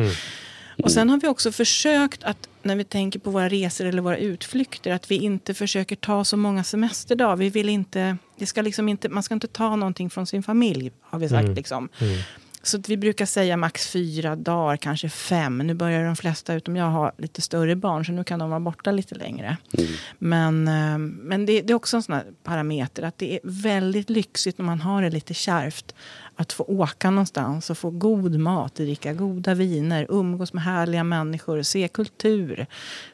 Och 0.82 0.92
sen 0.92 1.10
har 1.10 1.20
vi 1.20 1.28
också 1.28 1.52
försökt 1.52 2.24
att 2.24 2.48
när 2.62 2.76
vi 2.76 2.84
tänker 2.84 3.18
på 3.18 3.30
våra 3.30 3.48
resor 3.48 3.84
eller 3.86 4.02
våra 4.02 4.16
utflykter 4.16 4.90
att 4.90 5.10
vi 5.10 5.14
inte 5.14 5.54
försöker 5.54 5.96
ta 5.96 6.24
så 6.24 6.36
många 6.36 6.64
semesterdagar. 6.64 7.36
Vi 7.36 7.50
vill 7.50 7.68
inte, 7.68 8.16
det 8.38 8.46
ska 8.46 8.62
liksom 8.62 8.88
inte, 8.88 9.08
man 9.08 9.22
ska 9.22 9.34
inte 9.34 9.48
ta 9.48 9.76
någonting 9.76 10.10
från 10.10 10.26
sin 10.26 10.42
familj 10.42 10.92
har 11.00 11.18
vi 11.18 11.28
sagt. 11.28 11.48
Liksom. 11.48 11.88
Så 12.66 12.76
att 12.76 12.88
vi 12.88 12.96
brukar 12.96 13.26
säga 13.26 13.56
max 13.56 13.88
fyra 13.88 14.36
dagar, 14.36 14.76
kanske 14.76 15.08
fem. 15.08 15.58
Nu 15.58 15.74
börjar 15.74 16.04
de 16.04 16.16
flesta, 16.16 16.54
utom 16.54 16.76
jag, 16.76 16.90
ha 16.90 17.12
lite 17.18 17.42
större 17.42 17.76
barn 17.76 18.04
så 18.04 18.12
nu 18.12 18.24
kan 18.24 18.38
de 18.38 18.50
vara 18.50 18.60
borta 18.60 18.90
lite 18.90 19.14
längre. 19.14 19.56
Men, 20.18 20.68
eh, 20.68 20.98
men 20.98 21.46
det, 21.46 21.62
det 21.62 21.72
är 21.72 21.74
också 21.74 21.96
en 21.96 22.02
sån 22.02 22.14
här 22.14 22.24
parameter 22.42 23.02
att 23.02 23.18
det 23.18 23.34
är 23.34 23.40
väldigt 23.42 24.10
lyxigt 24.10 24.58
när 24.58 24.64
man 24.64 24.80
har 24.80 25.02
det 25.02 25.10
lite 25.10 25.34
kärvt 25.34 25.94
att 26.36 26.52
få 26.52 26.64
åka 26.64 27.10
någonstans 27.10 27.70
och 27.70 27.78
få 27.78 27.90
god 27.90 28.38
mat, 28.38 28.74
dricka 28.74 29.12
goda 29.12 29.54
viner, 29.54 30.06
umgås 30.08 30.52
med 30.52 30.62
härliga 30.62 31.04
människor, 31.04 31.62
se 31.62 31.88
kultur, 31.88 32.66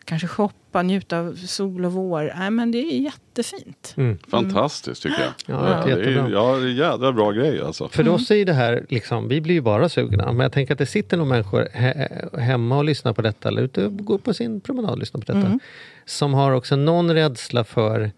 kanske 0.05 0.29
shoppa, 0.29 0.62
njuta 0.83 1.19
av 1.19 1.35
sol 1.37 1.85
och 1.85 1.93
vår. 1.93 2.33
Nej, 2.39 2.51
men 2.51 2.73
det 2.73 2.79
är 2.79 3.01
jättefint. 3.01 3.95
Fantastiskt 4.29 5.03
tycker 5.03 5.21
jag. 5.21 5.33
Ja, 5.47 5.83
det 5.87 5.93
är 5.93 5.97
det 5.97 6.21
är, 6.21 6.29
ja, 6.29 6.57
det 6.57 6.67
är 6.67 6.73
jädra 6.73 7.13
bra 7.13 7.31
grej 7.33 7.61
alltså. 7.61 7.89
För 7.89 8.09
oss 8.09 8.31
är 8.31 8.45
det 8.45 8.53
här, 8.53 8.87
liksom, 8.89 9.29
vi 9.29 9.41
blir 9.41 9.55
ju 9.55 9.61
bara 9.61 9.89
sugna. 9.89 10.27
Men 10.33 10.41
jag 10.41 10.53
tänker 10.53 10.75
att 10.75 10.79
det 10.79 10.87
sitter 10.87 11.17
nog 11.17 11.27
människor 11.27 11.69
he- 11.75 12.39
hemma 12.41 12.77
och 12.79 12.85
lyssnar 12.85 13.13
på 13.13 13.23
detta, 13.23 13.49
eller 13.49 13.63
ute 13.63 13.87
och 13.87 13.97
går 14.05 14.19
på 14.19 14.35
sin 14.35 14.61
promenad 14.61 14.91
och 14.91 14.99
lyssnar 14.99 15.21
på 15.21 15.33
detta. 15.33 15.59
Som 16.05 16.35
har 16.35 16.53
också 16.53 16.77
någon 16.77 17.15
rädsla 17.15 17.65
för 17.65 18.11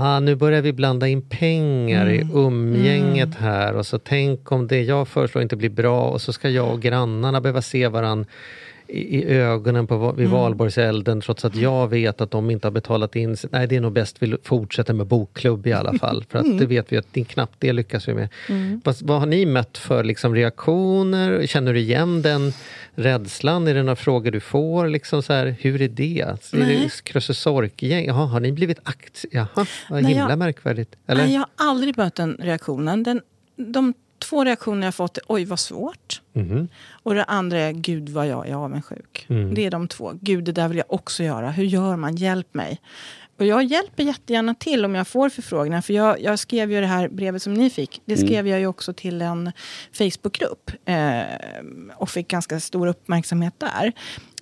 Ah, 0.00 0.20
nu 0.20 0.34
börjar 0.34 0.62
vi 0.62 0.72
blanda 0.72 1.08
in 1.08 1.22
pengar 1.28 2.10
i 2.10 2.28
umgänget 2.34 3.34
här 3.34 3.74
och 3.76 3.86
så 3.86 3.98
tänk 3.98 4.52
om 4.52 4.66
det 4.66 4.82
jag 4.82 5.08
föreslår 5.08 5.42
inte 5.42 5.56
blir 5.56 5.70
bra 5.70 6.02
och 6.02 6.20
så 6.20 6.32
ska 6.32 6.48
jag 6.50 6.70
och 6.72 6.80
grannarna 6.82 7.40
behöva 7.40 7.62
se 7.62 7.88
varann 7.88 8.26
i, 8.88 9.18
i 9.18 9.24
ögonen 9.24 9.86
på, 9.86 10.12
vid 10.12 10.28
valborgselden 10.28 11.20
trots 11.20 11.44
att 11.44 11.56
jag 11.56 11.88
vet 11.88 12.20
att 12.20 12.30
de 12.30 12.50
inte 12.50 12.66
har 12.66 12.72
betalat 12.72 13.16
in. 13.16 13.36
Nej, 13.50 13.66
det 13.66 13.76
är 13.76 13.80
nog 13.80 13.92
bäst 13.92 14.16
vi 14.22 14.36
fortsätter 14.42 14.94
med 14.94 15.06
bokklubb 15.06 15.66
i 15.66 15.72
alla 15.72 15.98
fall. 15.98 16.24
För 16.28 16.38
att 16.38 16.58
det 16.58 16.66
vet 16.66 16.92
vi 16.92 16.96
att 16.96 17.06
det 17.12 17.24
knappt 17.24 17.54
det 17.58 17.72
lyckas 17.72 18.08
vi 18.08 18.14
med. 18.14 18.28
Vad, 18.84 18.96
vad 19.02 19.18
har 19.20 19.26
ni 19.26 19.46
mött 19.46 19.78
för 19.78 20.04
liksom, 20.04 20.34
reaktioner? 20.34 21.46
Känner 21.46 21.72
du 21.74 21.80
igen 21.80 22.22
den 22.22 22.52
rädslan? 22.94 23.68
Är 23.68 23.74
det 23.74 23.82
några 23.82 23.96
frågor 23.96 24.30
du 24.30 24.40
får? 24.40 24.88
Liksom 24.88 25.22
så 25.22 25.32
här, 25.32 25.56
hur 25.60 25.82
är 25.82 25.88
det? 25.88 26.20
Är 26.20 26.36
Nej. 26.52 26.80
det 26.84 27.02
Krösus-Sork-gäng? 27.10 28.06
Jaha, 28.06 28.26
har 28.26 28.40
ni 28.40 28.52
blivit 28.52 28.78
aktie... 28.82 29.30
Jaha, 29.32 29.48
vad 29.90 30.02
Nej, 30.02 30.14
himla 30.14 30.30
jag- 30.30 30.38
märkvärdigt. 30.38 30.96
Eller? 31.06 31.22
Nej, 31.24 31.32
jag 31.32 31.40
har 31.40 31.70
aldrig 31.70 31.96
mött 31.98 32.14
den 32.14 32.36
reaktionen. 32.40 33.02
Den, 33.02 33.20
de 33.56 33.94
två 34.28 34.44
reaktioner 34.44 34.86
jag 34.86 34.94
fått 34.94 35.16
är 35.16 35.24
oj 35.28 35.44
vad 35.44 35.58
svårt. 35.58 36.22
Mhm. 36.32 36.68
Och 37.02 37.14
det 37.14 37.24
andra 37.24 37.58
är 37.58 37.72
gud 37.72 38.08
vad 38.08 38.26
jag 38.26 38.48
är 38.48 38.54
avundsjuk. 38.54 39.26
Mm. 39.28 39.54
Det 39.54 39.66
är 39.66 39.70
de 39.70 39.88
två. 39.88 40.12
Gud 40.20 40.44
det 40.44 40.52
där 40.52 40.68
vill 40.68 40.76
jag 40.78 40.92
också 40.92 41.22
göra. 41.22 41.50
Hur 41.50 41.64
gör 41.64 41.96
man? 41.96 42.16
Hjälp 42.16 42.54
mig. 42.54 42.80
Och 43.38 43.46
jag 43.46 43.64
hjälper 43.64 44.02
jättegärna 44.02 44.54
till 44.54 44.84
om 44.84 44.94
jag 44.94 45.08
får 45.08 45.28
förfrågningar. 45.28 45.80
För 45.80 45.94
jag, 45.94 46.20
jag 46.20 46.38
skrev 46.38 46.72
ju 46.72 46.80
det 46.80 46.86
här 46.86 47.08
brevet 47.08 47.42
som 47.42 47.54
ni 47.54 47.70
fick. 47.70 48.02
Det 48.04 48.16
skrev 48.16 48.48
jag 48.48 48.60
ju 48.60 48.66
också 48.66 48.92
till 48.92 49.22
en 49.22 49.52
Facebookgrupp. 49.92 50.70
Eh, 50.84 51.22
och 51.96 52.10
fick 52.10 52.28
ganska 52.28 52.60
stor 52.60 52.86
uppmärksamhet 52.86 53.54
där. 53.58 53.92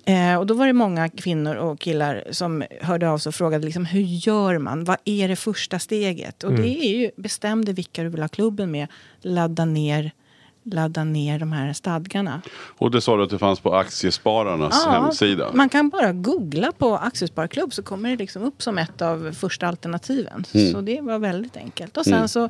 Eh, 0.07 0.35
och 0.35 0.45
då 0.45 0.53
var 0.53 0.67
det 0.67 0.73
många 0.73 1.09
kvinnor 1.09 1.55
och 1.55 1.79
killar 1.79 2.23
som 2.31 2.63
hörde 2.81 3.09
av 3.09 3.17
sig 3.17 3.29
och 3.29 3.35
frågade 3.35 3.65
liksom, 3.65 3.85
hur 3.85 4.01
gör 4.01 4.57
man? 4.57 4.83
Vad 4.83 4.97
är 5.05 5.27
det 5.27 5.35
första 5.35 5.79
steget? 5.79 6.43
Och 6.43 6.53
det 6.53 6.85
är 6.85 6.97
ju 6.97 7.11
bestäm 7.17 7.65
dig 7.65 7.73
vilka 7.73 8.03
du 8.03 8.09
vill 8.09 8.21
ha 8.21 8.27
klubben 8.27 8.71
med. 8.71 8.87
Ladda 9.21 9.65
ner, 9.65 10.11
ladda 10.63 11.03
ner 11.03 11.39
de 11.39 11.51
här 11.51 11.73
stadgarna. 11.73 12.41
Och 12.77 12.91
det 12.91 13.01
sa 13.01 13.17
du 13.17 13.23
att 13.23 13.29
det 13.29 13.37
fanns 13.37 13.59
på 13.59 13.75
Aktiespararnas 13.75 14.85
hemsida. 14.85 15.51
Man 15.53 15.69
kan 15.69 15.89
bara 15.89 16.13
googla 16.13 16.71
på 16.71 16.97
aktiesparklubb 16.97 17.73
så 17.73 17.83
kommer 17.83 18.09
det 18.09 18.15
liksom 18.15 18.43
upp 18.43 18.61
som 18.61 18.77
ett 18.77 19.01
av 19.01 19.31
första 19.31 19.67
alternativen. 19.67 20.45
Mm. 20.53 20.71
Så 20.71 20.81
det 20.81 21.01
var 21.01 21.19
väldigt 21.19 21.57
enkelt. 21.57 21.97
Och 21.97 22.05
sen 22.05 22.29
så 22.29 22.49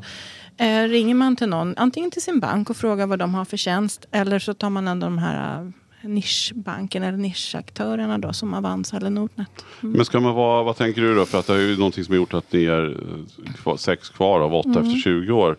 eh, 0.57 0.83
ringer 0.83 1.15
man 1.15 1.35
till 1.35 1.49
någon, 1.49 1.73
antingen 1.77 2.11
till 2.11 2.21
sin 2.21 2.39
bank 2.39 2.69
och 2.69 2.77
frågar 2.77 3.07
vad 3.07 3.19
de 3.19 3.35
har 3.35 3.45
för 3.45 3.57
tjänst. 3.57 4.05
Eller 4.11 4.39
så 4.39 4.53
tar 4.53 4.69
man 4.69 4.87
en 4.87 5.03
av 5.03 5.09
de 5.09 5.17
här 5.17 5.71
nischbanken 6.01 7.03
eller 7.03 7.17
nischaktörerna 7.17 8.17
då 8.17 8.33
som 8.33 8.53
Avanza 8.53 8.97
eller 8.97 9.09
Nordnet. 9.09 9.65
Men 9.81 10.05
ska 10.05 10.19
man 10.19 10.35
vara, 10.35 10.63
vad 10.63 10.75
tänker 10.77 11.01
du 11.01 11.15
då? 11.15 11.25
För 11.25 11.39
att 11.39 11.47
det 11.47 11.53
är 11.53 11.57
ju 11.59 11.77
någonting 11.77 12.03
som 12.03 12.11
har 12.13 12.17
gjort 12.17 12.33
att 12.33 12.51
ni 12.53 12.65
är 12.65 12.85
eh, 12.89 13.53
kvar, 13.53 13.77
sex 13.77 14.09
kvar 14.09 14.39
av 14.39 14.55
åtta 14.55 14.69
efter 14.69 14.99
20 15.01 15.31
år. 15.31 15.55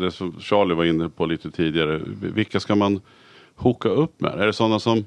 Det 0.00 0.10
som 0.10 0.40
Charlie 0.40 0.74
var 0.74 0.84
inne 0.84 1.08
på 1.08 1.26
lite 1.26 1.50
tidigare. 1.50 2.00
Vilka 2.20 2.60
ska 2.60 2.74
man 2.74 3.00
hoka 3.54 3.88
upp 3.88 4.20
med? 4.20 4.32
Är 4.40 4.46
det 4.46 4.52
sådana 4.52 4.80
som 4.80 5.04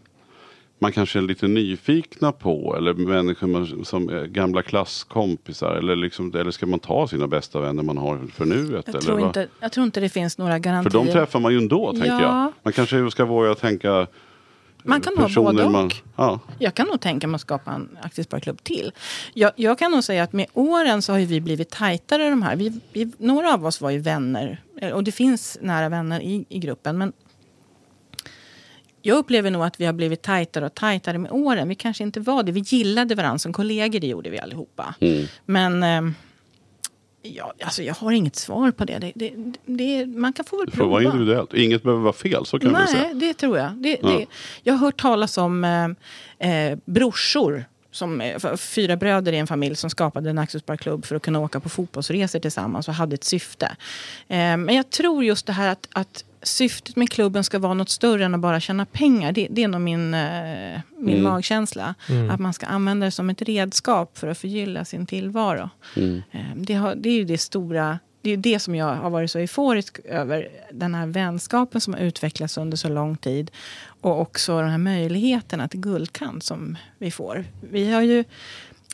man 0.80 0.92
kanske 0.92 1.20
är 1.20 1.24
lite 1.24 1.48
nyfikna 1.48 2.32
på? 2.32 2.76
Eller 2.78 2.94
människor 2.94 3.84
som 3.84 4.10
är 4.10 4.26
gamla 4.26 4.62
klasskompisar? 4.62 5.76
Eller, 5.76 5.96
liksom, 5.96 6.36
eller 6.36 6.52
ska 6.52 6.66
man 6.66 6.80
ta 6.80 7.08
sina 7.08 7.28
bästa 7.28 7.60
vänner 7.60 7.84
man 7.84 7.98
har 7.98 8.20
för 8.34 8.46
nuet? 8.46 8.90
Jag 8.94 9.02
tror, 9.02 9.22
inte, 9.22 9.48
jag 9.60 9.72
tror 9.72 9.86
inte 9.86 10.00
det 10.00 10.10
finns 10.10 10.38
några 10.38 10.54
För 10.54 10.60
garantier. 10.60 11.04
de 11.06 11.12
träffar 11.12 11.40
man 11.40 11.52
ju 11.52 11.58
ändå 11.58 11.92
tänker 11.92 12.08
Ja. 12.08 12.22
jag. 12.44 12.52
Man 12.64 12.74
kanske 12.74 13.12
ska 13.12 13.26
våga 13.26 13.56
tänka 13.56 14.08
Man 14.88 15.02
kan 15.02 15.18
ha 15.18 15.30
både 15.36 15.64
och. 15.66 15.72
man, 15.72 15.92
ja. 16.16 16.40
Jag 16.60 16.74
kan 16.74 16.88
nog 16.88 17.02
tänka 17.02 17.28
mig 17.28 17.36
att 17.36 17.42
skapa 17.42 17.72
en 17.72 17.98
aktiesparklubb 18.02 18.64
till. 18.64 18.92
Jag, 19.34 19.52
jag 19.56 19.80
kan 19.80 19.92
nog 19.92 20.04
säga 20.04 20.24
att 20.24 20.34
med 20.34 20.46
åren 20.54 21.02
så 21.02 21.14
har 21.14 21.20
vi 21.20 21.42
blivit 21.42 21.70
tajtare 21.70 22.30
de 22.30 22.42
här. 22.42 22.56
Vi, 22.56 22.80
vi, 22.94 23.12
några 23.18 23.54
av 23.54 23.66
oss 23.66 23.82
var 23.82 23.90
ju 23.90 24.00
vänner. 24.00 24.62
eh, 24.82 24.92
Och 24.92 25.04
det 25.04 25.12
finns 25.12 25.58
nära 25.62 25.90
vänner 25.90 26.22
i, 26.22 26.46
i 26.50 26.60
gruppen. 26.60 26.98
Men 26.98 27.14
jag 29.02 29.18
upplever 29.18 29.52
nog 29.52 29.64
att 29.64 29.80
vi 29.80 29.86
har 29.86 29.94
blivit 29.94 30.22
tajtare 30.22 30.66
och 30.66 30.74
tajtare 30.74 31.18
med 31.18 31.32
åren. 31.32 31.70
Vi 31.70 31.76
kanske 31.76 32.04
inte 32.04 32.20
var 32.20 32.44
det. 32.44 32.52
Vi 32.52 32.60
gillade 32.60 33.16
varandra 33.16 33.40
som 33.40 33.54
kollegor, 33.54 34.00
det 34.00 34.08
gjorde 34.08 34.30
vi 34.30 34.40
allihopa. 34.40 34.96
Mm. 35.00 35.26
Men 35.46 35.84
eh, 35.84 36.14
ja, 37.22 37.54
alltså 37.64 37.84
jag 37.84 37.94
har 37.94 38.12
inget 38.12 38.36
svar 38.36 38.72
på 38.72 38.86
det. 38.86 39.00
det, 39.00 39.12
det, 39.16 39.34
det 39.66 40.06
man 40.06 40.34
kan 40.34 40.46
få 40.46 40.58
väl 40.58 40.66
Det 40.66 40.72
får 40.72 40.78
prova. 40.78 40.92
vara 40.92 41.04
individuellt. 41.04 41.54
Inget 41.54 41.84
behöver 41.84 42.04
vara 42.04 42.14
fel, 42.14 42.46
så 42.46 42.60
kan 42.60 42.70
vi 42.70 42.74
Nej, 42.76 42.88
säga. 42.88 43.14
det 43.14 43.34
tror 43.34 43.58
jag. 43.58 43.72
Det, 43.74 43.98
Ja. 44.04 44.22
jag 44.64 44.74
har 44.74 44.80
hört 44.80 45.02
talas 45.02 45.38
om 45.38 45.64
eh, 46.40 46.52
eh, 46.72 46.78
brorsor. 46.86 47.66
Som, 47.92 48.22
eh, 48.22 48.56
fyra 48.56 48.96
bröder 48.96 49.34
i 49.34 49.38
en 49.38 49.48
familj 49.48 49.76
som 49.76 49.90
skapade 49.90 50.30
en 50.30 50.38
aktiesparklubb 50.38 51.06
för 51.06 51.16
att 51.16 51.22
kunna 51.22 51.40
åka 51.40 51.60
på 51.60 51.70
fotbollsresor 51.70 52.40
tillsammans 52.40 52.88
och 52.88 52.94
hade 52.94 53.14
ett 53.14 53.24
syfte. 53.24 53.66
Eh, 54.28 54.38
men 54.38 54.70
jag 54.70 54.90
tror 54.90 55.24
just 55.24 55.46
det 55.46 55.54
här 55.54 55.72
att, 55.72 55.88
att 55.92 56.24
syftet 56.44 56.96
med 56.96 57.10
klubben 57.10 57.44
ska 57.44 57.60
vara 57.60 57.74
något 57.74 57.90
större 57.90 58.26
än 58.26 58.34
att 58.36 58.40
bara 58.42 58.60
tjäna 58.60 58.86
pengar. 58.86 59.32
Det, 59.32 59.48
det 59.52 59.64
är 59.64 59.68
nog 59.68 59.82
min, 59.82 60.14
eh, 60.14 60.80
min 60.98 61.14
Mm. 61.18 61.24
magkänsla. 61.24 61.96
Att 62.32 62.40
man 62.40 62.54
ska 62.54 62.66
använda 62.66 63.06
det 63.06 63.12
som 63.12 63.30
ett 63.30 63.42
redskap 63.42 64.18
för 64.18 64.28
att 64.28 64.38
förgylla 64.38 64.86
sin 64.86 65.06
tillvaro. 65.06 65.70
Mm. 65.96 66.22
Eh, 66.32 66.40
Det, 66.56 66.74
har, 66.74 66.96
det 66.96 67.10
är 67.10 67.14
ju 67.14 67.24
det 67.26 67.38
stora 67.38 68.00
det 68.22 68.32
är 68.32 68.38
det 68.38 68.60
som 68.60 68.76
jag 68.76 68.96
har 68.96 69.10
varit 69.10 69.32
så 69.32 69.40
euforisk 69.40 70.00
över. 70.06 70.48
Den 70.72 70.96
här 70.96 71.08
vänskapen 71.08 71.82
som 71.82 71.94
har 71.94 72.02
utvecklats 72.02 72.58
under 72.58 72.78
så 72.78 72.90
lång 72.90 73.18
tid. 73.18 73.52
Och 74.02 74.22
också 74.22 74.62
de 74.62 74.70
här 74.70 74.78
möjligheterna 74.78 75.68
till 75.68 75.80
guldkant 75.80 76.44
som 76.44 76.78
vi 76.98 77.12
får. 77.12 77.46
Vi 77.72 77.92
har 77.92 78.02
ju, 78.02 78.24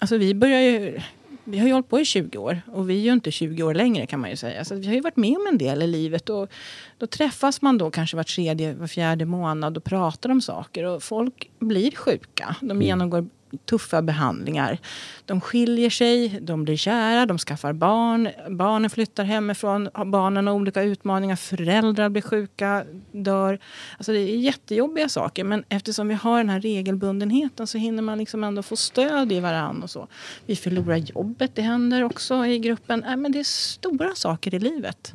alltså 0.01 0.17
vi 0.17 0.34
börjar 0.34 0.62
ju, 0.62 1.01
vi 1.43 1.60
har 1.60 1.67
ju 1.67 1.73
hållit 1.73 1.89
på 1.89 1.99
i 1.99 2.06
20 2.06 2.38
år 2.38 2.62
och 2.73 2.89
vi 2.89 2.97
är 2.99 3.01
ju 3.01 3.13
inte 3.13 3.32
20 3.32 3.63
år 3.63 3.73
längre 3.73 4.06
kan 4.06 4.19
man 4.19 4.29
ju 4.29 4.36
säga. 4.36 4.65
Så 4.65 4.75
vi 4.75 4.88
har 4.88 4.93
ju 4.93 5.01
varit 5.01 5.17
med 5.17 5.38
om 5.38 5.47
en 5.47 5.58
del 5.58 5.82
i 5.82 5.88
livet 5.88 6.29
och 6.29 6.49
då 6.97 7.08
träffas 7.08 7.62
man 7.62 7.77
då 7.77 7.91
kanske 7.91 8.17
var 8.17 8.23
tredje, 8.23 8.73
var 8.73 8.88
fjärde 8.88 9.25
månad 9.25 9.77
och 9.77 9.84
pratar 9.84 10.29
om 10.29 10.41
saker 10.41 10.84
och 10.84 11.03
folk 11.03 11.49
blir 11.60 11.91
sjuka. 11.91 12.56
De 12.62 12.82
genomgår 12.82 13.27
tuffa 13.65 14.01
behandlingar. 14.01 14.77
De 15.25 15.41
skiljer 15.41 15.89
sig, 15.89 16.39
de 16.41 16.63
blir 16.63 16.77
kära, 16.77 17.25
de 17.25 17.37
skaffar 17.37 17.73
barn, 17.73 18.29
barnen 18.49 18.89
flyttar 18.89 19.23
hemifrån, 19.23 19.89
barnen 20.05 20.47
har 20.47 20.53
olika 20.53 20.83
utmaningar, 20.83 21.35
föräldrar 21.35 22.09
blir 22.09 22.21
sjuka, 22.21 22.83
dör. 23.11 23.59
Alltså 23.97 24.11
det 24.11 24.19
är 24.19 24.37
jättejobbiga 24.37 25.09
saker 25.09 25.43
men 25.43 25.63
eftersom 25.69 26.07
vi 26.07 26.13
har 26.13 26.37
den 26.37 26.49
här 26.49 26.59
regelbundenheten 26.61 27.67
så 27.67 27.77
hinner 27.77 28.03
man 28.03 28.17
liksom 28.17 28.43
ändå 28.43 28.63
få 28.63 28.75
stöd 28.75 29.31
i 29.31 29.39
varandra 29.39 29.83
och 29.83 29.89
så. 29.89 30.07
Vi 30.45 30.55
förlorar 30.55 30.97
jobbet, 30.97 31.55
det 31.55 31.61
händer 31.61 32.03
också 32.03 32.45
i 32.45 32.59
gruppen. 32.59 33.03
Äh, 33.03 33.15
men 33.15 33.31
det 33.31 33.39
är 33.39 33.43
stora 33.43 34.15
saker 34.15 34.55
i 34.55 34.59
livet. 34.59 35.11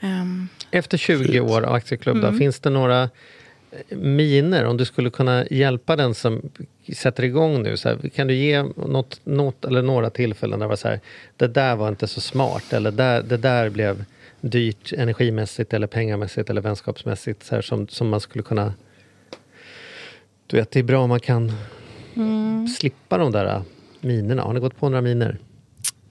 Ehm, 0.00 0.48
Efter 0.70 0.98
20 0.98 1.40
år 1.40 1.62
av 1.62 1.74
aktieklubb, 1.74 2.22
då, 2.22 2.32
finns 2.32 2.60
det 2.60 2.70
några 2.70 3.10
miner 3.88 4.64
om 4.64 4.76
du 4.76 4.84
skulle 4.84 5.10
kunna 5.10 5.46
hjälpa 5.50 5.96
den 5.96 6.14
som 6.14 6.42
sätter 6.96 7.22
igång 7.22 7.62
nu? 7.62 7.76
Så 7.76 7.88
här, 7.88 8.08
kan 8.08 8.26
du 8.26 8.34
ge 8.34 8.62
något, 8.62 9.20
något 9.24 9.64
eller 9.64 9.82
några 9.82 10.10
tillfällen 10.10 10.58
där 10.58 10.66
det 10.66 10.68
var 10.68 10.76
så 10.76 10.88
här, 10.88 11.00
det 11.36 11.46
där 11.46 11.76
var 11.76 11.88
inte 11.88 12.06
så 12.06 12.20
smart 12.20 12.72
eller 12.72 12.90
där, 12.90 13.22
det 13.22 13.36
där 13.36 13.70
blev 13.70 14.04
dyrt 14.40 14.92
energimässigt 14.92 15.74
eller 15.74 15.86
pengamässigt 15.86 16.50
eller 16.50 16.60
vänskapsmässigt 16.60 17.44
så 17.44 17.54
här, 17.54 17.62
som, 17.62 17.88
som 17.88 18.08
man 18.08 18.20
skulle 18.20 18.42
kunna... 18.44 18.74
Du 20.46 20.56
vet, 20.56 20.70
det 20.70 20.78
är 20.78 20.84
bra 20.84 21.02
om 21.02 21.08
man 21.08 21.20
kan 21.20 21.52
slippa 22.78 23.18
de 23.18 23.32
där 23.32 23.46
äh, 23.46 23.62
minerna. 24.00 24.42
Har 24.42 24.52
ni 24.52 24.60
gått 24.60 24.78
på 24.78 24.88
några 24.88 25.02
miner? 25.02 25.38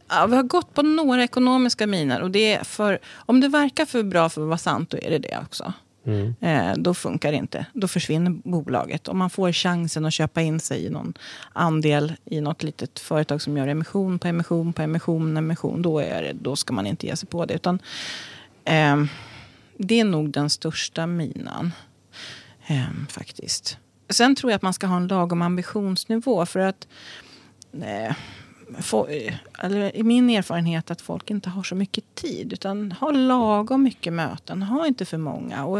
Ja, 0.09 0.25
vi 0.25 0.35
har 0.35 0.43
gått 0.43 0.73
på 0.73 0.81
några 0.81 1.23
ekonomiska 1.23 1.87
miner. 1.87 2.21
Och 2.21 2.31
det 2.31 2.53
är 2.53 2.63
för, 2.63 2.99
om 3.15 3.41
det 3.41 3.47
verkar 3.47 3.85
för 3.85 4.03
bra 4.03 4.29
för 4.29 4.41
att 4.41 4.47
vara 4.47 4.57
sant, 4.57 4.89
då 4.89 4.97
är 4.97 5.09
det 5.09 5.19
det 5.19 5.39
också. 5.45 5.73
Mm. 6.05 6.35
Eh, 6.41 6.73
då 6.77 6.93
funkar 6.93 7.31
det 7.31 7.37
inte. 7.37 7.65
Då 7.73 7.87
försvinner 7.87 8.31
bolaget. 8.31 9.07
Om 9.07 9.17
man 9.17 9.29
får 9.29 9.51
chansen 9.51 10.05
att 10.05 10.13
köpa 10.13 10.41
in 10.41 10.59
sig 10.59 10.85
i 10.85 10.89
någon 10.89 11.13
andel 11.53 12.13
i 12.25 12.41
något 12.41 12.63
litet 12.63 12.99
företag 12.99 13.41
som 13.41 13.57
gör 13.57 13.67
emission 13.67 14.19
på 14.19 14.27
emission 14.27 14.73
på 14.73 14.81
emission, 14.81 15.37
emission 15.37 15.81
då, 15.81 15.99
är 15.99 16.21
det, 16.21 16.33
då 16.33 16.55
ska 16.55 16.73
man 16.73 16.87
inte 16.87 17.07
ge 17.07 17.15
sig 17.15 17.29
på 17.29 17.45
det. 17.45 17.53
Utan, 17.53 17.79
eh, 18.65 19.03
det 19.77 19.99
är 19.99 20.05
nog 20.05 20.29
den 20.29 20.49
största 20.49 21.07
minan, 21.07 21.71
eh, 22.67 23.07
faktiskt. 23.09 23.77
Sen 24.09 24.35
tror 24.35 24.51
jag 24.51 24.55
att 24.55 24.61
man 24.61 24.73
ska 24.73 24.87
ha 24.87 24.97
en 24.97 25.07
lagom 25.07 25.41
ambitionsnivå. 25.41 26.45
För 26.45 26.59
att 26.59 26.87
eh, 27.81 28.15
få, 28.81 29.07
eller 29.59 29.95
i 29.95 30.03
min 30.03 30.29
erfarenhet 30.29 30.91
att 30.91 31.01
folk 31.01 31.29
inte 31.31 31.49
har 31.49 31.63
så 31.63 31.75
mycket 31.75 32.15
tid. 32.15 32.53
Utan 32.53 32.91
ha 32.91 33.11
lagom 33.11 33.83
mycket 33.83 34.13
möten. 34.13 34.63
Ha 34.63 34.87
inte 34.87 35.05
för 35.05 35.17
många. 35.17 35.65
Och, 35.65 35.79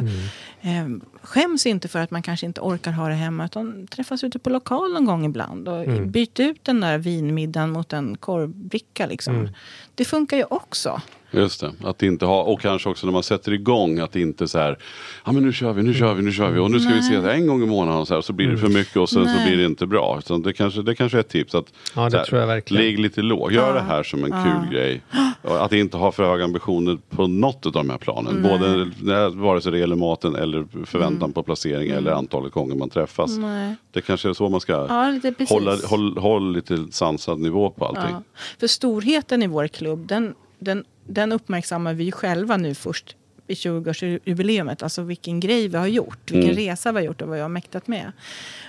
eh, 0.62 0.88
skäms 1.22 1.66
inte 1.66 1.88
för 1.88 2.00
att 2.00 2.12
man 2.12 2.22
kanske 2.22 2.46
inte 2.46 2.62
orkar 2.62 2.92
ha 2.92 3.08
det 3.08 3.16
hemma. 3.16 3.46
Utan 3.46 3.88
träffas 3.88 4.24
ute 4.24 4.40
på 4.40 4.50
lokal 4.50 4.94
någon 4.94 5.06
gång 5.06 5.26
ibland. 5.26 5.68
Och 5.68 6.08
byt 6.08 6.40
ut 6.40 6.64
den 6.64 6.80
där 6.82 6.98
vinmiddagen 6.98 7.70
mot 7.72 7.94
en 7.94 8.18
korvbricka. 8.18 9.06
Liksom. 9.06 9.50
Det 9.96 10.06
funkar 10.06 10.38
ju 10.38 10.44
också. 10.44 11.02
Just 11.36 11.62
det, 11.62 11.72
att 11.84 12.04
inte 12.04 12.26
ha, 12.26 12.42
och 12.44 12.62
kanske 12.62 12.90
också 12.90 13.08
när 13.08 13.14
man 13.14 13.24
sätter 13.24 13.52
igång 13.54 14.00
att 14.00 14.16
inte 14.16 14.48
så 14.48 14.60
här, 14.60 14.78
ja 15.26 15.32
men 15.32 15.44
nu 15.44 15.54
kör 15.54 15.74
vi, 15.74 15.84
nu 15.84 15.94
kör 15.94 16.14
vi, 16.14 16.22
nu 16.24 16.32
kör 16.32 16.52
vi 16.52 16.60
och 16.60 16.72
nu 16.72 16.80
ska 16.80 16.94
vi 16.94 17.02
se 17.02 17.20
det 17.22 17.34
en 17.34 17.48
gång 17.48 17.64
i 17.64 17.66
månaden 17.66 18.02
och 18.02 18.08
så, 18.08 18.14
här, 18.14 18.22
så 18.22 18.34
blir 18.34 18.48
det 18.48 18.58
för 18.58 18.68
mycket 18.68 18.98
och 18.98 19.10
sen 19.10 19.26
så 19.26 19.32
Nej. 19.34 19.48
blir 19.48 19.58
det 19.58 19.66
inte 19.66 19.86
bra. 19.86 20.20
Så 20.26 20.38
det, 20.38 20.54
kanske, 20.54 20.82
det 20.82 20.96
kanske 20.96 21.18
är 21.18 21.20
ett 21.20 21.30
tips 21.30 21.56
att 21.56 21.66
Ja, 21.96 22.04
det 22.06 22.12
så 22.12 22.18
här, 22.18 22.24
tror 22.26 22.40
jag 22.40 22.48
verkligen. 22.48 22.84
ligg 22.86 23.00
lite 23.00 23.22
lågt, 23.22 23.52
gör 23.54 23.74
det 23.74 23.82
här 23.82 24.04
som 24.04 24.24
en 24.24 24.32
kul 24.32 24.72
grej. 24.74 25.02
Att 25.42 25.74
inte 25.74 25.98
ha 25.98 26.12
för 26.12 26.24
höga 26.24 26.44
ambitioner 26.44 26.98
på 27.10 27.28
något 27.28 27.66
av 27.66 27.72
de 27.72 27.90
här 27.90 27.98
planen. 27.98 28.42
Både 28.44 28.86
vare 29.30 29.62
sig 29.62 29.72
det 29.72 29.78
gäller 29.80 29.96
maten 29.96 30.36
eller 30.36 30.86
förväntan 30.86 31.34
på 31.34 31.44
placering 31.44 31.90
eller 31.90 32.12
antalet 32.12 32.52
gånger 32.54 32.76
man 32.76 32.90
träffas. 32.90 33.38
Nej. 33.38 33.76
Det 33.92 34.02
kanske 34.02 34.30
är 34.30 34.34
så 34.34 34.50
man 34.50 34.60
ska 34.62 34.74
Ja, 34.74 35.20
precis. 35.22 35.50
hålla, 35.50 35.76
håll, 35.86 36.18
håll 36.18 36.54
lite 36.54 36.86
sansad 36.92 37.40
nivå 37.40 37.70
på 37.70 37.86
allting. 37.86 38.04
Ja. 38.12 38.24
För 38.60 38.68
storheten 38.68 39.44
i 39.44 39.48
vår 39.48 39.68
klubb, 39.68 40.08
den, 40.08 40.34
den, 40.60 40.84
den 41.08 41.32
uppmärksammar 41.32 41.94
vi 41.94 42.12
själva 42.12 42.58
nu 42.58 42.76
först 42.76 43.16
i 43.48 43.54
20-årsjubileumet. 43.54 44.84
Alltså 44.84 45.02
vilken 45.02 45.40
grej 45.40 45.68
vi 45.68 45.78
har 45.78 45.88
gjort, 45.88 46.32
vilken 46.32 46.52
Mm. 46.52 46.64
resa 46.64 46.92
vi 46.92 46.98
har 47.00 47.06
gjort 47.06 47.22
och 47.22 47.28
vad 47.28 47.36
vi 47.38 47.42
har 47.42 47.50
mäktat 47.50 47.88
med. 47.88 48.12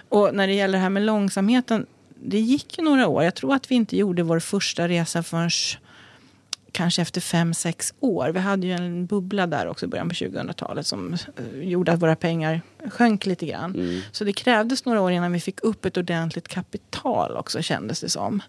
Och 0.08 0.34
när 0.34 0.46
det 0.46 0.52
gäller 0.54 0.78
det 0.78 0.82
här 0.82 0.90
med 0.90 1.02
långsamheten, 1.02 1.86
det 2.22 2.38
gick 2.40 2.78
ju 2.78 2.84
några 2.84 3.08
år. 3.08 3.24
Jag 3.24 3.34
tror 3.34 3.54
att 3.54 3.70
vi 3.70 3.74
inte 3.74 3.96
gjorde 3.96 4.22
vår 4.22 4.40
första 4.40 4.88
resa 4.88 5.22
förrän 5.22 5.50
kanske 6.76 7.02
efter 7.02 7.20
fem, 7.20 7.54
sex 7.54 7.94
år. 8.00 8.28
Vi 8.28 8.38
hade 8.38 8.66
ju 8.66 8.72
en 8.72 9.06
bubbla 9.06 9.46
där 9.46 9.66
också 9.66 9.86
i 9.86 9.88
början 9.88 10.08
på 10.08 10.14
2000-talet 10.14 10.86
som 10.86 11.12
eh, 11.12 11.68
gjorde 11.68 11.92
att 11.92 12.02
våra 12.02 12.16
pengar 12.16 12.60
sjönk 12.90 13.26
lite 13.26 13.46
grann. 13.46 13.74
Mm. 13.74 14.00
Så 14.12 14.24
det 14.24 14.32
krävdes 14.32 14.84
några 14.84 15.00
år 15.00 15.12
innan 15.12 15.32
vi 15.32 15.40
fick 15.40 15.64
upp 15.64 15.84
ett 15.84 15.96
ordentligt 15.96 16.48
kapital 16.48 17.36
också 17.36 17.62
kändes 17.62 18.00
det 18.00 18.08
som. 18.08 18.42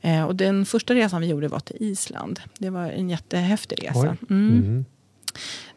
Eh, 0.00 0.24
och 0.24 0.36
den 0.36 0.66
första 0.66 0.94
resan 0.94 1.20
vi 1.20 1.26
gjorde 1.26 1.48
var 1.48 1.60
till 1.60 1.76
Island. 1.80 2.40
Det 2.58 2.70
var 2.70 2.86
en 2.86 3.10
jättehäftig 3.10 3.88
resa. 3.88 4.16
Oj. 4.20 4.26
Mm. 4.30 4.84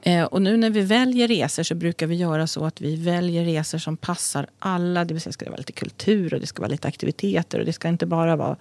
Eh, 0.01 0.23
och 0.23 0.41
nu 0.41 0.57
när 0.57 0.69
vi 0.69 0.81
väljer 0.81 1.27
resor 1.27 1.63
så 1.63 1.75
brukar 1.75 2.07
vi 2.07 2.15
göra 2.15 2.47
så 2.47 2.65
att 2.65 2.81
vi 2.81 2.95
väljer 2.95 3.45
resor 3.45 3.77
som 3.77 3.97
passar 3.97 4.47
alla. 4.59 5.05
Det 5.05 5.13
vill 5.13 5.21
säga 5.21 5.33
ska 5.33 5.45
det 5.45 5.51
vara 5.51 5.57
lite 5.57 5.71
kultur 5.71 6.33
och 6.33 6.39
det 6.39 6.47
ska 6.47 6.61
vara 6.61 6.71
lite 6.71 6.87
aktiviteter 6.87 7.59
och 7.59 7.65
det 7.65 7.73
ska 7.73 7.87
inte 7.87 8.05
bara 8.05 8.35
vara 8.35 8.57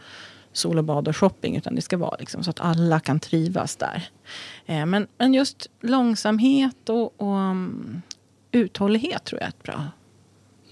sol 0.57 0.79
och 0.79 0.85
bad 0.85 1.09
och 1.09 1.17
shopping 1.17 1.57
utan 1.57 1.75
det 1.75 1.83
ska 1.83 1.97
vara 1.97 2.17
liksom 2.19 2.45
så 2.45 2.51
att 2.51 2.61
alla 2.61 3.01
kan 3.01 3.21
trivas 3.21 3.77
där. 3.77 4.09
Eh, 4.67 4.87
men, 4.87 5.07
men 5.19 5.35
just 5.35 5.67
långsamhet 5.81 6.89
och, 6.89 7.21
och 7.21 7.35
um, 7.37 8.03
uthållighet 8.53 9.25
tror 9.25 9.41
jag 9.41 9.45
är 9.47 9.49
ett 9.51 9.63
bra, 9.63 9.85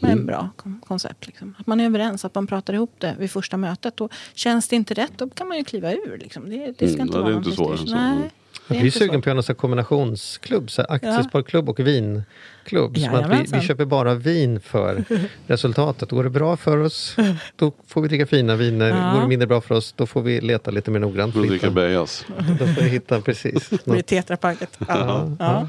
är 0.00 0.08
en 0.12 0.26
bra 0.26 0.48
kon- 0.56 0.80
koncept. 0.86 1.26
Liksom. 1.26 1.54
Att 1.58 1.66
man 1.66 1.80
är 1.80 1.84
överens, 1.84 2.24
att 2.24 2.34
man 2.34 2.46
pratar 2.46 2.74
ihop 2.74 2.94
det 2.98 3.14
vid 3.18 3.30
första 3.30 3.56
mötet. 3.56 4.00
Och 4.00 4.12
känns 4.34 4.68
det 4.68 4.76
inte 4.76 4.94
rätt, 4.94 5.12
då 5.16 5.28
kan 5.30 5.48
man 5.48 5.56
ju 5.58 5.64
kliva 5.64 5.92
ur. 5.92 6.18
Liksom. 6.18 6.50
Det, 6.50 6.66
det 6.78 6.88
ska 6.88 6.94
Mm, 6.94 7.00
inte 7.06 7.18
vara 7.18 7.28
det 7.28 7.34
är 7.34 7.38
inte 7.38 7.52
svårare 7.52 7.78
än 7.80 7.86
så. 7.86 7.94
Nej, 7.94 8.30
Det 8.68 8.76
är 8.76 8.84
inte 8.84 8.98
sugen 8.98 9.14
så. 9.14 9.20
på 9.22 9.30
en 9.30 9.42
sån 9.42 9.52
här 9.54 9.58
kombinationsklubb, 9.60 10.70
så 10.70 10.82
aktiesparklubb 10.82 11.68
och 11.68 11.80
vinklubb. 11.80 12.98
Som 12.98 13.14
att 13.14 13.30
vi, 13.30 13.58
vi 13.58 13.60
köper 13.60 13.84
bara 13.84 14.14
vin 14.14 14.60
för 14.60 15.04
resultatet. 15.46 16.10
Går 16.10 16.24
det 16.24 16.30
bra 16.30 16.56
för 16.56 16.78
oss, 16.78 17.16
då 17.56 17.72
får 17.86 18.02
vi 18.02 18.08
dricka 18.08 18.26
fina 18.26 18.56
viner. 18.56 18.88
Ja. 18.88 19.12
Går 19.14 19.20
det 19.20 19.28
mindre 19.28 19.46
bra 19.46 19.60
för 19.60 19.74
oss, 19.74 19.92
då 19.96 20.06
får 20.06 20.22
vi 20.22 20.40
leta 20.40 20.70
lite 20.70 20.90
mer 20.90 21.00
noggrant. 21.00 21.34
Dricka 21.34 21.54
hitta- 21.54 21.70
Bejas. 21.70 22.26
Då 22.58 22.66
får 22.66 22.82
vi 22.82 22.88
hitta 22.88 23.20
precis. 23.20 23.68
Det 23.84 23.84
blir 23.90 24.02
tetrapacket. 24.02 24.78
Ja. 24.88 25.30
Ja. 25.38 25.68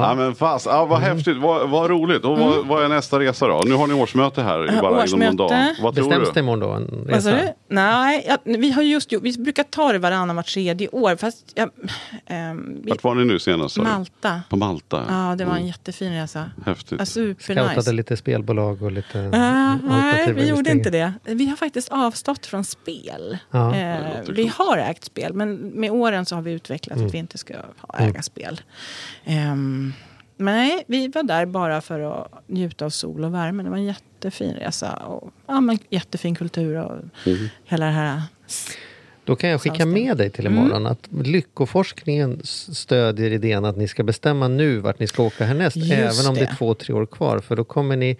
Ja. 0.00 0.14
men 0.14 0.34
fast, 0.34 0.66
ja, 0.66 0.84
vad 0.84 1.02
Mm. 1.02 1.16
häftigt, 1.16 1.36
vad, 1.36 1.70
vad 1.70 1.90
roligt. 1.90 2.24
Och 2.24 2.38
vad, 2.38 2.66
vad 2.66 2.84
är 2.84 2.88
nästa 2.88 3.18
resa 3.20 3.46
då? 3.48 3.60
Nu 3.66 3.74
har 3.74 3.86
ni 3.86 3.94
årsmöte 3.94 4.42
här 4.42 4.58
Ja, 4.74 4.80
bara 4.82 5.06
inom 5.06 5.20
någon 5.20 5.36
dag. 5.36 5.46
årsmöte. 5.46 5.82
Vad 5.82 5.94
tror 5.94 6.08
Bestäms 6.08 6.28
du? 6.28 6.34
det 6.34 6.40
imorgon 6.40 6.60
då? 6.60 6.70
En 6.70 7.06
Vad 7.10 7.22
sa 7.22 7.30
resa? 7.32 7.42
du? 7.68 7.74
Nej, 7.74 8.24
ja, 8.28 8.38
vi 8.44 8.70
har 8.72 8.82
just 8.82 9.12
gjort, 9.12 9.22
vi 9.22 9.32
brukar 9.38 9.62
ta 9.62 9.92
det 9.92 9.98
varannan 9.98 10.36
vart 10.36 10.46
tredje 10.46 10.88
år. 10.88 11.16
Fast 11.16 11.52
ja, 11.54 11.68
ehm, 12.26 12.80
vi, 12.84 12.90
Vart 12.90 13.04
var 13.04 13.14
ni 13.14 13.24
nu 13.24 13.38
senast? 13.38 13.74
sa 13.74 13.82
du? 13.82 13.88
Malta. 13.88 14.40
På 14.50 14.56
Malta? 14.56 15.04
Ja, 15.08 15.34
det 15.38 15.44
var 15.44 15.52
en 15.52 15.56
Mm, 15.56 15.66
jättefin 15.66 16.12
resa. 16.12 16.50
Häftigt. 16.66 16.98
Ja, 16.98 17.06
Scoutade 17.06 17.34
supernice. 17.36 17.92
lite 17.92 18.16
spelbolag 18.16 18.82
och 18.82 18.92
lite 18.92 19.18
Ja, 19.18 19.28
nej, 19.76 20.32
vi 20.32 20.48
gjorde 20.48 20.70
investeringar. 20.70 20.72
inte 20.72 20.90
det. 20.90 21.34
Vi 21.34 21.46
har 21.46 21.56
faktiskt 21.56 21.88
avstått 21.92 22.46
från 22.46 22.64
spel. 22.64 23.38
Ja. 23.50 23.74
Eh, 23.76 23.98
låter 24.18 24.32
vi 24.32 24.42
klokt. 24.42 24.58
har 24.58 24.78
ägt 24.78 25.04
spel, 25.04 25.32
men 25.34 25.54
med 25.56 25.90
åren 25.90 26.26
så 26.26 26.34
har 26.34 26.42
vi 26.42 26.52
utvecklat 26.52 26.96
Mm. 26.96 27.06
att 27.08 27.14
vi 27.14 27.18
inte 27.18 27.38
ska 27.38 27.54
ha, 27.80 27.98
äga 27.98 28.22
spel. 28.22 28.60
Ehm, 29.24 29.81
Nej, 30.36 30.84
vi 30.86 31.08
var 31.08 31.22
där 31.22 31.46
bara 31.46 31.80
för 31.80 32.00
att 32.00 32.48
njuta 32.48 32.84
av 32.84 32.90
sol 32.90 33.24
och 33.24 33.34
värme. 33.34 33.62
Det 33.62 33.70
var 33.70 33.76
en 33.76 33.84
jättefin 33.84 34.54
resa. 34.54 34.92
Och, 34.92 35.32
ja, 35.46 35.60
men 35.60 35.78
jättefin 35.90 36.34
kultur 36.34 36.76
och 36.76 36.96
Mm. 37.26 37.48
hela 37.64 37.86
det 37.86 37.92
här. 37.92 38.22
Då 39.24 39.36
kan 39.36 39.50
jag 39.50 39.60
skicka 39.60 39.86
med 39.86 40.16
dig 40.16 40.30
till 40.30 40.46
imorgon 40.46 40.86
att 40.86 41.08
lyckoforskningen 41.10 42.40
stödjer 42.44 43.30
idén 43.30 43.64
att 43.64 43.76
ni 43.76 43.88
ska 43.88 44.02
bestämma 44.02 44.48
nu 44.48 44.78
vart 44.78 44.98
ni 44.98 45.06
ska 45.06 45.22
åka 45.22 45.44
härnäst. 45.44 45.76
Just 45.76 45.92
även 45.92 46.26
om 46.28 46.34
det 46.34 46.40
är 46.40 46.46
det. 46.46 46.56
två, 46.56 46.74
tre 46.74 46.94
år 46.94 47.06
kvar. 47.06 47.38
För 47.38 47.56
då 47.56 47.64
kommer 47.64 47.96
ni 47.96 48.16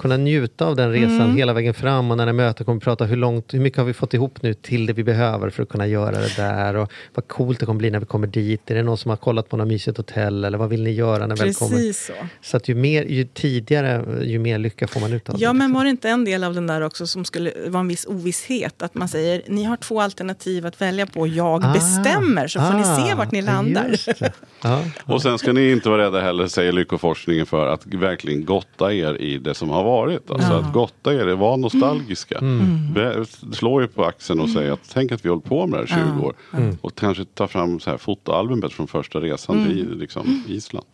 kunna 0.00 0.16
njuta 0.16 0.66
av 0.66 0.76
den 0.76 0.92
resan 0.92 1.20
Mm. 1.20 1.36
hela 1.36 1.52
vägen 1.52 1.74
fram. 1.74 2.10
Och 2.10 2.16
när 2.16 2.26
ni 2.26 2.32
möter 2.32 2.64
kommer 2.64 2.80
vi 2.80 2.84
prata 2.84 3.04
hur 3.04 3.16
långt, 3.16 3.54
hur 3.54 3.60
mycket 3.60 3.78
har 3.78 3.84
vi 3.84 3.92
fått 3.92 4.14
ihop 4.14 4.42
nu 4.42 4.54
till 4.54 4.86
det 4.86 4.92
vi 4.92 5.04
behöver 5.04 5.50
för 5.50 5.62
att 5.62 5.68
kunna 5.68 5.86
göra 5.86 6.10
det 6.20 6.36
där. 6.36 6.76
Och 6.76 6.90
vad 7.14 7.28
coolt 7.28 7.60
det 7.60 7.66
kommer 7.66 7.78
bli 7.78 7.90
när 7.90 8.00
vi 8.00 8.06
kommer 8.06 8.26
dit. 8.26 8.70
Är 8.70 8.74
det 8.74 8.82
någon 8.82 8.96
som 8.98 9.08
har 9.08 9.16
kollat 9.16 9.48
på 9.48 9.56
något 9.56 9.68
mysigt 9.68 9.96
hotell? 9.96 10.44
Eller 10.44 10.58
vad 10.58 10.68
vill 10.68 10.82
ni 10.82 10.90
göra 10.90 11.26
när 11.26 11.36
vi 11.36 11.42
väl 11.44 11.54
kommer? 11.54 11.76
Precis 11.76 12.06
så. 12.06 12.12
Så 12.42 12.56
att 12.56 12.68
ju, 12.68 12.74
mer, 12.74 13.04
ju 13.04 13.24
tidigare, 13.24 14.04
ju 14.24 14.38
mer 14.38 14.58
lycka 14.58 14.86
får 14.88 15.00
man 15.00 15.12
ut 15.12 15.28
av 15.28 15.34
det. 15.38 15.42
Ja, 15.44 15.52
men 15.52 15.58
liksom. 15.58 15.72
var 15.74 15.84
det 15.84 15.90
inte 15.90 16.08
en 16.08 16.24
del 16.24 16.44
av 16.44 16.54
den 16.54 16.66
där 16.66 16.80
också 16.80 17.06
som 17.06 17.24
skulle 17.24 17.52
vara 17.66 17.80
en 17.80 17.88
viss 17.88 18.06
ovisshet? 18.06 18.82
Att 18.82 18.94
man 18.94 19.08
säger, 19.08 19.42
ni 19.46 19.64
har 19.64 19.76
två 19.76 20.00
alternativ 20.00 20.66
att 20.66 20.80
välja 20.80 21.06
på. 21.06 21.26
Jag 21.26 21.64
Ah, 21.64 21.72
bestämmer, 21.72 22.48
så 22.48 22.60
får 22.60 22.74
ni 22.78 22.84
se 22.84 23.12
ah, 23.12 23.16
vart 23.16 23.32
ni 23.32 23.42
landar. 23.42 23.88
det. 24.20 24.32
Ja. 24.62 24.82
Och 25.04 25.22
sen 25.22 25.38
ska 25.38 25.52
ni 25.52 25.70
inte 25.70 25.88
vara 25.88 26.02
rädda 26.02 26.20
heller, 26.20 26.46
säger 26.46 26.72
Lyckoforskningen, 26.72 27.46
för 27.46 27.66
att 27.66 27.86
verkligen 27.86 28.44
gotta 28.44 28.92
er 28.92 29.14
i 29.20 29.38
det 29.38 29.54
som 29.54 29.70
har 29.70 29.84
varit. 29.84 29.89
Alltså 30.28 30.52
att 30.52 30.72
gotta 30.72 31.14
er, 31.14 31.34
var 31.34 31.56
nostalgiska. 31.56 32.38
Mm. 32.38 32.92
Be- 32.94 33.24
Slå 33.52 33.82
er 33.82 33.86
på 33.86 34.04
axeln 34.04 34.40
och 34.40 34.48
säg 34.48 34.70
att 34.70 34.90
tänk 34.92 35.12
att 35.12 35.24
vi 35.24 35.28
hållit 35.28 35.44
på 35.44 35.66
med 35.66 35.80
det 35.80 35.86
här 35.94 36.04
20 36.04 36.18
Ja. 36.20 36.26
år. 36.26 36.34
Mm. 36.52 36.76
Och 36.80 36.94
kanske 36.94 37.24
ta 37.24 37.48
fram 37.48 37.80
så 37.80 37.90
här 37.90 37.96
fotoalbumet 37.96 38.72
från 38.72 38.86
första 38.88 39.20
resan 39.20 39.64
till 39.66 39.98
liksom, 39.98 40.44
Island. 40.48 40.86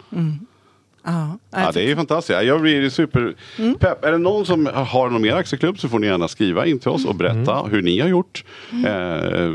Ja, 1.07 1.39
Ja, 1.51 1.71
det 1.75 1.81
är 1.83 1.87
ju 1.89 1.97
fantastiskt. 1.97 2.43
Jag 2.43 2.61
blir 2.61 2.91
super 2.91 3.35
pepp. 3.79 4.05
Är 4.05 4.13
det 4.13 4.19
någon 4.19 4.47
som 4.47 4.67
har 4.75 5.11
någon 5.11 5.23
mer 5.23 5.33
aktieklubb 5.35 5.79
så 5.79 5.89
får 5.89 5.99
ni 5.99 6.07
gärna 6.07 6.29
skriva 6.29 6.67
in 6.67 6.79
till 6.79 6.89
oss 6.89 7.05
och 7.05 7.15
berätta 7.15 7.63
hur 7.71 7.83
ni 7.83 8.01
har 8.01 8.09
gjort. 8.09 8.45
Eh, 8.73 9.51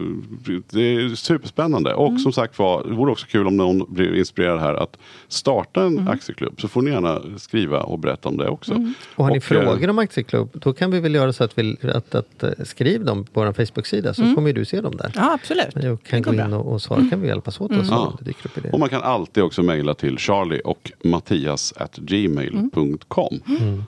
det 0.70 0.82
är 0.96 1.16
superspännande. 1.16 1.94
Och 1.94 2.22
som 2.22 2.34
sagt 2.34 2.60
var, 2.60 2.84
det 2.84 2.94
vore 2.94 3.12
också 3.12 3.26
kul 3.30 3.48
om 3.48 3.58
någon 3.58 3.94
blir 3.94 4.16
inspirerad 4.16 4.60
här 4.60 4.74
att 4.74 4.98
starta 5.28 5.84
en 5.84 6.08
aktieklubb. 6.08 6.62
Så 6.62 6.68
får 6.68 6.82
ni 6.82 6.92
gärna 6.92 7.22
skriva 7.38 7.80
och 7.84 8.00
berätta 8.00 8.30
om 8.30 8.38
det 8.38 8.48
också. 8.50 8.74
Och 9.16 9.24
har 9.26 9.32
ni 9.32 9.38
eh, 9.38 9.42
frågor 9.42 9.90
om 9.90 10.00
aktieklubb, 10.00 10.50
då 10.54 10.74
kan 10.74 10.92
vi 10.92 11.00
väl 11.00 11.16
göra 11.16 11.34
så 11.34 11.44
att, 11.44 11.58
vi, 11.58 11.78
att, 11.94 12.16
att, 12.16 12.44
eh, 12.44 12.50
skriv 12.64 13.06
dem 13.06 13.26
på 13.26 13.42
vår 13.46 13.54
Facebook-sida 13.54 14.14
så 14.14 14.36
kommer 14.36 14.54
du 14.54 14.66
se 14.66 14.82
dem 14.82 14.96
där. 14.98 15.12
ja 15.16 15.34
absolut. 15.34 15.76
Men 15.76 15.86
jag 15.86 16.04
kan 16.04 16.22
Det 16.22 16.30
gå 16.30 16.44
in 16.46 16.54
och, 16.54 16.74
och 16.74 16.82
svara, 16.82 17.06
kan 17.10 17.22
vi 17.22 17.28
hjälpas 17.28 17.62
åt 17.62 17.72
och 17.72 17.86
så 17.86 17.94
Ja. 17.94 18.16
det 18.20 18.26
dyker 18.26 18.46
upp 18.46 18.58
idéer. 18.58 18.74
Och 18.74 18.80
man 18.80 18.90
kan 18.90 19.02
alltid 19.02 19.44
också 19.44 19.64
mejla 19.64 19.94
till 19.94 20.18
charlie 20.18 20.62
och 20.66 20.92
mattias 21.04 21.41
at 21.50 21.96
gmail.com. 21.96 23.40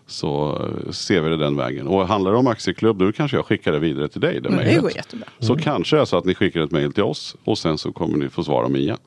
Så 0.07 0.59
eh, 0.85 0.91
ser 0.91 1.21
vi 1.21 1.29
det 1.29 1.37
den 1.37 1.55
vägen. 1.55 1.87
Och 1.87 2.07
handlar 2.07 2.31
det 2.31 2.37
om 2.37 2.47
aktieklubb 2.47 2.97
då 2.99 3.11
kanske 3.11 3.37
jag 3.37 3.45
skickar 3.45 3.71
det 3.71 3.79
vidare 3.79 4.07
till 4.07 4.21
dig. 4.21 4.41
Det, 4.41 4.49
Men 4.49 4.65
det 4.65 4.81
går 4.81 4.95
jättebra. 4.95 5.27
Så 5.39 5.55
kanske 5.55 5.95
det 5.95 6.01
är 6.01 6.05
så 6.05 6.17
att 6.17 6.25
ni 6.25 6.35
skickar 6.35 6.61
ett 6.61 6.71
mejl 6.71 6.93
till 6.93 7.03
oss 7.03 7.35
och 7.43 7.57
sen 7.57 7.77
så 7.77 7.91
kommer 7.91 8.17
ni 8.17 8.29
få 8.29 8.43
svara 8.43 8.67
Mia. 8.69 8.97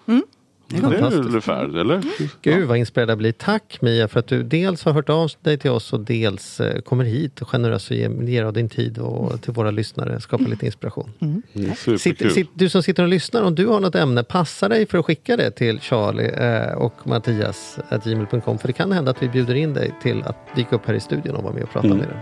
Det 0.68 0.76
är 0.76 0.80
fantastiskt. 0.80 1.24
ungefär, 1.26 1.78
eller? 1.78 2.02
Gud 2.42 2.68
vad 2.68 2.76
inspirerad 2.78 3.10
jag 3.10 3.18
blir. 3.18 3.32
Tack 3.32 3.78
Mia 3.80 4.08
för 4.08 4.20
att 4.20 4.26
du 4.26 4.42
dels 4.42 4.84
har 4.84 4.92
hört 4.92 5.08
av 5.08 5.30
dig 5.42 5.58
till 5.58 5.70
oss 5.70 5.92
och 5.92 6.00
dels 6.00 6.60
eh, 6.60 6.80
kommer 6.80 7.04
hit 7.04 7.40
och 7.42 7.48
generöst 7.48 7.90
och 7.90 7.96
ger, 7.96 8.44
av 8.44 8.52
din 8.52 8.68
tid 8.68 8.98
och 8.98 9.42
till 9.42 9.52
våra 9.52 9.70
lyssnare. 9.70 10.20
Skapar 10.20 10.44
lite 10.44 10.66
inspiration. 10.66 11.12
Mm, 11.20 11.42
Sitt, 11.54 11.78
superkul. 12.00 12.30
sitt, 12.30 12.48
du 12.54 12.68
som 12.68 12.82
sitter 12.82 13.02
och 13.02 13.08
lyssnar, 13.08 13.42
om 13.42 13.54
du 13.54 13.66
har 13.66 13.80
något 13.80 13.94
ämne, 13.94 14.22
passa 14.24 14.68
dig 14.68 14.86
för 14.86 14.98
att 14.98 15.04
skicka 15.04 15.36
det 15.36 15.50
till 15.50 15.80
Charlie 15.80 16.30
eh, 16.68 16.72
och 16.72 16.94
Mattias 17.04 17.78
at 17.88 18.04
gmail.com. 18.04 18.58
För 18.58 18.66
det 18.66 18.72
kan 18.72 18.92
hända 18.92 19.10
att 19.10 19.22
vi 19.22 19.28
bjuder 19.28 19.54
in 19.54 19.74
dig 19.74 19.94
till 20.02 20.22
att 20.22 20.36
dyka 20.56 20.76
upp 20.76 20.86
här 20.86 20.94
i 20.94 21.00
studion 21.00 21.36
och 21.36 21.42
vara 21.42 21.54
med 21.54 21.62
och 21.62 21.70
prata 21.70 21.86
Mm. 21.86 21.98
med 21.98 22.08
dig. 22.08 22.16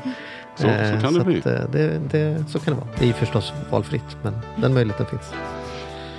Så- 0.56 0.62
så 0.62 1.00
kan 1.06 1.14
det 1.14 1.20
att, 1.20 1.26
bli. 1.26 1.36
eh, 1.36 1.70
det, 1.72 2.00
det, 2.10 2.44
så 2.48 2.58
kan 2.58 2.74
det 2.74 2.80
vara. 2.80 2.90
Det 2.98 3.08
är 3.08 3.12
förstås 3.12 3.52
valfritt, 3.70 4.16
men 4.22 4.34
den 4.56 4.74
möjligheten 4.74 5.06
finns. 5.06 5.32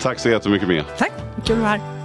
Tack 0.01 0.19
så 0.19 0.29
jättemycket 0.29 0.67
Mia. 0.67 0.83
Tack, 0.97 1.11
kul 1.45 1.55
att 1.55 1.61
vara 1.61 1.69
här. 1.69 2.04